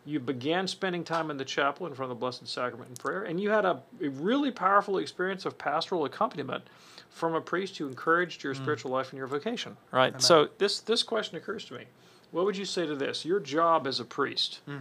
You 0.06 0.18
began 0.18 0.66
spending 0.66 1.04
time 1.04 1.30
in 1.30 1.36
the 1.36 1.44
chapel 1.44 1.86
in 1.86 1.94
front 1.94 2.10
of 2.10 2.16
the 2.16 2.20
Blessed 2.20 2.46
Sacrament 2.48 2.88
and 2.88 2.98
prayer, 2.98 3.22
and 3.22 3.38
you 3.38 3.50
had 3.50 3.66
a, 3.66 3.82
a 4.02 4.08
really 4.08 4.50
powerful 4.50 4.98
experience 4.98 5.44
of 5.44 5.58
pastoral 5.58 6.06
accompaniment 6.06 6.64
from 7.10 7.34
a 7.34 7.40
priest 7.40 7.76
who 7.76 7.86
encouraged 7.86 8.42
your 8.42 8.54
hmm. 8.54 8.62
spiritual 8.62 8.90
life 8.90 9.10
and 9.10 9.18
your 9.18 9.26
vocation. 9.26 9.76
Right. 9.92 10.20
So 10.20 10.48
this 10.58 10.80
this 10.80 11.02
question 11.02 11.36
occurs 11.36 11.66
to 11.66 11.74
me: 11.74 11.84
What 12.30 12.46
would 12.46 12.56
you 12.56 12.64
say 12.64 12.86
to 12.86 12.96
this? 12.96 13.24
Your 13.24 13.40
job 13.40 13.86
as 13.86 14.00
a 14.00 14.04
priest 14.04 14.60
hmm. 14.64 14.78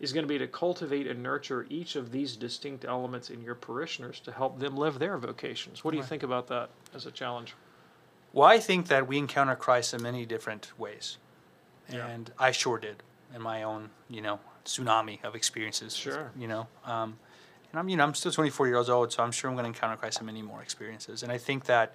is 0.00 0.14
going 0.14 0.24
to 0.24 0.28
be 0.28 0.38
to 0.38 0.46
cultivate 0.46 1.06
and 1.06 1.22
nurture 1.22 1.66
each 1.68 1.94
of 1.94 2.10
these 2.10 2.34
distinct 2.34 2.86
elements 2.86 3.28
in 3.28 3.42
your 3.42 3.56
parishioners 3.56 4.20
to 4.20 4.32
help 4.32 4.58
them 4.58 4.76
live 4.76 4.98
their 4.98 5.18
vocations. 5.18 5.84
What 5.84 5.90
do 5.90 5.98
you 5.98 6.02
think 6.04 6.22
about 6.22 6.46
that 6.48 6.70
as 6.94 7.04
a 7.04 7.10
challenge? 7.10 7.54
Well, 8.32 8.48
I 8.48 8.58
think 8.58 8.88
that 8.88 9.06
we 9.06 9.18
encounter 9.18 9.54
Christ 9.54 9.92
in 9.92 10.02
many 10.02 10.24
different 10.26 10.72
ways, 10.78 11.18
Yeah. 11.90 12.06
and 12.06 12.30
I 12.38 12.52
sure 12.52 12.78
did 12.78 13.02
in 13.36 13.42
my 13.42 13.62
own, 13.62 13.90
you 14.08 14.22
know, 14.22 14.40
tsunami 14.64 15.22
of 15.22 15.36
experiences. 15.36 15.94
Sure. 15.94 16.32
You 16.36 16.48
know, 16.48 16.66
um, 16.84 17.18
and 17.70 17.78
I'm, 17.78 17.88
you 17.88 17.96
know, 17.96 18.04
I'm 18.04 18.14
still 18.14 18.32
24 18.32 18.66
years 18.68 18.88
old, 18.88 19.12
so 19.12 19.22
I'm 19.22 19.30
sure 19.30 19.50
I'm 19.50 19.54
going 19.54 19.64
to 19.64 19.68
encounter 19.68 19.96
Christ 19.96 20.20
in 20.20 20.26
many 20.26 20.42
more 20.42 20.62
experiences. 20.62 21.22
And 21.22 21.30
I 21.30 21.38
think 21.38 21.66
that 21.66 21.94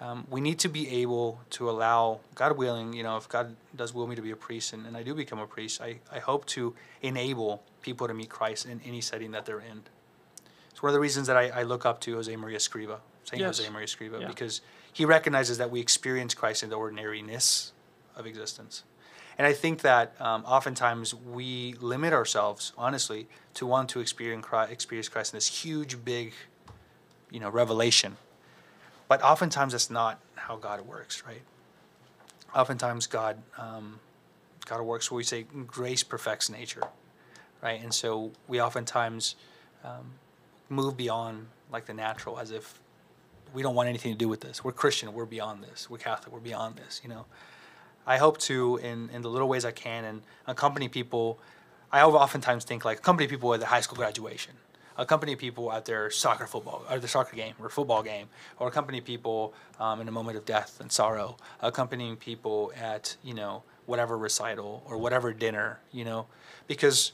um, 0.00 0.26
we 0.28 0.40
need 0.40 0.58
to 0.58 0.68
be 0.68 0.88
able 1.02 1.40
to 1.50 1.70
allow, 1.70 2.18
God 2.34 2.56
willing, 2.58 2.92
you 2.92 3.04
know, 3.04 3.16
if 3.16 3.28
God 3.28 3.54
does 3.76 3.94
will 3.94 4.08
me 4.08 4.16
to 4.16 4.22
be 4.22 4.32
a 4.32 4.36
priest, 4.36 4.72
and, 4.72 4.84
and 4.86 4.96
I 4.96 5.04
do 5.04 5.14
become 5.14 5.38
a 5.38 5.46
priest, 5.46 5.80
I, 5.80 6.00
I 6.10 6.18
hope 6.18 6.44
to 6.46 6.74
enable 7.00 7.62
people 7.80 8.08
to 8.08 8.14
meet 8.14 8.28
Christ 8.28 8.66
in 8.66 8.80
any 8.84 9.00
setting 9.00 9.30
that 9.30 9.46
they're 9.46 9.60
in. 9.60 9.82
It's 10.70 10.82
one 10.82 10.90
of 10.90 10.94
the 10.94 11.00
reasons 11.00 11.28
that 11.28 11.36
I, 11.36 11.48
I 11.50 11.62
look 11.62 11.86
up 11.86 12.00
to 12.00 12.14
Jose 12.14 12.34
Maria 12.34 12.58
Escrivá, 12.58 12.98
Saint 13.22 13.40
Yes. 13.40 13.58
Jose 13.58 13.70
Maria 13.70 13.86
Escrivá, 13.86 14.20
Yeah. 14.20 14.26
because 14.26 14.60
he 14.92 15.04
recognizes 15.04 15.58
that 15.58 15.70
we 15.70 15.78
experience 15.78 16.34
Christ 16.34 16.64
in 16.64 16.70
the 16.70 16.76
ordinariness 16.76 17.72
of 18.16 18.26
existence. 18.26 18.82
And 19.36 19.46
I 19.46 19.52
think 19.52 19.82
that 19.82 20.14
um, 20.20 20.44
oftentimes 20.44 21.14
we 21.14 21.74
limit 21.80 22.12
ourselves, 22.12 22.72
honestly, 22.78 23.26
to 23.54 23.66
want 23.66 23.88
to 23.90 24.00
experience 24.00 24.44
Christ, 24.44 24.72
experience 24.72 25.08
Christ 25.08 25.32
in 25.32 25.36
this 25.36 25.46
huge, 25.46 26.04
big, 26.04 26.32
you 27.30 27.40
know, 27.40 27.50
revelation. 27.50 28.16
But 29.08 29.22
oftentimes 29.22 29.72
that's 29.72 29.90
not 29.90 30.20
how 30.36 30.56
God 30.56 30.82
works, 30.82 31.24
right? 31.26 31.42
Oftentimes 32.54 33.06
God, 33.06 33.38
um, 33.58 33.98
God 34.66 34.80
works 34.82 35.10
where 35.10 35.16
we 35.16 35.24
say 35.24 35.44
grace 35.66 36.04
perfects 36.04 36.48
nature, 36.48 36.82
right? 37.60 37.82
And 37.82 37.92
so 37.92 38.30
we 38.46 38.60
oftentimes 38.60 39.34
um, 39.82 40.12
move 40.68 40.96
beyond 40.96 41.46
like 41.72 41.86
the 41.86 41.94
natural, 41.94 42.38
as 42.38 42.52
if 42.52 42.78
we 43.52 43.62
don't 43.62 43.74
want 43.74 43.88
anything 43.88 44.12
to 44.12 44.18
do 44.18 44.28
with 44.28 44.40
this. 44.40 44.62
We're 44.62 44.72
Christian. 44.72 45.12
We're 45.12 45.24
beyond 45.24 45.64
this. 45.64 45.90
We're 45.90 45.98
Catholic. 45.98 46.32
We're 46.32 46.40
beyond 46.40 46.76
this. 46.76 47.00
You 47.02 47.10
know. 47.10 47.26
I 48.06 48.18
hope 48.18 48.38
to, 48.38 48.76
in, 48.78 49.10
in 49.10 49.22
the 49.22 49.28
little 49.28 49.48
ways 49.48 49.64
I 49.64 49.70
can, 49.70 50.04
and 50.04 50.22
accompany 50.46 50.88
people. 50.88 51.38
I 51.92 52.02
oftentimes 52.02 52.64
think 52.64 52.84
like 52.84 52.98
accompany 52.98 53.28
people 53.28 53.54
at 53.54 53.60
the 53.60 53.66
high 53.66 53.80
school 53.80 53.96
graduation, 53.96 54.54
accompany 54.96 55.36
people 55.36 55.72
at 55.72 55.84
their 55.84 56.10
soccer 56.10 56.46
football 56.46 56.84
or 56.90 56.98
their 56.98 57.08
soccer 57.08 57.36
game 57.36 57.54
or 57.60 57.68
football 57.68 58.02
game, 58.02 58.26
or 58.58 58.68
accompany 58.68 59.00
people 59.00 59.54
um, 59.78 60.00
in 60.00 60.08
a 60.08 60.10
moment 60.10 60.36
of 60.36 60.44
death 60.44 60.80
and 60.80 60.90
sorrow, 60.90 61.36
accompanying 61.62 62.16
people 62.16 62.72
at 62.76 63.16
you 63.22 63.32
know 63.34 63.62
whatever 63.86 64.18
recital 64.18 64.82
or 64.88 64.98
whatever 64.98 65.32
dinner, 65.32 65.78
you 65.92 66.04
know, 66.04 66.26
because 66.66 67.12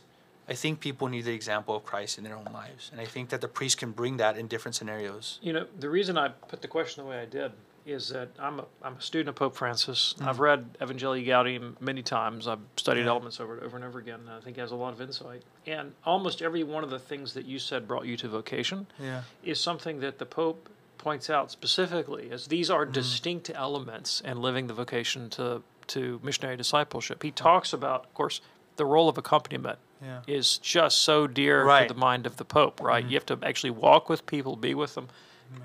I 0.49 0.55
think 0.55 0.81
people 0.81 1.09
need 1.09 1.27
the 1.27 1.33
example 1.33 1.77
of 1.77 1.85
Christ 1.85 2.17
in 2.17 2.25
their 2.25 2.37
own 2.37 2.49
lives, 2.53 2.89
and 2.91 3.01
I 3.01 3.05
think 3.05 3.29
that 3.31 3.41
the 3.41 3.49
priest 3.49 3.79
can 3.79 3.93
bring 3.93 4.17
that 4.17 4.39
in 4.39 4.47
different 4.47 4.75
scenarios. 4.75 5.39
You 5.43 5.53
know, 5.53 5.67
the 5.79 5.91
reason 5.91 6.17
I 6.17 6.29
put 6.29 6.63
the 6.63 6.69
question 6.69 7.05
the 7.05 7.11
way 7.11 7.21
I 7.21 7.27
did 7.27 7.53
is 7.87 8.09
that 8.11 8.29
I'm 8.39 8.61
a, 8.61 8.65
I'm 8.83 8.97
a 8.97 9.01
student 9.01 9.31
of 9.31 9.35
Pope 9.35 9.57
Francis. 9.57 10.15
Mm-hmm. 10.17 10.29
I've 10.29 10.41
read 10.41 10.79
Evangelii 10.81 11.27
Gaudium 11.27 11.81
many 11.81 12.03
times. 12.03 12.47
I've 12.47 12.61
studied 12.77 13.03
yeah. 13.03 13.09
elements 13.11 13.41
over 13.41 13.61
over 13.63 13.77
and 13.77 13.85
over 13.85 13.99
again. 13.99 14.21
And 14.21 14.31
I 14.31 14.41
think 14.41 14.57
he 14.57 14.61
has 14.61 14.73
a 14.73 14.77
lot 14.77 14.93
of 14.93 15.01
insight. 15.01 15.43
And 15.67 15.93
almost 16.05 16.43
every 16.43 16.63
one 16.63 16.85
of 16.85 16.91
the 16.91 16.99
things 16.99 17.35
that 17.35 17.47
you 17.47 17.59
said 17.59 17.89
brought 17.89 18.07
you 18.07 18.17
to 18.19 18.29
vocation 18.29 18.87
yeah. 18.99 19.23
is 19.43 19.61
something 19.61 20.01
that 20.01 20.19
the 20.19 20.27
Pope 20.27 20.69
points 20.99 21.31
out 21.31 21.51
specifically 21.51 22.31
as 22.31 22.47
these 22.47 22.71
are 22.71 22.85
mm-hmm. 22.85 22.93
distinct 22.93 23.51
elements 23.55 24.21
in 24.21 24.41
living 24.41 24.67
the 24.67 24.75
vocation 24.75 25.31
to 25.31 25.63
to 25.89 26.21
missionary 26.23 26.57
discipleship. 26.57 27.23
He 27.23 27.31
talks 27.31 27.73
about, 27.73 28.05
of 28.05 28.15
course, 28.15 28.41
the 28.77 28.85
role 28.85 29.09
of 29.09 29.19
accompaniment 29.19 29.79
yeah. 30.03 30.21
is 30.27 30.59
just 30.59 30.99
so 30.99 31.27
dear 31.27 31.65
right. 31.65 31.89
to 31.89 31.95
the 31.95 31.99
mind 31.99 32.27
of 32.27 32.37
the 32.37 32.45
Pope, 32.45 32.81
right? 32.81 33.03
Mm-hmm. 33.03 33.13
You 33.13 33.17
have 33.17 33.27
to 33.27 33.39
actually 33.43 33.71
walk 33.71 34.09
with 34.09 34.25
people, 34.27 34.57
be 34.57 34.75
with 34.75 34.95
them. 34.95 35.09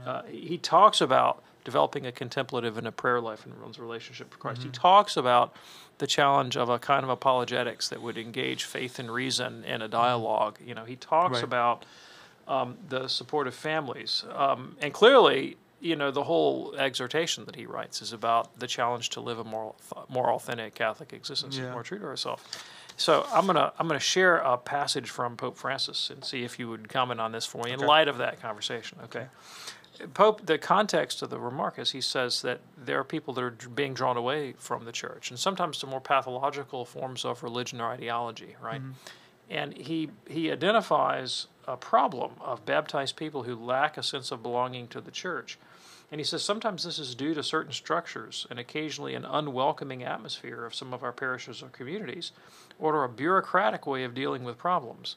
Uh, 0.05 0.23
he 0.23 0.57
talks 0.57 1.01
about 1.01 1.43
developing 1.65 2.05
a 2.05 2.11
contemplative 2.11 2.77
and 2.77 2.87
a 2.87 2.91
prayer 2.91 3.19
life 3.19 3.45
in 3.45 3.61
one's 3.61 3.77
relationship 3.77 4.29
with 4.29 4.39
Christ. 4.39 4.61
Mm-hmm. 4.61 4.69
He 4.69 4.73
talks 4.73 5.17
about 5.17 5.53
the 5.97 6.07
challenge 6.07 6.55
of 6.55 6.69
a 6.69 6.79
kind 6.79 7.03
of 7.03 7.09
apologetics 7.09 7.89
that 7.89 8.01
would 8.01 8.17
engage 8.17 8.63
faith 8.63 8.99
and 8.99 9.11
reason 9.11 9.65
in 9.65 9.81
a 9.81 9.87
dialogue. 9.89 10.59
You 10.65 10.75
know, 10.75 10.85
he 10.85 10.95
talks 10.95 11.35
right. 11.35 11.43
about 11.43 11.83
um, 12.47 12.77
the 12.87 13.09
support 13.09 13.47
of 13.47 13.55
families, 13.55 14.23
um, 14.33 14.77
and 14.79 14.93
clearly, 14.93 15.57
you 15.81 15.95
know, 15.95 16.11
the 16.11 16.23
whole 16.23 16.75
exhortation 16.77 17.45
that 17.45 17.55
he 17.55 17.65
writes 17.65 18.01
is 18.01 18.13
about 18.13 18.59
the 18.59 18.67
challenge 18.67 19.09
to 19.11 19.19
live 19.19 19.39
a 19.39 19.43
more 19.43 19.73
more 20.07 20.31
authentic 20.31 20.75
Catholic 20.75 21.11
existence, 21.11 21.57
yeah. 21.57 21.71
more 21.71 21.83
true 21.83 21.97
to 21.99 22.05
ourselves. 22.05 22.43
So 22.97 23.25
I'm 23.33 23.47
gonna 23.47 23.73
I'm 23.79 23.87
gonna 23.87 23.99
share 23.99 24.37
a 24.37 24.57
passage 24.57 25.09
from 25.09 25.35
Pope 25.35 25.57
Francis 25.57 26.09
and 26.09 26.23
see 26.23 26.43
if 26.43 26.59
you 26.59 26.69
would 26.69 26.87
comment 26.87 27.19
on 27.19 27.31
this 27.31 27.45
for 27.45 27.63
me 27.63 27.71
in 27.71 27.79
light 27.79 28.07
of 28.07 28.19
that 28.19 28.41
conversation. 28.41 28.99
Okay. 29.05 29.25
Pope, 30.13 30.45
the 30.45 30.57
context 30.57 31.21
of 31.21 31.29
the 31.29 31.39
remark 31.39 31.79
is 31.79 31.91
he 31.91 32.01
says 32.01 32.41
that 32.41 32.61
there 32.77 32.99
are 32.99 33.03
people 33.03 33.33
that 33.35 33.43
are 33.43 33.57
being 33.73 33.93
drawn 33.93 34.17
away 34.17 34.53
from 34.57 34.85
the 34.85 34.91
church, 34.91 35.29
and 35.29 35.39
sometimes 35.39 35.77
to 35.79 35.87
more 35.87 36.01
pathological 36.01 36.85
forms 36.85 37.25
of 37.25 37.43
religion 37.43 37.81
or 37.81 37.91
ideology, 37.91 38.55
right? 38.61 38.81
Mm-hmm. 38.81 38.91
And 39.49 39.73
he 39.73 40.09
he 40.27 40.51
identifies 40.51 41.47
a 41.67 41.77
problem 41.77 42.31
of 42.41 42.65
baptized 42.65 43.15
people 43.15 43.43
who 43.43 43.55
lack 43.55 43.97
a 43.97 44.03
sense 44.03 44.31
of 44.31 44.43
belonging 44.43 44.87
to 44.89 45.01
the 45.01 45.11
church. 45.11 45.57
And 46.11 46.19
he 46.19 46.25
says 46.25 46.43
sometimes 46.43 46.83
this 46.83 46.99
is 46.99 47.15
due 47.15 47.33
to 47.33 47.43
certain 47.43 47.71
structures 47.71 48.45
and 48.49 48.59
occasionally 48.59 49.15
an 49.15 49.25
unwelcoming 49.25 50.03
atmosphere 50.03 50.65
of 50.65 50.75
some 50.75 50.93
of 50.93 51.03
our 51.03 51.11
parishes 51.11 51.63
or 51.63 51.69
communities, 51.69 52.31
or 52.79 52.91
to 52.91 52.99
a 52.99 53.09
bureaucratic 53.09 53.87
way 53.87 54.03
of 54.03 54.13
dealing 54.13 54.43
with 54.43 54.57
problems, 54.57 55.15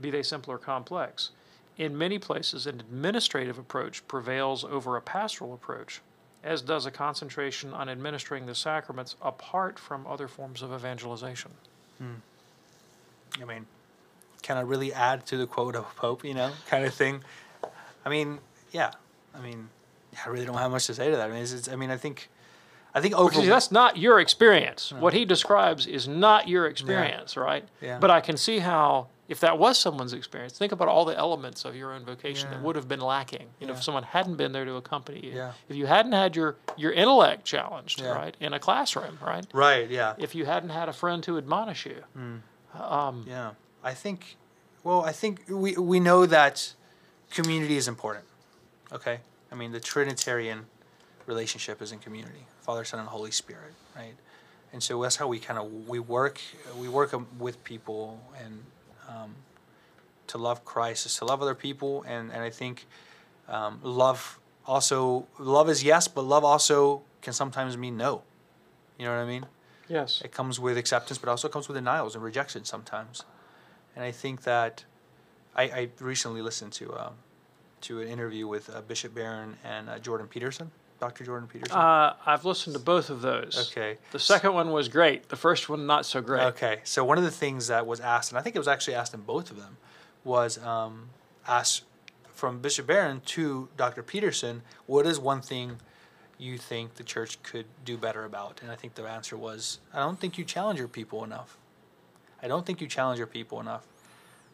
be 0.00 0.10
they 0.10 0.22
simple 0.22 0.52
or 0.52 0.58
complex. 0.58 1.30
In 1.76 1.96
many 1.96 2.18
places, 2.18 2.66
an 2.66 2.80
administrative 2.80 3.58
approach 3.58 4.06
prevails 4.06 4.64
over 4.64 4.96
a 4.96 5.00
pastoral 5.00 5.54
approach, 5.54 6.00
as 6.44 6.62
does 6.62 6.86
a 6.86 6.90
concentration 6.90 7.72
on 7.72 7.88
administering 7.88 8.46
the 8.46 8.54
sacraments 8.54 9.16
apart 9.22 9.78
from 9.78 10.06
other 10.06 10.28
forms 10.28 10.62
of 10.62 10.72
evangelization. 10.72 11.52
Hmm. 11.98 12.14
I 13.40 13.44
mean, 13.44 13.66
can 14.42 14.56
I 14.56 14.62
really 14.62 14.92
add 14.92 15.26
to 15.26 15.36
the 15.36 15.46
quote 15.46 15.76
of 15.76 15.94
Pope, 15.96 16.24
you 16.24 16.34
know, 16.34 16.50
kind 16.66 16.84
of 16.84 16.94
thing? 16.94 17.22
I 18.04 18.08
mean, 18.08 18.38
yeah. 18.72 18.90
I 19.34 19.40
mean, 19.40 19.68
I 20.24 20.28
really 20.28 20.46
don't 20.46 20.58
have 20.58 20.70
much 20.70 20.86
to 20.86 20.94
say 20.94 21.10
to 21.10 21.16
that. 21.16 21.30
I 21.30 21.32
mean, 21.32 21.42
it's, 21.42 21.52
it's, 21.52 21.68
I 21.68 21.76
mean, 21.76 21.90
I 21.90 21.96
think, 21.96 22.28
I 22.94 23.00
think 23.00 23.14
over. 23.14 23.40
that's 23.42 23.70
not 23.70 23.96
your 23.96 24.18
experience. 24.18 24.92
No. 24.92 25.00
What 25.00 25.12
he 25.12 25.24
describes 25.24 25.86
is 25.86 26.08
not 26.08 26.48
your 26.48 26.66
experience, 26.66 27.36
yeah. 27.36 27.42
right? 27.42 27.64
Yeah. 27.80 27.98
But 27.98 28.10
I 28.10 28.20
can 28.20 28.36
see 28.36 28.58
how 28.58 29.08
if 29.30 29.38
that 29.40 29.58
was 29.58 29.78
someone's 29.78 30.12
experience, 30.12 30.58
think 30.58 30.72
about 30.72 30.88
all 30.88 31.04
the 31.04 31.16
elements 31.16 31.64
of 31.64 31.76
your 31.76 31.92
own 31.92 32.04
vocation 32.04 32.48
yeah. 32.50 32.56
that 32.56 32.64
would 32.64 32.74
have 32.74 32.88
been 32.88 33.00
lacking. 33.00 33.46
You 33.60 33.68
know, 33.68 33.74
if 33.74 33.82
someone 33.82 34.02
hadn't 34.02 34.34
been 34.34 34.50
there 34.50 34.64
to 34.64 34.74
accompany 34.74 35.24
you, 35.24 35.32
yeah. 35.36 35.52
if 35.68 35.76
you 35.76 35.86
hadn't 35.86 36.12
had 36.12 36.34
your 36.34 36.56
your 36.76 36.90
intellect 36.92 37.44
challenged, 37.44 38.00
yeah. 38.00 38.10
right, 38.10 38.36
in 38.40 38.52
a 38.52 38.58
classroom, 38.58 39.18
right, 39.24 39.46
right, 39.54 39.88
yeah, 39.88 40.14
if 40.18 40.34
you 40.34 40.46
hadn't 40.46 40.70
had 40.70 40.88
a 40.88 40.92
friend 40.92 41.22
to 41.22 41.38
admonish 41.38 41.86
you, 41.86 42.02
mm. 42.18 42.40
um, 42.80 43.24
yeah, 43.28 43.52
I 43.84 43.94
think, 43.94 44.36
well, 44.82 45.04
I 45.04 45.12
think 45.12 45.44
we 45.48 45.76
we 45.76 46.00
know 46.00 46.26
that 46.26 46.74
community 47.30 47.76
is 47.76 47.86
important. 47.86 48.24
Okay, 48.92 49.20
I 49.52 49.54
mean 49.54 49.70
the 49.70 49.80
Trinitarian 49.80 50.66
relationship 51.26 51.80
is 51.80 51.92
in 51.92 52.00
community, 52.00 52.46
Father, 52.62 52.84
Son, 52.84 52.98
and 52.98 53.08
Holy 53.08 53.30
Spirit, 53.30 53.74
right? 53.94 54.14
And 54.72 54.82
so 54.82 55.00
that's 55.02 55.16
how 55.16 55.28
we 55.28 55.38
kind 55.38 55.58
of 55.60 55.88
we 55.88 56.00
work 56.00 56.40
we 56.76 56.88
work 56.88 57.14
with 57.38 57.62
people 57.62 58.20
and 58.44 58.64
um, 59.10 59.34
to 60.28 60.38
love 60.38 60.64
Christ 60.64 61.06
is 61.06 61.16
to 61.16 61.24
love 61.24 61.42
other 61.42 61.54
people, 61.54 62.04
and 62.06 62.30
and 62.32 62.42
I 62.42 62.50
think 62.50 62.86
um, 63.48 63.80
love 63.82 64.38
also 64.66 65.26
love 65.38 65.68
is 65.68 65.82
yes, 65.82 66.08
but 66.08 66.22
love 66.22 66.44
also 66.44 67.02
can 67.22 67.32
sometimes 67.32 67.76
mean 67.76 67.96
no. 67.96 68.22
You 68.98 69.06
know 69.06 69.16
what 69.16 69.22
I 69.22 69.26
mean? 69.26 69.46
Yes. 69.88 70.22
It 70.24 70.30
comes 70.30 70.60
with 70.60 70.78
acceptance, 70.78 71.18
but 71.18 71.28
also 71.28 71.48
comes 71.48 71.66
with 71.68 71.76
denials 71.76 72.14
and 72.14 72.22
rejection 72.22 72.64
sometimes. 72.64 73.24
And 73.96 74.04
I 74.04 74.12
think 74.12 74.42
that 74.42 74.84
I, 75.56 75.62
I 75.64 75.88
recently 75.98 76.42
listened 76.42 76.72
to 76.74 76.92
uh, 76.92 77.10
to 77.82 78.00
an 78.00 78.08
interview 78.08 78.46
with 78.46 78.70
uh, 78.70 78.82
Bishop 78.82 79.14
Barron 79.14 79.56
and 79.64 79.88
uh, 79.88 79.98
Jordan 79.98 80.28
Peterson. 80.28 80.70
Dr. 81.00 81.24
Jordan 81.24 81.48
Peterson? 81.48 81.76
Uh, 81.76 82.14
I've 82.26 82.44
listened 82.44 82.74
to 82.74 82.80
both 82.80 83.08
of 83.08 83.22
those. 83.22 83.70
Okay. 83.72 83.96
The 84.12 84.18
second 84.18 84.52
one 84.52 84.70
was 84.70 84.88
great. 84.88 85.30
The 85.30 85.36
first 85.36 85.68
one 85.68 85.86
not 85.86 86.04
so 86.04 86.20
great. 86.20 86.42
Okay. 86.42 86.80
So 86.84 87.04
one 87.04 87.16
of 87.16 87.24
the 87.24 87.30
things 87.30 87.68
that 87.68 87.86
was 87.86 88.00
asked, 88.00 88.30
and 88.30 88.38
I 88.38 88.42
think 88.42 88.54
it 88.54 88.58
was 88.58 88.68
actually 88.68 88.94
asked 88.94 89.14
in 89.14 89.20
both 89.20 89.50
of 89.50 89.56
them, 89.56 89.78
was 90.24 90.58
um, 90.58 91.08
asked 91.48 91.84
from 92.34 92.60
Bishop 92.60 92.86
Barron 92.86 93.22
to 93.26 93.68
Dr. 93.78 94.02
Peterson, 94.02 94.62
what 94.86 95.06
is 95.06 95.18
one 95.18 95.40
thing 95.40 95.78
you 96.38 96.58
think 96.58 96.94
the 96.94 97.04
church 97.04 97.42
could 97.42 97.66
do 97.84 97.96
better 97.96 98.24
about? 98.24 98.60
And 98.62 98.70
I 98.70 98.74
think 98.76 98.94
the 98.94 99.04
answer 99.04 99.38
was, 99.38 99.80
I 99.94 100.00
don't 100.00 100.20
think 100.20 100.36
you 100.36 100.44
challenge 100.44 100.78
your 100.78 100.88
people 100.88 101.24
enough. 101.24 101.56
I 102.42 102.48
don't 102.48 102.66
think 102.66 102.80
you 102.80 102.86
challenge 102.86 103.18
your 103.18 103.26
people 103.26 103.58
enough. 103.58 103.86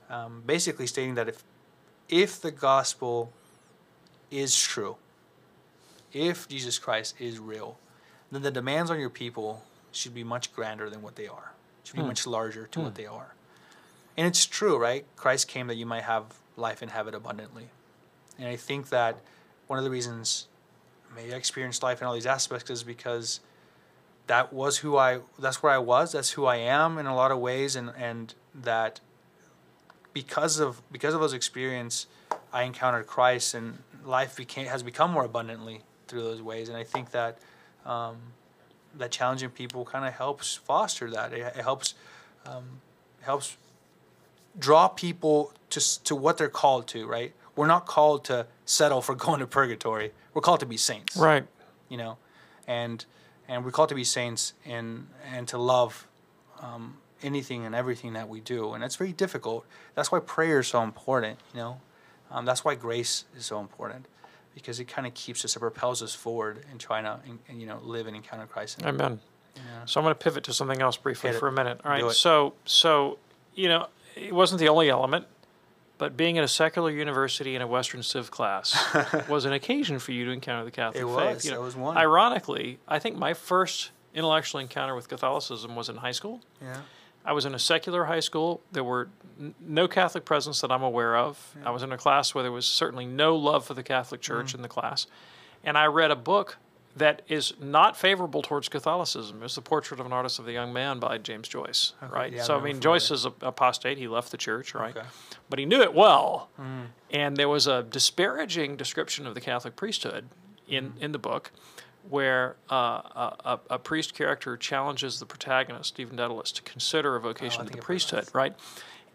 Um, 0.09 0.44
basically 0.47 0.86
stating 0.86 1.16
that 1.16 1.28
if 1.28 1.42
if 2.09 2.40
the 2.40 2.53
gospel 2.53 3.32
is 4.30 4.57
true, 4.57 4.97
if 6.12 6.48
Jesus 6.48 6.78
Christ 6.78 7.14
is 7.18 7.38
real, 7.38 7.78
then 8.30 8.42
the 8.42 8.50
demands 8.50 8.90
on 8.90 8.98
your 8.98 9.11
people 9.11 9.62
should 9.92 10.14
be 10.14 10.24
much 10.24 10.52
grander 10.54 10.90
than 10.90 11.02
what 11.02 11.16
they 11.16 11.26
are. 11.26 11.52
Should 11.84 11.96
be 11.96 12.02
hmm. 12.02 12.09
much 12.09 12.26
larger 12.26 12.66
to 12.66 12.78
hmm. 12.78 12.84
what 12.84 12.94
they 12.94 13.07
are. 13.07 13.34
And 14.16 14.26
it's 14.26 14.46
true, 14.46 14.78
right? 14.78 15.04
Christ 15.16 15.48
came 15.48 15.66
that 15.66 15.76
you 15.76 15.86
might 15.86 16.02
have 16.02 16.24
life 16.57 16.82
and 16.82 16.90
have 16.90 17.07
it 17.07 17.14
abundantly. 17.14 17.68
And 18.38 18.48
I 18.48 18.57
think 18.57 18.88
that 18.88 19.18
one 19.66 19.78
of 19.78 19.84
the 19.84 19.90
reasons 19.90 20.46
maybe 21.14 21.32
I 21.32 21.36
experienced 21.36 21.82
life 21.82 22.00
in 22.00 22.07
all 22.07 22.14
these 22.14 22.26
aspects 22.26 22.70
is 22.70 22.82
because 22.82 23.40
that 24.26 24.52
was 24.52 24.78
who 24.78 24.96
I 24.96 25.20
that's 25.38 25.62
where 25.62 25.72
I 25.72 25.78
was, 25.78 26.12
that's 26.12 26.30
who 26.30 26.46
I 26.46 26.57
am 26.57 26.98
in 26.98 27.07
a 27.07 27.14
lot 27.14 27.30
of 27.30 27.38
ways 27.38 27.76
and 27.76 27.90
and 27.96 28.34
that 28.54 29.00
because 30.12 30.59
of 30.59 30.82
because 30.90 31.14
of 31.14 31.20
those 31.20 31.32
experience 31.32 32.07
I 32.52 32.62
encountered 32.62 33.07
Christ 33.07 33.54
and 33.54 33.78
life 34.04 34.36
became 34.36 34.66
has 34.66 34.82
become 34.82 35.12
more 35.12 35.24
abundantly 35.24 35.82
through 36.09 36.22
those 36.22 36.42
ways. 36.42 36.68
And 36.68 36.76
I 36.76 36.84
think 36.84 37.11
that 37.11 37.38
um, 37.84 38.16
that 38.94 39.11
challenging 39.11 39.50
people 39.50 39.84
kind 39.84 40.07
of 40.07 40.14
helps 40.14 40.54
foster 40.54 41.11
that. 41.11 41.32
It, 41.32 41.40
it 41.40 41.62
helps 41.62 41.94
um, 42.44 42.80
helps 43.20 43.57
draw 44.59 44.88
people 44.88 45.52
to 45.70 46.04
to 46.04 46.14
what 46.14 46.38
they're 46.38 46.48
called 46.48 46.86
to. 46.88 47.07
Right? 47.07 47.32
We're 47.54 47.66
not 47.66 47.86
called 47.86 48.24
to 48.26 48.46
settle 48.64 49.02
for 49.02 49.14
going 49.26 49.40
to 49.40 49.46
purgatory. 49.46 50.12
We're 50.34 50.42
called 50.42 50.61
to 50.61 50.66
be 50.66 50.76
saints. 50.76 51.16
Right. 51.16 51.46
You 51.88 51.98
know, 51.98 52.18
and 52.66 53.04
and 53.48 53.64
we're 53.64 53.70
called 53.70 53.90
to 53.90 53.94
be 53.94 54.04
saints 54.04 54.54
and 54.64 55.09
and 55.32 55.46
to 55.48 55.59
love 55.59 56.07
um, 56.61 56.98
anything 57.22 57.64
and 57.64 57.74
everything 57.74 58.14
that 58.14 58.28
we 58.28 58.40
do, 58.40 58.72
and 58.72 58.82
it's 58.82 58.96
very 58.96 59.12
difficult. 59.12 59.64
That's 59.94 60.11
why 60.11 60.20
prayer 60.20 60.61
is 60.61 60.68
so 60.68 60.82
important. 60.82 61.38
You 61.54 61.61
know, 61.61 61.80
um, 62.30 62.44
that's 62.44 62.64
why 62.64 62.74
grace 62.74 63.24
is 63.36 63.46
so 63.46 63.61
important 63.61 64.07
because 64.57 64.80
it 64.80 64.86
kind 64.86 65.07
of 65.07 65.12
keeps 65.14 65.44
us, 65.44 65.54
it 65.54 65.61
propels 65.61 66.02
us 66.02 66.14
forward 66.14 66.64
in 66.72 66.78
trying 66.78 67.04
to, 67.04 67.20
in, 67.28 67.38
in, 67.46 67.61
you 67.61 67.66
know, 67.66 67.78
live 67.84 68.07
and 68.07 68.16
encounter 68.16 68.46
Christ. 68.46 68.78
And, 68.78 68.88
Amen. 68.88 69.20
yeah. 69.54 69.62
So 69.84 70.00
I'm 70.00 70.04
going 70.04 70.14
to 70.14 70.18
pivot 70.18 70.42
to 70.44 70.54
something 70.54 70.80
else 70.80 70.96
briefly 70.96 71.32
for 71.32 71.46
a 71.46 71.52
minute. 71.52 71.80
All 71.84 71.90
right. 71.92 72.11
So 72.11 72.54
so 72.64 73.18
you 73.54 73.68
know 73.68 73.86
it 74.16 74.34
wasn't 74.34 74.61
the 74.61 74.68
only 74.68 74.88
element, 74.88 75.26
but 75.98 76.16
being 76.16 76.38
at 76.38 76.42
a 76.44 76.48
secular 76.48 76.90
university 76.90 77.54
in 77.54 77.61
a 77.61 77.66
Western 77.66 78.02
Civ 78.02 78.30
class 78.30 78.74
was 79.28 79.44
an 79.44 79.52
occasion 79.52 79.98
for 79.98 80.12
you 80.12 80.24
to 80.24 80.30
encounter 80.30 80.64
the 80.64 80.70
Catholic 80.70 81.02
It 81.02 81.07
faith. 81.07 81.14
was. 81.14 81.44
You 81.44 81.50
know, 81.52 81.61
It 81.61 81.64
was 81.64 81.76
one. 81.76 81.96
Ironically, 81.98 82.78
I 82.88 82.98
think 82.98 83.16
my 83.16 83.34
first 83.34 83.90
intellectual 84.14 84.61
encounter 84.61 84.94
with 84.94 85.09
Catholicism 85.09 85.76
was 85.76 85.90
in 85.90 85.96
high 85.96 86.12
school. 86.12 86.40
Yeah. 86.62 86.78
I 87.26 87.32
was 87.32 87.44
in 87.44 87.54
a 87.54 87.58
secular 87.58 88.04
high 88.04 88.20
school. 88.20 88.62
There 88.72 88.84
were 88.84 89.08
n- 89.40 89.54
no 89.60 89.88
Catholic 89.88 90.24
presence 90.24 90.60
that 90.60 90.70
I'm 90.70 90.82
aware 90.82 91.16
of. 91.16 91.54
I 91.64 91.70
was 91.70 91.82
in 91.82 91.90
a 91.92 91.98
class 91.98 92.34
where 92.34 92.42
there 92.42 92.52
was 92.52 92.66
certainly 92.66 93.04
no 93.04 93.34
love 93.36 93.66
for 93.66 93.74
the 93.74 93.82
Catholic 93.82 94.20
Church 94.20 94.52
Mm. 94.52 94.56
in 94.56 94.62
the 94.62 94.68
class. 94.68 95.06
And 95.64 95.76
I 95.76 95.86
read 95.86 96.10
a 96.12 96.16
book 96.16 96.58
that 96.94 97.20
is 97.28 97.52
not 97.60 97.94
favorable 97.96 98.40
towards 98.40 98.68
Catholicism. 98.70 99.42
It's 99.42 99.54
The 99.56 99.60
Portrait 99.60 100.00
of 100.00 100.06
an 100.06 100.12
Artist 100.14 100.38
of 100.38 100.46
the 100.46 100.52
Young 100.52 100.72
Man 100.72 100.98
by 100.98 101.18
James 101.18 101.46
Joyce, 101.48 101.92
right? 102.10 102.32
yeah, 102.32 102.42
so, 102.42 102.56
I 102.56 102.62
mean. 102.62 102.80
Joyce 102.80 103.10
is 103.10 103.26
a 103.26 103.32
apostate. 103.42 103.98
He 103.98 104.08
left 104.08 104.30
the 104.30 104.38
church, 104.38 104.74
right? 104.74 104.96
Okay. 104.96 105.04
Mm. 105.06 105.36
But 105.50 105.58
he 105.58 105.66
knew 105.66 105.82
it 105.82 105.92
well. 105.92 106.48
And 107.10 107.36
there 107.36 107.48
was 107.50 107.66
a 107.66 107.82
disparaging 107.82 108.76
description 108.76 109.26
of 109.26 109.34
the 109.34 109.40
Catholic 109.42 109.76
priesthood 109.76 110.28
in, 110.68 110.92
Mm. 110.92 111.00
in 111.02 111.12
the 111.12 111.18
book 111.18 111.50
where 112.11 112.57
uh, 112.70 112.74
a, 112.74 113.36
a, 113.44 113.61
a 113.70 113.78
priest 113.78 114.14
character 114.14 114.57
challenges 114.57 115.18
the 115.20 115.26
protagonist, 115.26 115.88
Stephen 115.88 116.16
Dedalus, 116.16 116.52
to 116.54 116.62
consider 116.62 117.16
a 117.16 117.20
vocation 117.20 117.62
Oh, 117.62 117.64
to 117.64 117.70
the 117.70 117.70
think 117.70 117.76
I've 117.76 117.82
heard 117.82 117.86
priesthood, 117.86 118.24
this. 118.26 118.34
right? 118.34 118.54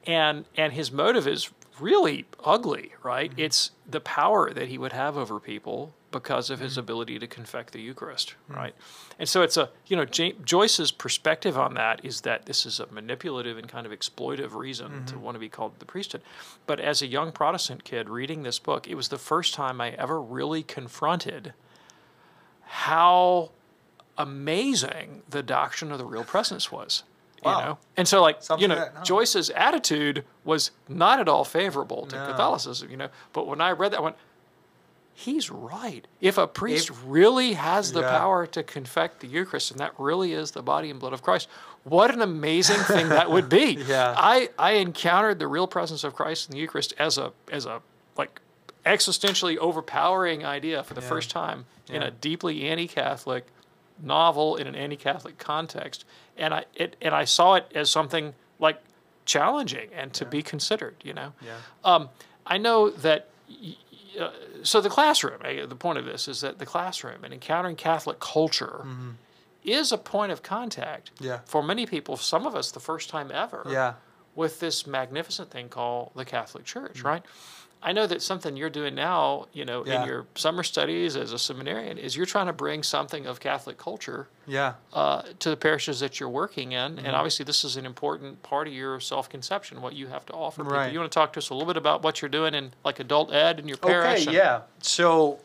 And 0.07 0.45
and 0.57 0.73
his 0.73 0.91
motive 0.91 1.27
is 1.27 1.51
really 1.79 2.25
ugly, 2.43 2.93
right? 3.03 3.31
Mm-hmm. 3.31 3.39
It's 3.39 3.71
the 3.89 3.99
power 4.01 4.51
that 4.53 4.67
he 4.67 4.77
would 4.77 4.93
have 4.93 5.17
over 5.17 5.39
people 5.39 5.93
because 6.11 6.49
of 6.49 6.59
his 6.59 6.77
ability 6.77 7.17
to 7.19 7.25
confect 7.27 7.71
the 7.71 7.79
Eucharist, 7.81 8.35
Mm. 8.51 8.55
right? 8.57 8.75
And 9.17 9.29
so 9.29 9.43
it's 9.43 9.55
a 9.57 9.69
you 9.87 9.95
know 9.95 10.05
Ja- 10.11 10.33
Joyce's 10.43 10.91
perspective 10.91 11.57
on 11.57 11.75
that 11.75 12.03
is 12.03 12.21
that 12.21 12.45
this 12.47 12.65
is 12.65 12.79
a 12.79 12.87
manipulative 12.87 13.57
and 13.57 13.67
kind 13.69 13.85
of 13.85 13.91
exploitive 13.91 14.53
reason 14.55 15.05
to 15.05 15.13
Mm-hmm. 15.13 15.21
want 15.23 15.35
to 15.35 15.39
be 15.39 15.49
called 15.49 15.79
the 15.79 15.85
priesthood. 15.85 16.21
But 16.65 16.79
as 16.79 17.01
a 17.01 17.07
young 17.07 17.31
Protestant 17.31 17.83
kid 17.83 18.09
reading 18.09 18.41
this 18.43 18.59
book, 18.59 18.87
it 18.87 18.95
was 18.95 19.09
the 19.09 19.17
first 19.19 19.53
time 19.53 19.79
I 19.79 19.91
ever 19.91 20.19
really 20.21 20.63
confronted 20.63 21.53
how 22.73 23.51
amazing 24.17 25.23
the 25.29 25.43
doctrine 25.43 25.91
of 25.91 25.97
the 25.97 26.05
real 26.05 26.23
presence 26.23 26.71
was. 26.71 27.03
Wow. 27.43 27.59
You 27.59 27.65
know, 27.65 27.77
and 27.97 28.07
so 28.07 28.21
like 28.21 28.41
Something 28.41 28.61
you 28.61 28.67
know, 28.69 28.75
that- 28.75 28.95
no. 28.95 29.01
Joyce's 29.01 29.49
attitude 29.49 30.23
was 30.45 30.71
not 30.87 31.19
at 31.19 31.27
all 31.27 31.43
favorable 31.43 32.05
to 32.05 32.15
No. 32.15 32.27
Catholicism. 32.27 32.89
You 32.89 32.97
know, 32.97 33.09
but 33.33 33.45
when 33.47 33.59
I 33.59 33.71
read 33.71 33.91
that, 33.91 33.97
I 33.99 34.01
went, 34.01 34.15
he's 35.13 35.49
right. 35.49 36.07
If 36.21 36.37
a 36.37 36.47
priest 36.47 36.91
If- 36.91 37.01
really 37.05 37.53
has 37.53 37.91
the 37.91 38.01
Yeah. 38.01 38.17
power 38.17 38.45
to 38.47 38.63
confect 38.63 39.19
the 39.19 39.27
Eucharist, 39.27 39.71
and 39.71 39.79
that 39.79 39.93
really 39.97 40.33
is 40.33 40.51
the 40.51 40.61
body 40.61 40.89
and 40.91 40.99
blood 40.99 41.13
of 41.13 41.23
Christ, 41.23 41.49
what 41.83 42.11
an 42.11 42.21
amazing 42.21 42.77
thing 42.83 43.09
that 43.09 43.29
would 43.31 43.49
be. 43.49 43.73
Yeah. 43.87 44.13
I 44.17 44.49
I 44.57 44.73
encountered 44.73 45.39
the 45.39 45.47
real 45.47 45.67
presence 45.67 46.03
of 46.03 46.13
Christ 46.15 46.47
in 46.47 46.53
the 46.53 46.59
Eucharist 46.59 46.93
as 46.99 47.17
a 47.17 47.33
as 47.51 47.65
a 47.65 47.81
like 48.17 48.39
existentially 48.85 49.57
overpowering 49.57 50.45
idea 50.45 50.83
for 50.83 50.93
the 50.93 51.01
Yeah. 51.01 51.07
first 51.09 51.29
time 51.29 51.65
in 51.89 52.01
a 52.01 52.09
deeply 52.11 52.67
anti-Catholic 52.69 53.45
novel 54.01 54.55
in 54.55 54.65
an 54.67 54.75
anti-Catholic 54.75 55.37
context, 55.37 56.05
and 56.37 56.53
I 56.53 56.65
it 56.73 56.95
and 57.01 57.13
I 57.13 57.25
saw 57.25 57.55
it 57.55 57.71
as 57.75 57.89
something 57.89 58.33
like 58.59 58.81
challenging 59.25 59.93
and 59.93 60.13
to 60.15 60.25
be 60.25 60.41
considered. 60.41 60.95
You 61.03 61.13
know, 61.13 61.33
Yeah. 61.41 61.57
um, 61.83 62.09
I 62.45 62.57
know 62.57 62.89
that. 62.89 63.29
Uh, 64.19 64.29
so 64.63 64.81
the 64.81 64.89
classroom. 64.89 65.39
eh, 65.45 65.65
The 65.65 65.75
point 65.75 65.97
of 65.97 66.05
this 66.05 66.27
is 66.27 66.41
that 66.41 66.59
the 66.59 66.65
classroom 66.65 67.23
and 67.23 67.33
encountering 67.33 67.75
Catholic 67.77 68.19
culture 68.19 68.85
is 69.63 69.91
a 69.93 69.97
point 69.97 70.31
of 70.33 70.41
contact 70.43 71.13
Mm-hmm. 71.15 71.23
Yeah. 71.25 71.39
for 71.45 71.61
many 71.63 71.85
people. 71.85 72.17
Some 72.17 72.45
of 72.45 72.53
us, 72.55 72.71
the 72.71 72.79
first 72.81 73.09
time 73.09 73.31
ever 73.31 73.65
Yeah. 73.69 73.93
with 74.35 74.59
this 74.59 74.85
magnificent 74.87 75.49
thing 75.51 75.69
called 75.69 76.11
the 76.15 76.25
Catholic 76.25 76.65
Church, 76.65 77.01
Mm. 77.03 77.05
right? 77.05 77.23
I 77.83 77.93
know 77.93 78.05
that 78.05 78.21
something 78.21 78.55
you're 78.55 78.69
doing 78.69 78.93
now, 78.93 79.47
you 79.53 79.65
know, 79.65 79.83
Yeah. 79.85 80.01
in 80.03 80.07
your 80.07 80.27
summer 80.35 80.61
studies 80.61 81.15
as 81.15 81.33
a 81.33 81.39
seminarian, 81.39 81.97
is 81.97 82.15
you're 82.15 82.27
trying 82.27 82.45
to 82.45 82.53
bring 82.53 82.83
something 82.83 83.25
of 83.25 83.39
Catholic 83.39 83.77
culture 83.79 84.27
Yeah. 84.45 84.73
uh, 84.93 85.23
to 85.39 85.49
the 85.49 85.57
parishes 85.57 85.99
that 86.01 86.19
you're 86.19 86.29
working 86.29 86.73
in, 86.73 86.97
Mm-hmm. 86.97 87.05
and 87.05 87.15
obviously 87.15 87.43
this 87.43 87.63
is 87.63 87.77
an 87.77 87.85
important 87.87 88.43
part 88.43 88.67
of 88.67 88.73
your 88.73 88.99
self-conception, 88.99 89.81
what 89.81 89.93
you 89.93 90.07
have 90.07 90.25
to 90.27 90.33
offer 90.33 90.61
people. 90.63 90.77
Right. 90.77 90.93
You 90.93 90.99
want 90.99 91.11
to 91.11 91.15
talk 91.15 91.33
to 91.33 91.39
us 91.39 91.49
a 91.49 91.53
little 91.55 91.67
bit 91.67 91.77
about 91.77 92.03
what 92.03 92.21
you're 92.21 92.29
doing 92.29 92.53
in 92.53 92.71
like 92.85 92.99
adult 92.99 93.33
ed 93.33 93.59
in 93.59 93.67
your 93.67 93.77
parish? 93.77 94.21
Okay, 94.21 94.25
and- 94.27 94.35
yeah. 94.35 94.61
So, 94.81 95.39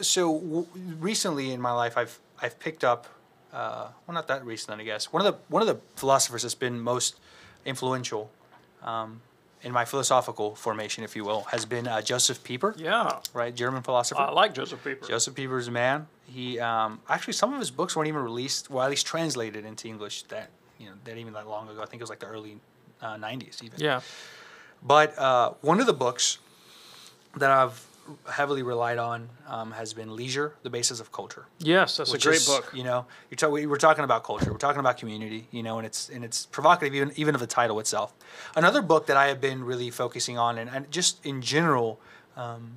so 0.00 0.38
w- 0.38 0.66
recently 1.00 1.52
in 1.52 1.60
my 1.60 1.72
life, 1.72 1.96
I've 1.96 2.18
I've 2.42 2.58
picked 2.58 2.82
up, 2.84 3.06
uh, 3.52 3.86
well, 4.06 4.14
not 4.14 4.26
that 4.28 4.44
recent, 4.44 4.80
I 4.80 4.84
guess. 4.84 5.12
One 5.12 5.24
of 5.24 5.32
the 5.32 5.38
one 5.48 5.62
of 5.62 5.68
the 5.68 5.80
philosophers 5.96 6.42
that's 6.42 6.54
been 6.54 6.80
most 6.80 7.18
influential 7.64 8.30
um, 8.82 9.22
in 9.62 9.72
my 9.72 9.84
philosophical 9.84 10.54
formation, 10.54 11.04
if 11.04 11.14
you 11.16 11.24
will, 11.24 11.42
has 11.44 11.64
been 11.64 11.86
uh, 11.86 12.00
Joseph 12.02 12.42
Pieper, 12.42 12.74
Yeah, 12.76 13.20
right? 13.32 13.54
German 13.54 13.82
philosopher. 13.82 14.20
I 14.20 14.30
like 14.32 14.54
Joseph 14.54 14.82
Pieper. 14.82 15.06
Joseph 15.06 15.34
Pieper's 15.34 15.68
a 15.68 15.70
man. 15.70 16.06
He 16.26 16.58
um, 16.58 17.00
actually 17.08 17.34
some 17.34 17.52
of 17.52 17.60
his 17.60 17.70
books 17.70 17.94
weren't 17.94 18.08
even 18.08 18.22
released, 18.22 18.70
well, 18.70 18.84
at 18.84 18.90
least 18.90 19.06
translated 19.06 19.64
into 19.64 19.86
English. 19.88 20.22
That 20.24 20.50
you 20.78 20.86
know, 20.86 20.94
that 21.04 21.16
even 21.16 21.32
that 21.34 21.46
long 21.48 21.68
ago. 21.68 21.80
I 21.82 21.86
think 21.86 22.00
it 22.00 22.04
was 22.04 22.10
like 22.10 22.20
the 22.20 22.26
early 22.26 22.58
uh, 23.00 23.16
'90s, 23.16 23.62
even. 23.62 23.78
yeah, 23.78 24.00
But 24.82 25.16
uh, 25.18 25.52
one 25.60 25.78
of 25.80 25.86
the 25.86 25.92
books 25.92 26.38
that 27.36 27.50
I've 27.50 27.86
heavily 28.30 28.62
relied 28.62 28.98
on 28.98 29.28
um, 29.46 29.72
has 29.72 29.92
been 29.94 30.14
Leisure, 30.16 30.54
the 30.62 30.70
Basis 30.70 31.00
of 31.00 31.12
Culture. 31.12 31.46
yes, 31.58 31.96
that's 31.96 32.12
a 32.12 32.18
great 32.18 32.36
is, 32.36 32.46
book. 32.46 32.72
You 32.74 32.84
know, 32.84 33.06
you're 33.30 33.36
ta- 33.36 33.48
we- 33.48 33.66
we're 33.66 33.76
talking 33.78 34.04
about 34.04 34.24
culture. 34.24 34.50
We're 34.52 34.58
talking 34.58 34.80
about 34.80 34.96
community. 34.98 35.48
You 35.50 35.62
know, 35.62 35.78
and 35.78 35.86
it's 35.86 36.08
and 36.08 36.24
it's 36.24 36.46
provocative 36.46 36.94
even 36.94 37.12
even 37.16 37.34
of 37.34 37.40
the 37.40 37.46
title 37.46 37.78
itself. 37.80 38.12
Another 38.56 38.82
book 38.82 39.06
that 39.06 39.16
I 39.16 39.28
have 39.28 39.40
been 39.40 39.64
really 39.64 39.90
focusing 39.90 40.38
on, 40.38 40.58
and, 40.58 40.68
and 40.70 40.90
just 40.90 41.24
in 41.24 41.42
general, 41.42 42.00
um, 42.36 42.72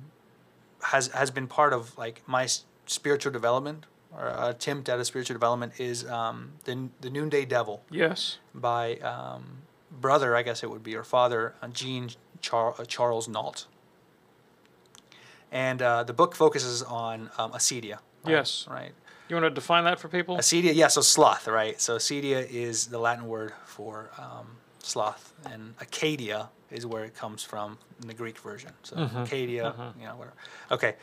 has 0.82 1.08
has 1.08 1.30
been 1.30 1.46
part 1.46 1.72
of 1.72 1.96
like 1.98 2.22
my 2.26 2.46
spiritual 2.86 3.32
development 3.32 3.86
or 4.16 4.28
attempt 4.38 4.88
at 4.88 4.98
a 5.00 5.04
spiritual 5.04 5.34
development 5.34 5.72
is 5.78 6.08
um, 6.08 6.52
the 6.64 6.88
the 7.00 7.10
Noonday 7.10 7.44
Devil 7.44 7.82
Yes, 7.90 8.38
by 8.54 8.96
um, 8.98 9.58
brother, 9.90 10.36
I 10.36 10.42
guess 10.42 10.62
it 10.62 10.70
would 10.70 10.82
be, 10.82 10.94
or 10.94 11.04
father, 11.04 11.54
uh, 11.60 11.68
Jean 11.68 12.10
Char- 12.40 12.74
uh, 12.78 12.84
Charles 12.84 13.28
Nault. 13.28 13.66
And 15.52 15.80
uh, 15.80 16.04
the 16.04 16.12
book 16.12 16.34
focuses 16.34 16.82
on 16.82 17.30
um, 17.38 17.52
acedia. 17.52 17.98
Right? 18.24 18.32
Yes. 18.32 18.66
Right. 18.68 18.92
you 19.28 19.36
want 19.36 19.44
to 19.44 19.50
define 19.50 19.84
that 19.84 19.98
for 20.00 20.08
people? 20.08 20.36
Acedia, 20.36 20.74
yeah, 20.74 20.88
so 20.88 21.00
sloth, 21.00 21.46
right? 21.46 21.80
So 21.80 21.96
acedia 21.96 22.48
is 22.50 22.86
the 22.86 22.98
Latin 22.98 23.26
word 23.28 23.52
for 23.64 24.10
um, 24.18 24.56
sloth, 24.80 25.32
and 25.50 25.76
akedia 25.78 26.48
is 26.70 26.84
where 26.84 27.04
it 27.04 27.14
comes 27.14 27.42
from 27.44 27.78
in 28.02 28.08
the 28.08 28.14
Greek 28.14 28.38
version. 28.38 28.72
So 28.82 28.96
akedia, 28.96 29.74
you 29.98 30.06
know, 30.06 30.16
whatever. 30.16 30.34
Okay, 30.72 30.96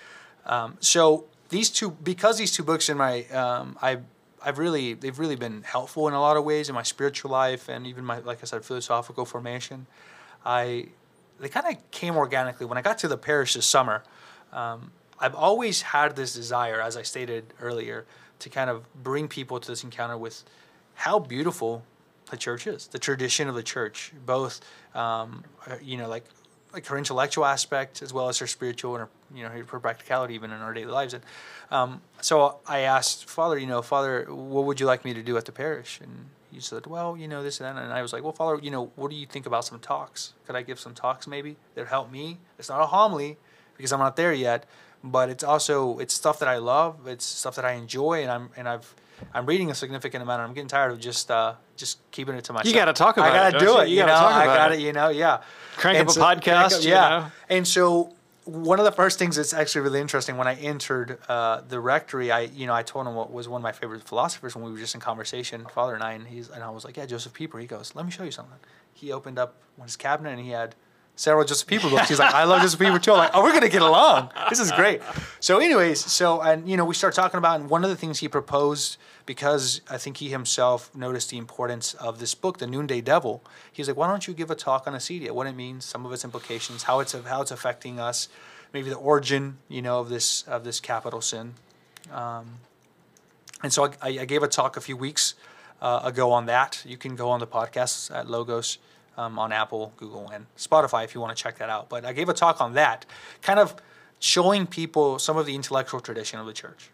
um, 0.46 0.78
so 0.80 1.26
these 1.50 1.70
two, 1.70 1.92
because 1.92 2.38
these 2.38 2.52
two 2.52 2.64
books 2.64 2.90
in 2.90 2.98
my, 2.98 3.24
um, 3.28 3.78
I, 3.82 4.00
I've 4.44 4.58
really, 4.58 4.94
they've 4.94 5.18
really 5.18 5.36
been 5.36 5.64
helpful 5.64 6.08
in 6.08 6.14
a 6.14 6.20
lot 6.20 6.36
of 6.36 6.44
ways 6.44 6.68
in 6.68 6.76
my 6.76 6.84
spiritual 6.84 7.32
life 7.32 7.70
and 7.70 7.88
even 7.88 8.04
my, 8.04 8.20
like 8.20 8.40
I 8.42 8.46
said, 8.46 8.66
philosophical 8.66 9.24
formation. 9.26 9.86
I, 10.46 10.88
they 11.40 11.50
kind 11.50 11.68
of 11.68 11.92
came 11.92 12.18
organically 12.18 12.66
when 12.66 12.78
I 12.78 12.82
got 12.82 12.98
to 13.00 13.08
the 13.08 13.18
parish 13.18 13.54
this 13.54 13.66
summer. 13.66 14.04
Um, 14.54 14.92
I've 15.20 15.36
always 15.36 15.82
had 15.82 16.16
this 16.16 16.34
desire, 16.34 16.82
as 16.82 16.98
I 16.98 17.02
stated 17.02 17.46
earlier, 17.62 18.06
to 18.40 18.50
kind 18.50 18.70
of 18.70 18.86
bring 19.04 19.28
people 19.28 19.60
to 19.60 19.68
this 19.68 19.84
encounter 19.84 20.18
with 20.18 20.44
how 20.96 21.20
beautiful 21.20 21.84
the 22.30 22.38
church 22.38 22.68
is, 22.68 22.88
the 22.88 23.00
tradition 23.00 23.48
of 23.48 23.56
the 23.56 23.64
church, 23.64 24.12
both, 24.26 24.62
um, 24.96 25.44
uh, 25.68 25.76
you 25.82 25.98
know, 25.98 26.08
like 26.08 26.26
like 26.74 26.88
her 26.88 26.98
intellectual 26.98 27.46
aspect 27.46 28.02
as 28.02 28.12
well 28.12 28.30
as 28.30 28.40
her 28.40 28.48
spiritual 28.48 28.96
and 28.96 29.02
her, 29.02 29.10
you 29.36 29.44
know, 29.44 29.50
her 29.50 29.80
practicality 29.80 30.34
even 30.34 30.52
in 30.52 30.60
our 30.60 30.74
daily 30.74 30.92
lives. 30.92 31.14
And 31.14 31.24
um, 31.70 32.02
so 32.20 32.58
I 32.68 32.80
asked 32.80 33.30
Father, 33.30 33.60
you 33.60 33.68
know, 33.68 33.84
Father, 33.84 34.26
what 34.28 34.66
would 34.66 34.80
you 34.80 34.88
like 34.88 35.06
me 35.06 35.14
to 35.14 35.22
do 35.22 35.38
at 35.38 35.46
the 35.46 35.52
parish? 35.52 36.00
And 36.02 36.30
he 36.52 36.60
said, 36.60 36.88
well, 36.88 37.16
you 37.16 37.28
know, 37.28 37.44
this 37.44 37.60
and 37.60 37.78
that. 37.78 37.82
And 37.82 37.94
I 37.94 38.02
was 38.02 38.12
like, 38.12 38.24
well, 38.24 38.34
Father, 38.34 38.60
you 38.62 38.72
know, 38.72 38.92
what 38.96 39.12
do 39.12 39.16
you 39.16 39.28
think 39.28 39.46
about 39.46 39.66
some 39.66 39.80
talks? 39.80 40.34
Could 40.48 40.56
I 40.56 40.64
give 40.64 40.80
some 40.80 40.96
talks 40.96 41.28
maybe 41.28 41.58
that 41.76 41.88
help 41.88 42.12
me? 42.12 42.40
It's 42.58 42.70
not 42.70 42.82
a 42.82 42.88
homily 42.88 43.38
because 43.78 43.92
I'm 43.94 44.00
not 44.00 44.16
there 44.16 44.34
yet, 44.34 44.66
but 45.04 45.30
it's 45.30 45.44
also 45.44 46.00
it's 46.00 46.14
stuff 46.14 46.40
that 46.40 46.48
I 46.50 46.58
love. 46.58 47.08
It's 47.08 47.26
stuff 47.26 47.56
that 47.56 47.66
I 47.66 47.74
enjoy, 47.74 48.22
and 48.24 48.32
I'm 48.32 48.50
and 48.58 48.68
I've 48.70 48.94
I'm 49.34 49.46
reading 49.46 49.72
a 49.72 49.76
significant 49.76 50.22
amount. 50.24 50.42
And 50.42 50.48
I'm 50.50 50.54
getting 50.54 50.68
tired 50.68 50.92
of 50.92 51.00
just 51.00 51.30
uh, 51.32 51.54
just 51.78 52.00
keeping 52.12 52.36
it 52.36 52.44
to 52.46 52.54
myself. 52.54 52.68
You 52.68 52.74
gotta 52.80 52.94
talk 52.94 53.18
about 53.18 53.34
it. 53.34 53.40
I 53.40 53.52
gotta 53.52 53.66
don't 53.66 53.68
do 53.68 53.74
you? 53.74 53.80
it. 53.82 53.90
You 53.90 53.96
You, 54.02 54.06
know, 54.06 54.14
I 54.16 54.46
got 54.46 54.72
it. 54.74 54.80
You 54.80 54.94
know, 54.94 55.10
yeah. 55.10 55.42
Crank 55.78 55.98
And 56.00 56.08
up 56.08 56.12
a 56.12 56.14
so- 56.14 56.22
crank 56.22 56.44
podcast, 56.44 56.78
up- 56.80 56.84
you 56.84 56.90
yeah. 56.92 57.10
know? 57.10 57.26
And 57.50 57.68
so 57.68 58.14
one 58.46 58.78
of 58.78 58.84
the 58.84 58.92
first 58.92 59.18
things 59.20 59.38
that's 59.38 59.54
actually 59.54 59.80
really 59.82 60.02
interesting 60.02 60.36
when 60.36 60.48
I 60.50 60.56
entered 60.56 61.18
uh, 61.30 61.62
the 61.68 61.80
rectory, 61.80 62.30
I 62.32 62.42
you 62.42 62.68
know 62.68 62.74
I 62.74 62.84
told 62.84 63.08
him 63.08 63.16
what 63.16 63.32
was 63.32 63.48
one 63.48 63.60
of 63.62 63.64
my 63.64 63.72
favorite 63.72 64.04
philosophers 64.04 64.56
when 64.56 64.66
we 64.66 64.72
were 64.72 64.78
just 64.80 64.96
in 64.96 65.00
conversation, 65.02 65.66
Father 65.74 65.94
and 65.96 66.04
I, 66.04 66.12
and 66.14 66.28
he's 66.28 66.50
and 66.50 66.62
I 66.64 66.70
was 66.70 66.84
like, 66.84 66.98
yeah, 66.98 67.06
Joseph 67.06 67.34
Pieper. 67.34 67.60
He 67.60 67.68
goes, 67.68 67.94
let 67.96 68.06
me 68.06 68.12
show 68.12 68.24
you 68.24 68.32
something. 68.32 68.58
He 68.94 69.12
opened 69.14 69.40
up 69.40 69.56
his 69.82 69.96
cabinet 69.96 70.32
and 70.32 70.40
he 70.42 70.50
had 70.50 70.76
several 71.16 71.46
Joseph 71.46 71.68
Pieper 71.68 71.90
books. 71.90 72.10
He's 72.10 72.20
like, 72.20 72.34
I 72.34 72.44
love 72.44 72.62
Joseph 72.62 72.80
Pieper 72.80 73.00
too. 73.00 73.12
I'm 73.12 73.18
like, 73.18 73.32
oh, 73.34 73.44
we're 73.44 73.54
gonna 73.54 73.70
get 73.70 73.82
along. 73.82 74.32
This 74.50 74.60
is 74.60 74.72
great. 74.72 75.02
So, 75.40 75.60
anyways, 75.60 76.00
so 76.00 76.42
and 76.42 76.68
you 76.68 76.78
know 76.78 76.86
we 76.86 76.96
start 76.96 77.14
talking 77.14 77.38
about, 77.38 77.60
and 77.60 77.70
one 77.70 77.84
of 77.84 77.90
the 77.90 77.96
things 77.96 78.20
he 78.20 78.28
proposed 78.28 78.98
because 79.26 79.82
I 79.90 79.98
think 79.98 80.18
he 80.18 80.30
himself 80.30 80.94
noticed 80.96 81.30
the 81.30 81.38
importance 81.38 81.94
of 81.96 82.20
this 82.20 82.36
book, 82.36 82.58
The 82.58 82.68
Noonday 82.68 83.02
Devil. 83.02 83.42
He's 83.72 83.88
like, 83.88 83.96
why 83.96 84.08
don't 84.08 84.28
you 84.28 84.34
give 84.34 84.52
a 84.52 84.56
talk 84.56 84.86
on 84.86 84.94
acedia, 84.94 85.32
what 85.32 85.48
it 85.48 85.56
means, 85.56 85.86
some 85.86 86.06
of 86.06 86.12
its 86.12 86.24
implications, 86.24 86.84
how 86.84 87.00
it's 87.00 87.14
how 87.14 87.42
it's 87.42 87.52
affecting 87.52 88.00
us, 88.00 88.28
maybe 88.74 88.90
the 88.90 88.98
origin, 88.98 89.58
you 89.70 89.82
know, 89.82 90.00
of 90.00 90.10
this 90.10 90.44
of 90.44 90.64
this 90.64 90.80
capital 90.80 91.22
sin. 91.22 91.54
Um, 92.12 92.60
and 93.62 93.72
so 93.72 93.86
I, 94.02 94.20
I 94.20 94.26
gave 94.26 94.44
a 94.44 94.48
talk 94.48 94.76
a 94.76 94.82
few 94.82 94.98
weeks 94.98 95.36
uh, 95.82 96.02
ago 96.04 96.32
on 96.32 96.48
that. 96.48 96.84
You 96.86 96.98
can 96.98 97.16
go 97.16 97.30
on 97.30 97.40
the 97.40 97.48
podcast 97.48 98.14
at 98.14 98.30
Logos. 98.30 98.78
Um, 99.16 99.38
on 99.38 99.52
Apple, 99.52 99.94
Google, 99.98 100.28
and 100.34 100.48
Spotify 100.58 101.04
if 101.04 101.14
you 101.14 101.22
want 101.22 101.38
to 101.38 101.44
check 101.44 101.60
that 101.60 101.70
out. 101.70 101.88
But 101.88 102.04
I 102.04 102.14
gave 102.14 102.30
a 102.30 102.34
talk 102.34 102.60
on 102.60 102.74
that, 102.74 103.06
kind 103.44 103.60
of 103.60 103.76
showing 104.20 104.66
people 104.66 105.20
some 105.20 105.38
of 105.38 105.46
the 105.46 105.54
intellectual 105.54 106.00
tradition 106.00 106.40
of 106.40 106.48
the 106.48 106.54
church 106.54 106.90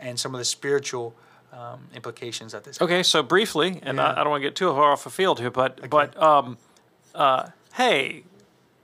and 0.00 0.18
some 0.18 0.34
of 0.34 0.38
the 0.40 0.44
spiritual 0.44 1.14
um, 1.52 1.86
implications 1.94 2.50
that 2.50 2.64
this. 2.64 2.80
Okay, 2.82 3.04
so 3.04 3.22
briefly, 3.22 3.78
and 3.84 3.98
Yeah. 3.98 4.06
I, 4.08 4.12
I 4.12 4.24
don't 4.24 4.30
want 4.30 4.42
to 4.42 4.48
get 4.48 4.56
too 4.56 4.70
far 4.72 4.90
off 4.90 5.04
the 5.04 5.10
field 5.10 5.38
here, 5.38 5.50
but 5.52 5.88
but 5.88 6.20
um, 6.20 6.58
uh, 7.14 7.50
hey, 7.74 8.24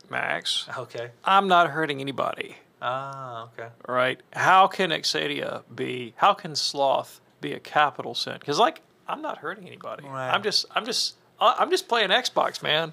Max, 0.09 0.67
Okay. 0.79 1.11
I'm 1.25 1.49
not 1.49 1.71
hurting 1.71 2.01
anybody, 2.01 2.59
Ah, 2.81 3.49
okay. 3.53 3.69
right? 3.89 4.21
How 4.35 4.69
can 4.69 4.91
acedia 4.91 5.63
be? 5.75 6.15
How 6.17 6.33
can 6.33 6.55
sloth 6.55 7.21
be 7.41 7.53
a 7.55 7.59
capital 7.61 8.15
sin? 8.15 8.37
Because 8.39 8.59
like 8.61 8.83
I'm 9.09 9.21
not 9.21 9.39
hurting 9.39 9.67
anybody. 9.67 10.05
Right. 10.07 10.31
I'm 10.31 10.43
just 10.45 10.65
I'm 10.77 10.85
just 10.85 11.17
I'm 11.41 11.71
just 11.71 11.89
playing 11.89 12.11
Xbox, 12.11 12.63
man. 12.63 12.93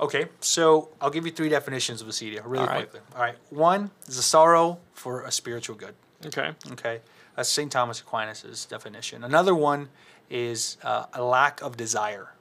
Okay, 0.00 0.26
so 0.40 0.88
I'll 1.00 1.10
give 1.10 1.26
you 1.26 1.32
three 1.32 1.48
definitions 1.48 2.00
of 2.02 2.08
acedia 2.08 2.42
really 2.44 2.64
All 2.64 2.66
right. 2.66 2.90
quickly. 2.90 3.00
All 3.14 3.22
right. 3.22 3.36
One 3.50 3.90
is 4.06 4.18
a 4.18 4.22
sorrow 4.22 4.78
for 4.94 5.22
a 5.22 5.30
spiritual 5.30 5.76
good. 5.76 5.94
Okay. 6.26 6.52
Okay, 6.72 7.00
that's 7.36 7.48
St. 7.48 7.70
Thomas 7.70 8.00
Aquinas' 8.00 8.64
definition. 8.64 9.24
Another 9.24 9.54
one 9.54 9.88
is 10.30 10.76
uh, 10.82 11.06
a 11.12 11.22
lack 11.22 11.60
of 11.62 11.76
desire. 11.76 12.32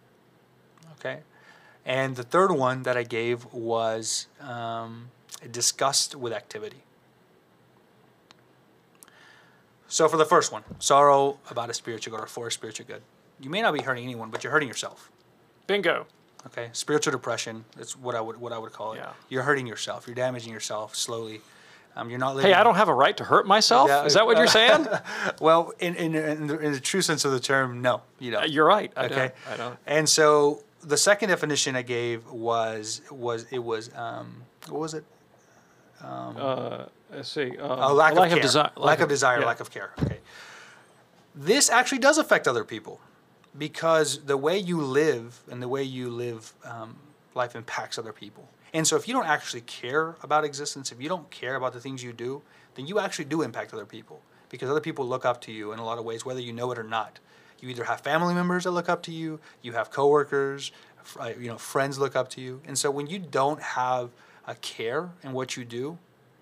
Okay, 0.99 1.19
and 1.85 2.15
the 2.15 2.23
third 2.23 2.51
one 2.51 2.83
that 2.83 2.97
I 2.97 3.03
gave 3.03 3.45
was 3.53 4.27
um, 4.39 5.09
a 5.43 5.47
disgust 5.47 6.15
with 6.15 6.33
activity. 6.33 6.83
So 9.87 10.07
for 10.07 10.15
the 10.15 10.25
first 10.25 10.53
one, 10.53 10.63
sorrow 10.79 11.37
about 11.49 11.69
a 11.69 11.73
spiritual 11.73 12.15
good 12.15 12.23
or 12.23 12.27
for 12.27 12.47
a 12.47 12.51
spiritual 12.51 12.85
good, 12.85 13.01
you 13.41 13.49
may 13.49 13.61
not 13.61 13.73
be 13.73 13.81
hurting 13.81 14.03
anyone, 14.05 14.29
but 14.29 14.43
you're 14.43 14.53
hurting 14.53 14.69
yourself. 14.69 15.11
Bingo. 15.67 16.05
Okay, 16.47 16.69
spiritual 16.73 17.11
depression. 17.11 17.65
That's 17.77 17.95
what 17.95 18.15
I 18.15 18.21
would 18.21 18.37
what 18.37 18.51
I 18.51 18.57
would 18.57 18.71
call 18.73 18.93
it. 18.93 18.97
Yeah. 18.97 19.11
You're 19.29 19.43
hurting 19.43 19.67
yourself. 19.67 20.07
You're 20.07 20.15
damaging 20.15 20.51
yourself 20.51 20.95
slowly. 20.95 21.41
Um, 21.95 22.09
you're 22.09 22.19
not 22.19 22.35
living. 22.35 22.51
Hey, 22.51 22.57
I 22.57 22.63
don't 22.63 22.75
have 22.75 22.87
a 22.87 22.93
right 22.93 23.15
to 23.17 23.23
hurt 23.25 23.45
myself. 23.45 23.89
Yeah, 23.89 24.05
Is 24.05 24.13
that 24.13 24.25
what 24.25 24.37
you're 24.37 24.47
saying? 24.47 24.87
Well, 25.41 25.73
in 25.79 25.93
in, 25.95 26.15
in, 26.15 26.47
the, 26.47 26.57
in 26.59 26.71
the 26.71 26.79
true 26.79 27.01
sense 27.01 27.25
of 27.25 27.31
the 27.31 27.39
term, 27.39 27.81
no, 27.81 28.01
you 28.19 28.35
Uh, 28.35 28.41
don't. 28.41 28.49
you're 28.51 28.65
right. 28.65 28.91
I 28.95 29.05
okay. 29.05 29.15
don't. 29.15 29.53
I 29.53 29.57
don't. 29.57 29.77
And 29.85 30.07
so 30.09 30.63
the 30.83 30.97
second 30.97 31.29
definition 31.29 31.75
I 31.75 31.81
gave 31.83 32.25
was 32.31 33.01
was 33.11 33.45
it 33.51 33.59
was 33.59 33.91
um, 33.95 34.43
what 34.69 34.79
was 34.79 34.93
it? 34.93 35.03
Uh, 36.03 36.85
let's 37.13 37.29
see. 37.29 37.57
Uh, 37.57 37.91
A 37.91 37.93
lack, 37.93 38.13
of 38.15 38.29
care. 38.29 38.37
desi- 38.39 38.71
lack, 38.77 38.99
of 39.01 39.09
desire. 39.09 39.39
yeah. 39.39 39.45
Lack 39.45 39.59
of 39.59 39.69
care. 39.69 39.91
Okay. 40.01 40.19
This 41.35 41.69
actually 41.69 41.99
does 41.99 42.17
affect 42.17 42.47
other 42.47 42.63
people, 42.63 42.99
because 43.57 44.23
the 44.25 44.37
way 44.37 44.57
you 44.57 44.81
live 44.81 45.41
and 45.49 45.61
the 45.61 45.67
way 45.67 45.83
you 45.83 46.09
live 46.09 46.53
um, 46.63 46.95
life 47.33 47.55
impacts 47.55 47.97
other 47.97 48.13
people. 48.13 48.47
And 48.73 48.87
so 48.87 48.95
if 48.95 49.07
you 49.07 49.13
don't 49.13 49.27
actually 49.27 49.61
care 49.61 50.15
about 50.23 50.45
existence, 50.45 50.91
if 50.91 51.01
you 51.01 51.09
don't 51.09 51.29
care 51.29 51.55
about 51.55 51.73
the 51.73 51.79
things 51.79 52.03
you 52.03 52.13
do, 52.13 52.41
then 52.75 52.87
you 52.87 52.99
actually 52.99 53.25
do 53.25 53.41
impact 53.41 53.73
other 53.73 53.85
people 53.85 54.21
because 54.49 54.69
other 54.69 54.79
people 54.79 55.05
look 55.07 55.25
up 55.25 55.41
to 55.41 55.51
you 55.51 55.73
in 55.73 55.79
a 55.79 55.85
lot 55.85 55.97
of 55.97 56.05
ways, 56.05 56.25
whether 56.25 56.39
you 56.39 56.53
know 56.53 56.71
it 56.71 56.77
or 56.79 56.83
not. 56.83 57.19
You 57.59 57.69
either 57.69 57.83
have 57.83 58.01
family 58.01 58.33
members 58.33 58.63
that 58.63 58.71
look 58.71 58.89
up 58.89 59.03
to 59.03 59.11
you, 59.11 59.39
you 59.61 59.73
have 59.73 59.91
coworkers, 59.91 60.71
uh, 61.19 61.31
you 61.39 61.47
know, 61.47 61.57
friends 61.57 61.99
look 61.99 62.15
up 62.15 62.29
to 62.29 62.41
you. 62.41 62.61
And 62.65 62.77
so 62.77 62.89
when 62.89 63.07
you 63.07 63.19
don't 63.19 63.61
have 63.61 64.09
a 64.47 64.55
care 64.55 65.09
in 65.21 65.33
what 65.33 65.55
you 65.57 65.65
do, 65.65 65.97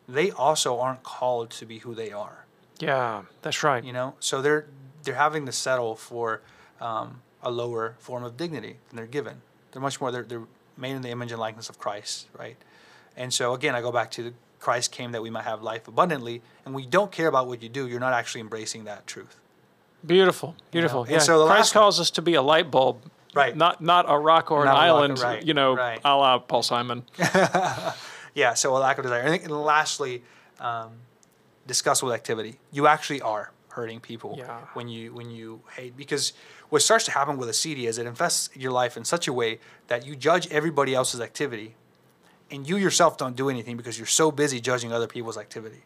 they 0.08 0.32
also 0.32 0.80
aren't 0.80 1.04
called 1.04 1.50
to 1.52 1.66
be 1.66 1.80
who 1.80 1.94
they 1.94 2.12
are 2.12 2.46
Yeah, 2.80 3.24
that's 3.42 3.64
right. 3.64 3.84
you 3.84 3.94
know 3.94 4.16
so 4.20 4.42
they're 4.42 4.66
they're 5.04 5.16
having 5.16 5.46
to 5.46 5.52
settle 5.52 5.96
for 5.96 6.42
um, 6.82 7.22
a 7.44 7.52
lower 7.52 7.96
form 8.00 8.24
of 8.24 8.38
dignity 8.38 8.78
than 8.90 8.98
they're 8.98 9.06
given 9.06 9.42
they're 9.72 9.82
much 9.82 10.00
more 10.02 10.12
they're, 10.12 10.24
they're 10.24 10.44
made 10.78 10.92
in 10.96 11.02
the 11.02 11.10
image 11.10 11.32
and 11.32 11.40
likeness 11.40 11.70
of 11.70 11.78
christ 11.80 12.28
right 12.38 12.58
and 13.18 13.34
so 13.34 13.54
again 13.54 13.76
i 13.76 13.82
go 13.82 13.92
back 13.92 14.10
to 14.12 14.24
the 14.24 14.34
christ 14.60 14.92
came 14.92 15.12
that 15.12 15.22
we 15.22 15.30
might 15.30 15.44
have 15.46 15.62
life 15.62 15.88
abundantly 15.88 16.42
and 16.66 16.74
we 16.76 16.86
don't 16.86 17.12
care 17.12 17.28
about 17.28 17.48
what 17.48 17.62
you 17.64 17.70
do 17.70 17.88
you're 17.88 18.00
not 18.00 18.14
actually 18.14 18.42
embracing 18.42 18.84
that 18.86 19.06
truth 19.08 19.36
Beautiful, 20.06 20.56
beautiful. 20.72 21.02
and 21.04 21.12
Yeah. 21.12 21.20
so 21.20 21.46
Christ 21.46 21.58
last 21.58 21.76
one- 21.76 21.82
calls 21.84 22.00
us 22.00 22.10
to 22.12 22.22
be 22.22 22.36
a 22.36 22.42
light 22.42 22.72
bulb, 22.72 23.02
Right. 23.36 23.54
Not 23.56 23.82
not 23.82 24.06
a 24.08 24.18
rock 24.18 24.50
or 24.50 24.64
Not 24.64 24.72
an 24.72 24.76
a 24.76 24.80
rock, 24.80 24.84
island. 24.98 25.20
right, 25.20 25.44
You 25.46 25.54
know, 25.54 25.76
right. 25.76 26.00
a 26.06 26.16
la 26.16 26.40
Paul 26.40 26.64
Simon. 26.64 27.04
yeah 28.34 28.54
so 28.54 28.76
a 28.76 28.80
lack 28.80 28.98
of 28.98 29.04
desire 29.04 29.28
think 29.30 29.44
and 29.44 29.52
lastly 29.52 30.24
um, 30.60 30.92
discuss 31.68 32.02
with 32.02 32.14
activity 32.14 32.60
you 32.72 32.88
actually 32.88 33.22
are 33.22 33.52
hurting 33.70 34.00
people 34.00 34.36
Yeah. 34.38 34.60
when 34.74 34.88
you 34.88 35.14
when 35.14 35.30
you 35.30 35.62
hate 35.76 35.96
because 35.96 36.34
what 36.70 36.82
starts 36.82 37.06
to 37.06 37.12
happen 37.12 37.38
with 37.38 37.50
acedia 37.50 37.88
is 37.88 37.98
it 37.98 38.06
infests 38.06 38.50
your 38.56 38.72
life 38.72 38.98
in 38.98 39.06
such 39.06 39.28
a 39.28 39.34
way 39.34 39.60
that 39.88 40.06
you 40.06 40.16
judge 40.16 40.48
everybody 40.52 40.94
else's 40.96 41.22
activity 41.22 41.76
and 42.52 42.68
you 42.68 42.78
yourself 42.78 43.18
don't 43.18 43.36
do 43.36 43.50
anything 43.50 43.78
because 43.78 43.98
you're 44.00 44.08
so 44.08 44.32
busy 44.32 44.60
judging 44.60 44.92
other 44.92 45.08
people's 45.08 45.38
activity 45.38 45.84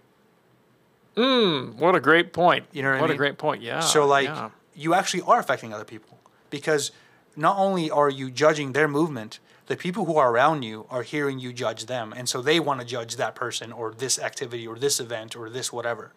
Mm, 1.16 1.76
what 1.76 1.94
a 1.94 2.00
great 2.00 2.34
point. 2.34 2.66
You 2.72 2.82
know 2.82 2.90
what 2.90 2.98
I 2.98 3.02
what 3.02 3.12
a 3.12 3.16
great 3.16 3.38
point. 3.38 3.62
Yeah. 3.62 3.82
so 3.82 4.06
like 4.08 4.26
yeah. 4.26 4.50
you 4.74 4.96
actually 4.96 5.22
are 5.28 5.40
affecting 5.40 5.72
other 5.72 5.84
people 5.86 6.18
because 6.50 6.92
not 7.36 7.56
only 7.58 7.92
are 7.92 8.10
you 8.10 8.32
judging 8.32 8.74
their 8.74 8.88
movement 8.88 9.40
the 9.68 9.78
people 9.78 10.06
who 10.06 10.18
are 10.18 10.32
around 10.32 10.64
you 10.64 10.86
are 10.90 11.04
hearing 11.04 11.38
you 11.40 11.54
judge 11.54 11.86
them 11.86 12.14
and 12.18 12.28
so 12.28 12.42
they 12.42 12.60
want 12.60 12.80
to 12.82 12.86
judge 12.86 13.16
that 13.18 13.36
person 13.36 13.72
or 13.72 13.94
this 13.94 14.18
activity 14.20 14.66
or 14.68 14.78
this 14.80 15.00
event 15.00 15.36
or 15.36 15.50
this 15.50 15.72
whatever 15.72 16.12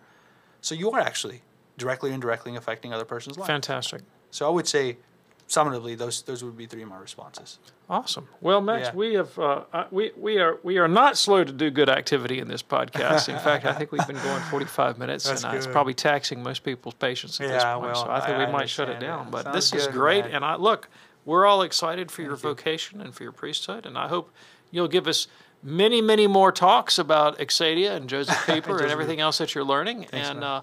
so 0.62 0.74
you 0.74 0.90
are 0.90 1.00
actually 1.00 1.42
directly 1.76 2.10
or 2.10 2.14
indirectly 2.14 2.54
affecting 2.56 2.92
other 2.92 3.04
person's 3.04 3.36
life 3.38 3.46
fantastic. 3.46 4.02
so 4.30 4.46
i 4.46 4.50
would 4.50 4.66
say 4.66 4.96
summatively 5.48 5.96
those 5.96 6.22
those 6.22 6.42
would 6.42 6.56
be 6.56 6.66
three 6.66 6.82
of 6.82 6.88
my 6.88 6.98
responses 6.98 7.58
Awesome. 7.88 8.26
Well, 8.40 8.60
Max, 8.60 8.88
Yeah. 8.88 8.94
we 8.96 9.14
have 9.14 9.38
uh, 9.38 9.84
we 9.92 10.10
we 10.18 10.38
are 10.38 10.58
we 10.64 10.78
are 10.78 10.88
not 10.88 11.16
slow 11.16 11.44
to 11.44 11.52
do 11.52 11.70
good 11.70 11.88
activity 11.88 12.40
in 12.40 12.48
this 12.48 12.60
podcast. 12.60 13.28
In 13.28 13.38
fact, 13.38 13.64
I 13.64 13.72
think 13.74 13.92
we've 13.92 14.04
been 14.08 14.16
going 14.16 14.42
45 14.50 14.98
minutes, 15.04 15.22
That's 15.24 15.44
and 15.44 15.54
it's 15.56 15.68
probably 15.68 15.94
taxing 15.94 16.42
most 16.42 16.64
people's 16.64 16.94
patience 16.94 17.40
at 17.40 17.46
this 17.46 17.62
Yeah, 17.62 17.74
point. 17.74 17.92
well, 17.92 17.94
so 18.06 18.10
I 18.10 18.18
think 18.26 18.38
I 18.38 18.46
we 18.46 18.50
might 18.52 18.68
shut 18.68 18.88
it 18.88 18.98
down. 18.98 19.26
that. 19.26 19.30
But 19.30 19.44
Sounds 19.44 19.54
this 19.70 19.72
is 19.72 19.86
great, 19.86 20.24
man. 20.24 20.34
and 20.34 20.44
I 20.44 20.56
look, 20.56 20.88
we're 21.24 21.46
all 21.46 21.62
excited 21.62 22.10
for 22.10 22.22
your 22.22 22.34
vocation 22.34 23.00
and 23.00 23.14
for 23.14 23.22
your 23.22 23.30
priesthood, 23.30 23.86
and 23.86 23.96
I 23.96 24.08
hope 24.08 24.32
you'll 24.72 24.88
give 24.88 25.06
us 25.06 25.28
many, 25.62 26.00
many 26.02 26.26
more 26.26 26.50
talks 26.50 26.98
about 26.98 27.38
Acedia 27.38 27.92
and 27.92 28.08
Joseph 28.08 28.44
Pieper 28.48 28.82
and 28.82 28.90
everything 28.90 29.20
else 29.20 29.38
that 29.38 29.54
you're 29.54 29.62
learning, 29.62 30.06
Thanks, 30.10 30.28
and 30.28 30.42
uh, 30.42 30.62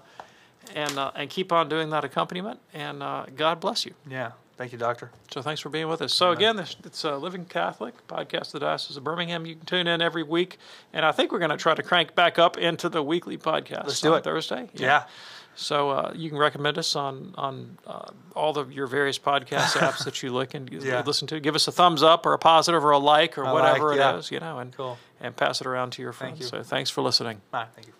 and 0.74 0.98
uh, 0.98 1.10
and 1.14 1.28
keep 1.30 1.52
on 1.52 1.68
doing 1.68 1.90
that 1.90 2.04
accompaniment. 2.04 2.60
And 2.72 3.02
uh, 3.02 3.26
God 3.36 3.60
bless 3.60 3.84
you. 3.86 3.94
yeah 4.08 4.32
thank 4.56 4.70
you 4.70 4.78
doctor 4.78 5.10
So 5.32 5.42
thanks 5.42 5.60
for 5.60 5.68
being 5.68 5.88
with 5.88 6.00
us. 6.00 6.14
So 6.14 6.30
again, 6.30 6.54
this, 6.54 6.76
it's 6.84 7.04
uh, 7.04 7.16
Living 7.18 7.44
Catholic 7.44 7.94
podcast, 8.06 8.46
of 8.46 8.52
the 8.52 8.60
Diocese 8.60 8.96
of 8.96 9.02
Birmingham. 9.02 9.44
You 9.46 9.56
can 9.56 9.66
tune 9.66 9.86
in 9.88 10.00
every 10.00 10.22
week, 10.22 10.58
and 10.92 11.04
I 11.04 11.10
think 11.10 11.32
we're 11.32 11.40
going 11.40 11.50
to 11.50 11.56
try 11.56 11.74
to 11.74 11.82
crank 11.82 12.14
back 12.14 12.38
up 12.38 12.56
into 12.56 12.88
the 12.88 13.02
weekly 13.02 13.36
podcast. 13.36 13.86
Let's 13.86 14.00
do 14.00 14.12
on 14.12 14.18
it. 14.18 14.22
Thursday. 14.24 14.68
yeah, 14.74 15.06
So 15.56 15.90
uh, 15.90 16.12
you 16.14 16.28
can 16.30 16.38
recommend 16.38 16.78
us 16.78 16.94
on 16.94 17.34
on 17.36 17.78
uh, 17.84 18.10
all 18.36 18.56
of 18.56 18.70
your 18.72 18.86
various 18.86 19.18
podcast 19.18 19.76
apps 19.86 20.04
that 20.04 20.22
you 20.22 20.32
look 20.32 20.54
and 20.54 20.70
Yeah. 20.72 21.02
listen 21.04 21.26
to. 21.28 21.40
Give 21.40 21.56
us 21.56 21.66
a 21.66 21.72
thumbs 21.72 22.04
up 22.04 22.24
or 22.24 22.32
a 22.32 22.38
positive 22.38 22.84
or 22.84 22.92
a 22.92 22.98
like 22.98 23.36
or 23.36 23.42
A 23.42 23.52
whatever 23.52 23.88
like, 23.96 24.14
it 24.14 24.18
is, 24.20 24.30
yeah. 24.30 24.34
you 24.36 24.40
know, 24.40 24.58
and 24.60 24.76
Cool. 24.76 24.98
and 25.20 25.34
pass 25.34 25.60
it 25.62 25.66
around 25.66 25.90
to 25.94 26.02
your 26.02 26.12
Thank 26.12 26.36
friends. 26.36 26.52
you. 26.52 26.58
So 26.58 26.62
thanks 26.62 26.90
for 26.90 27.02
listening. 27.02 27.40
Bye. 27.50 27.66
thank 27.74 27.88
you 27.88 27.92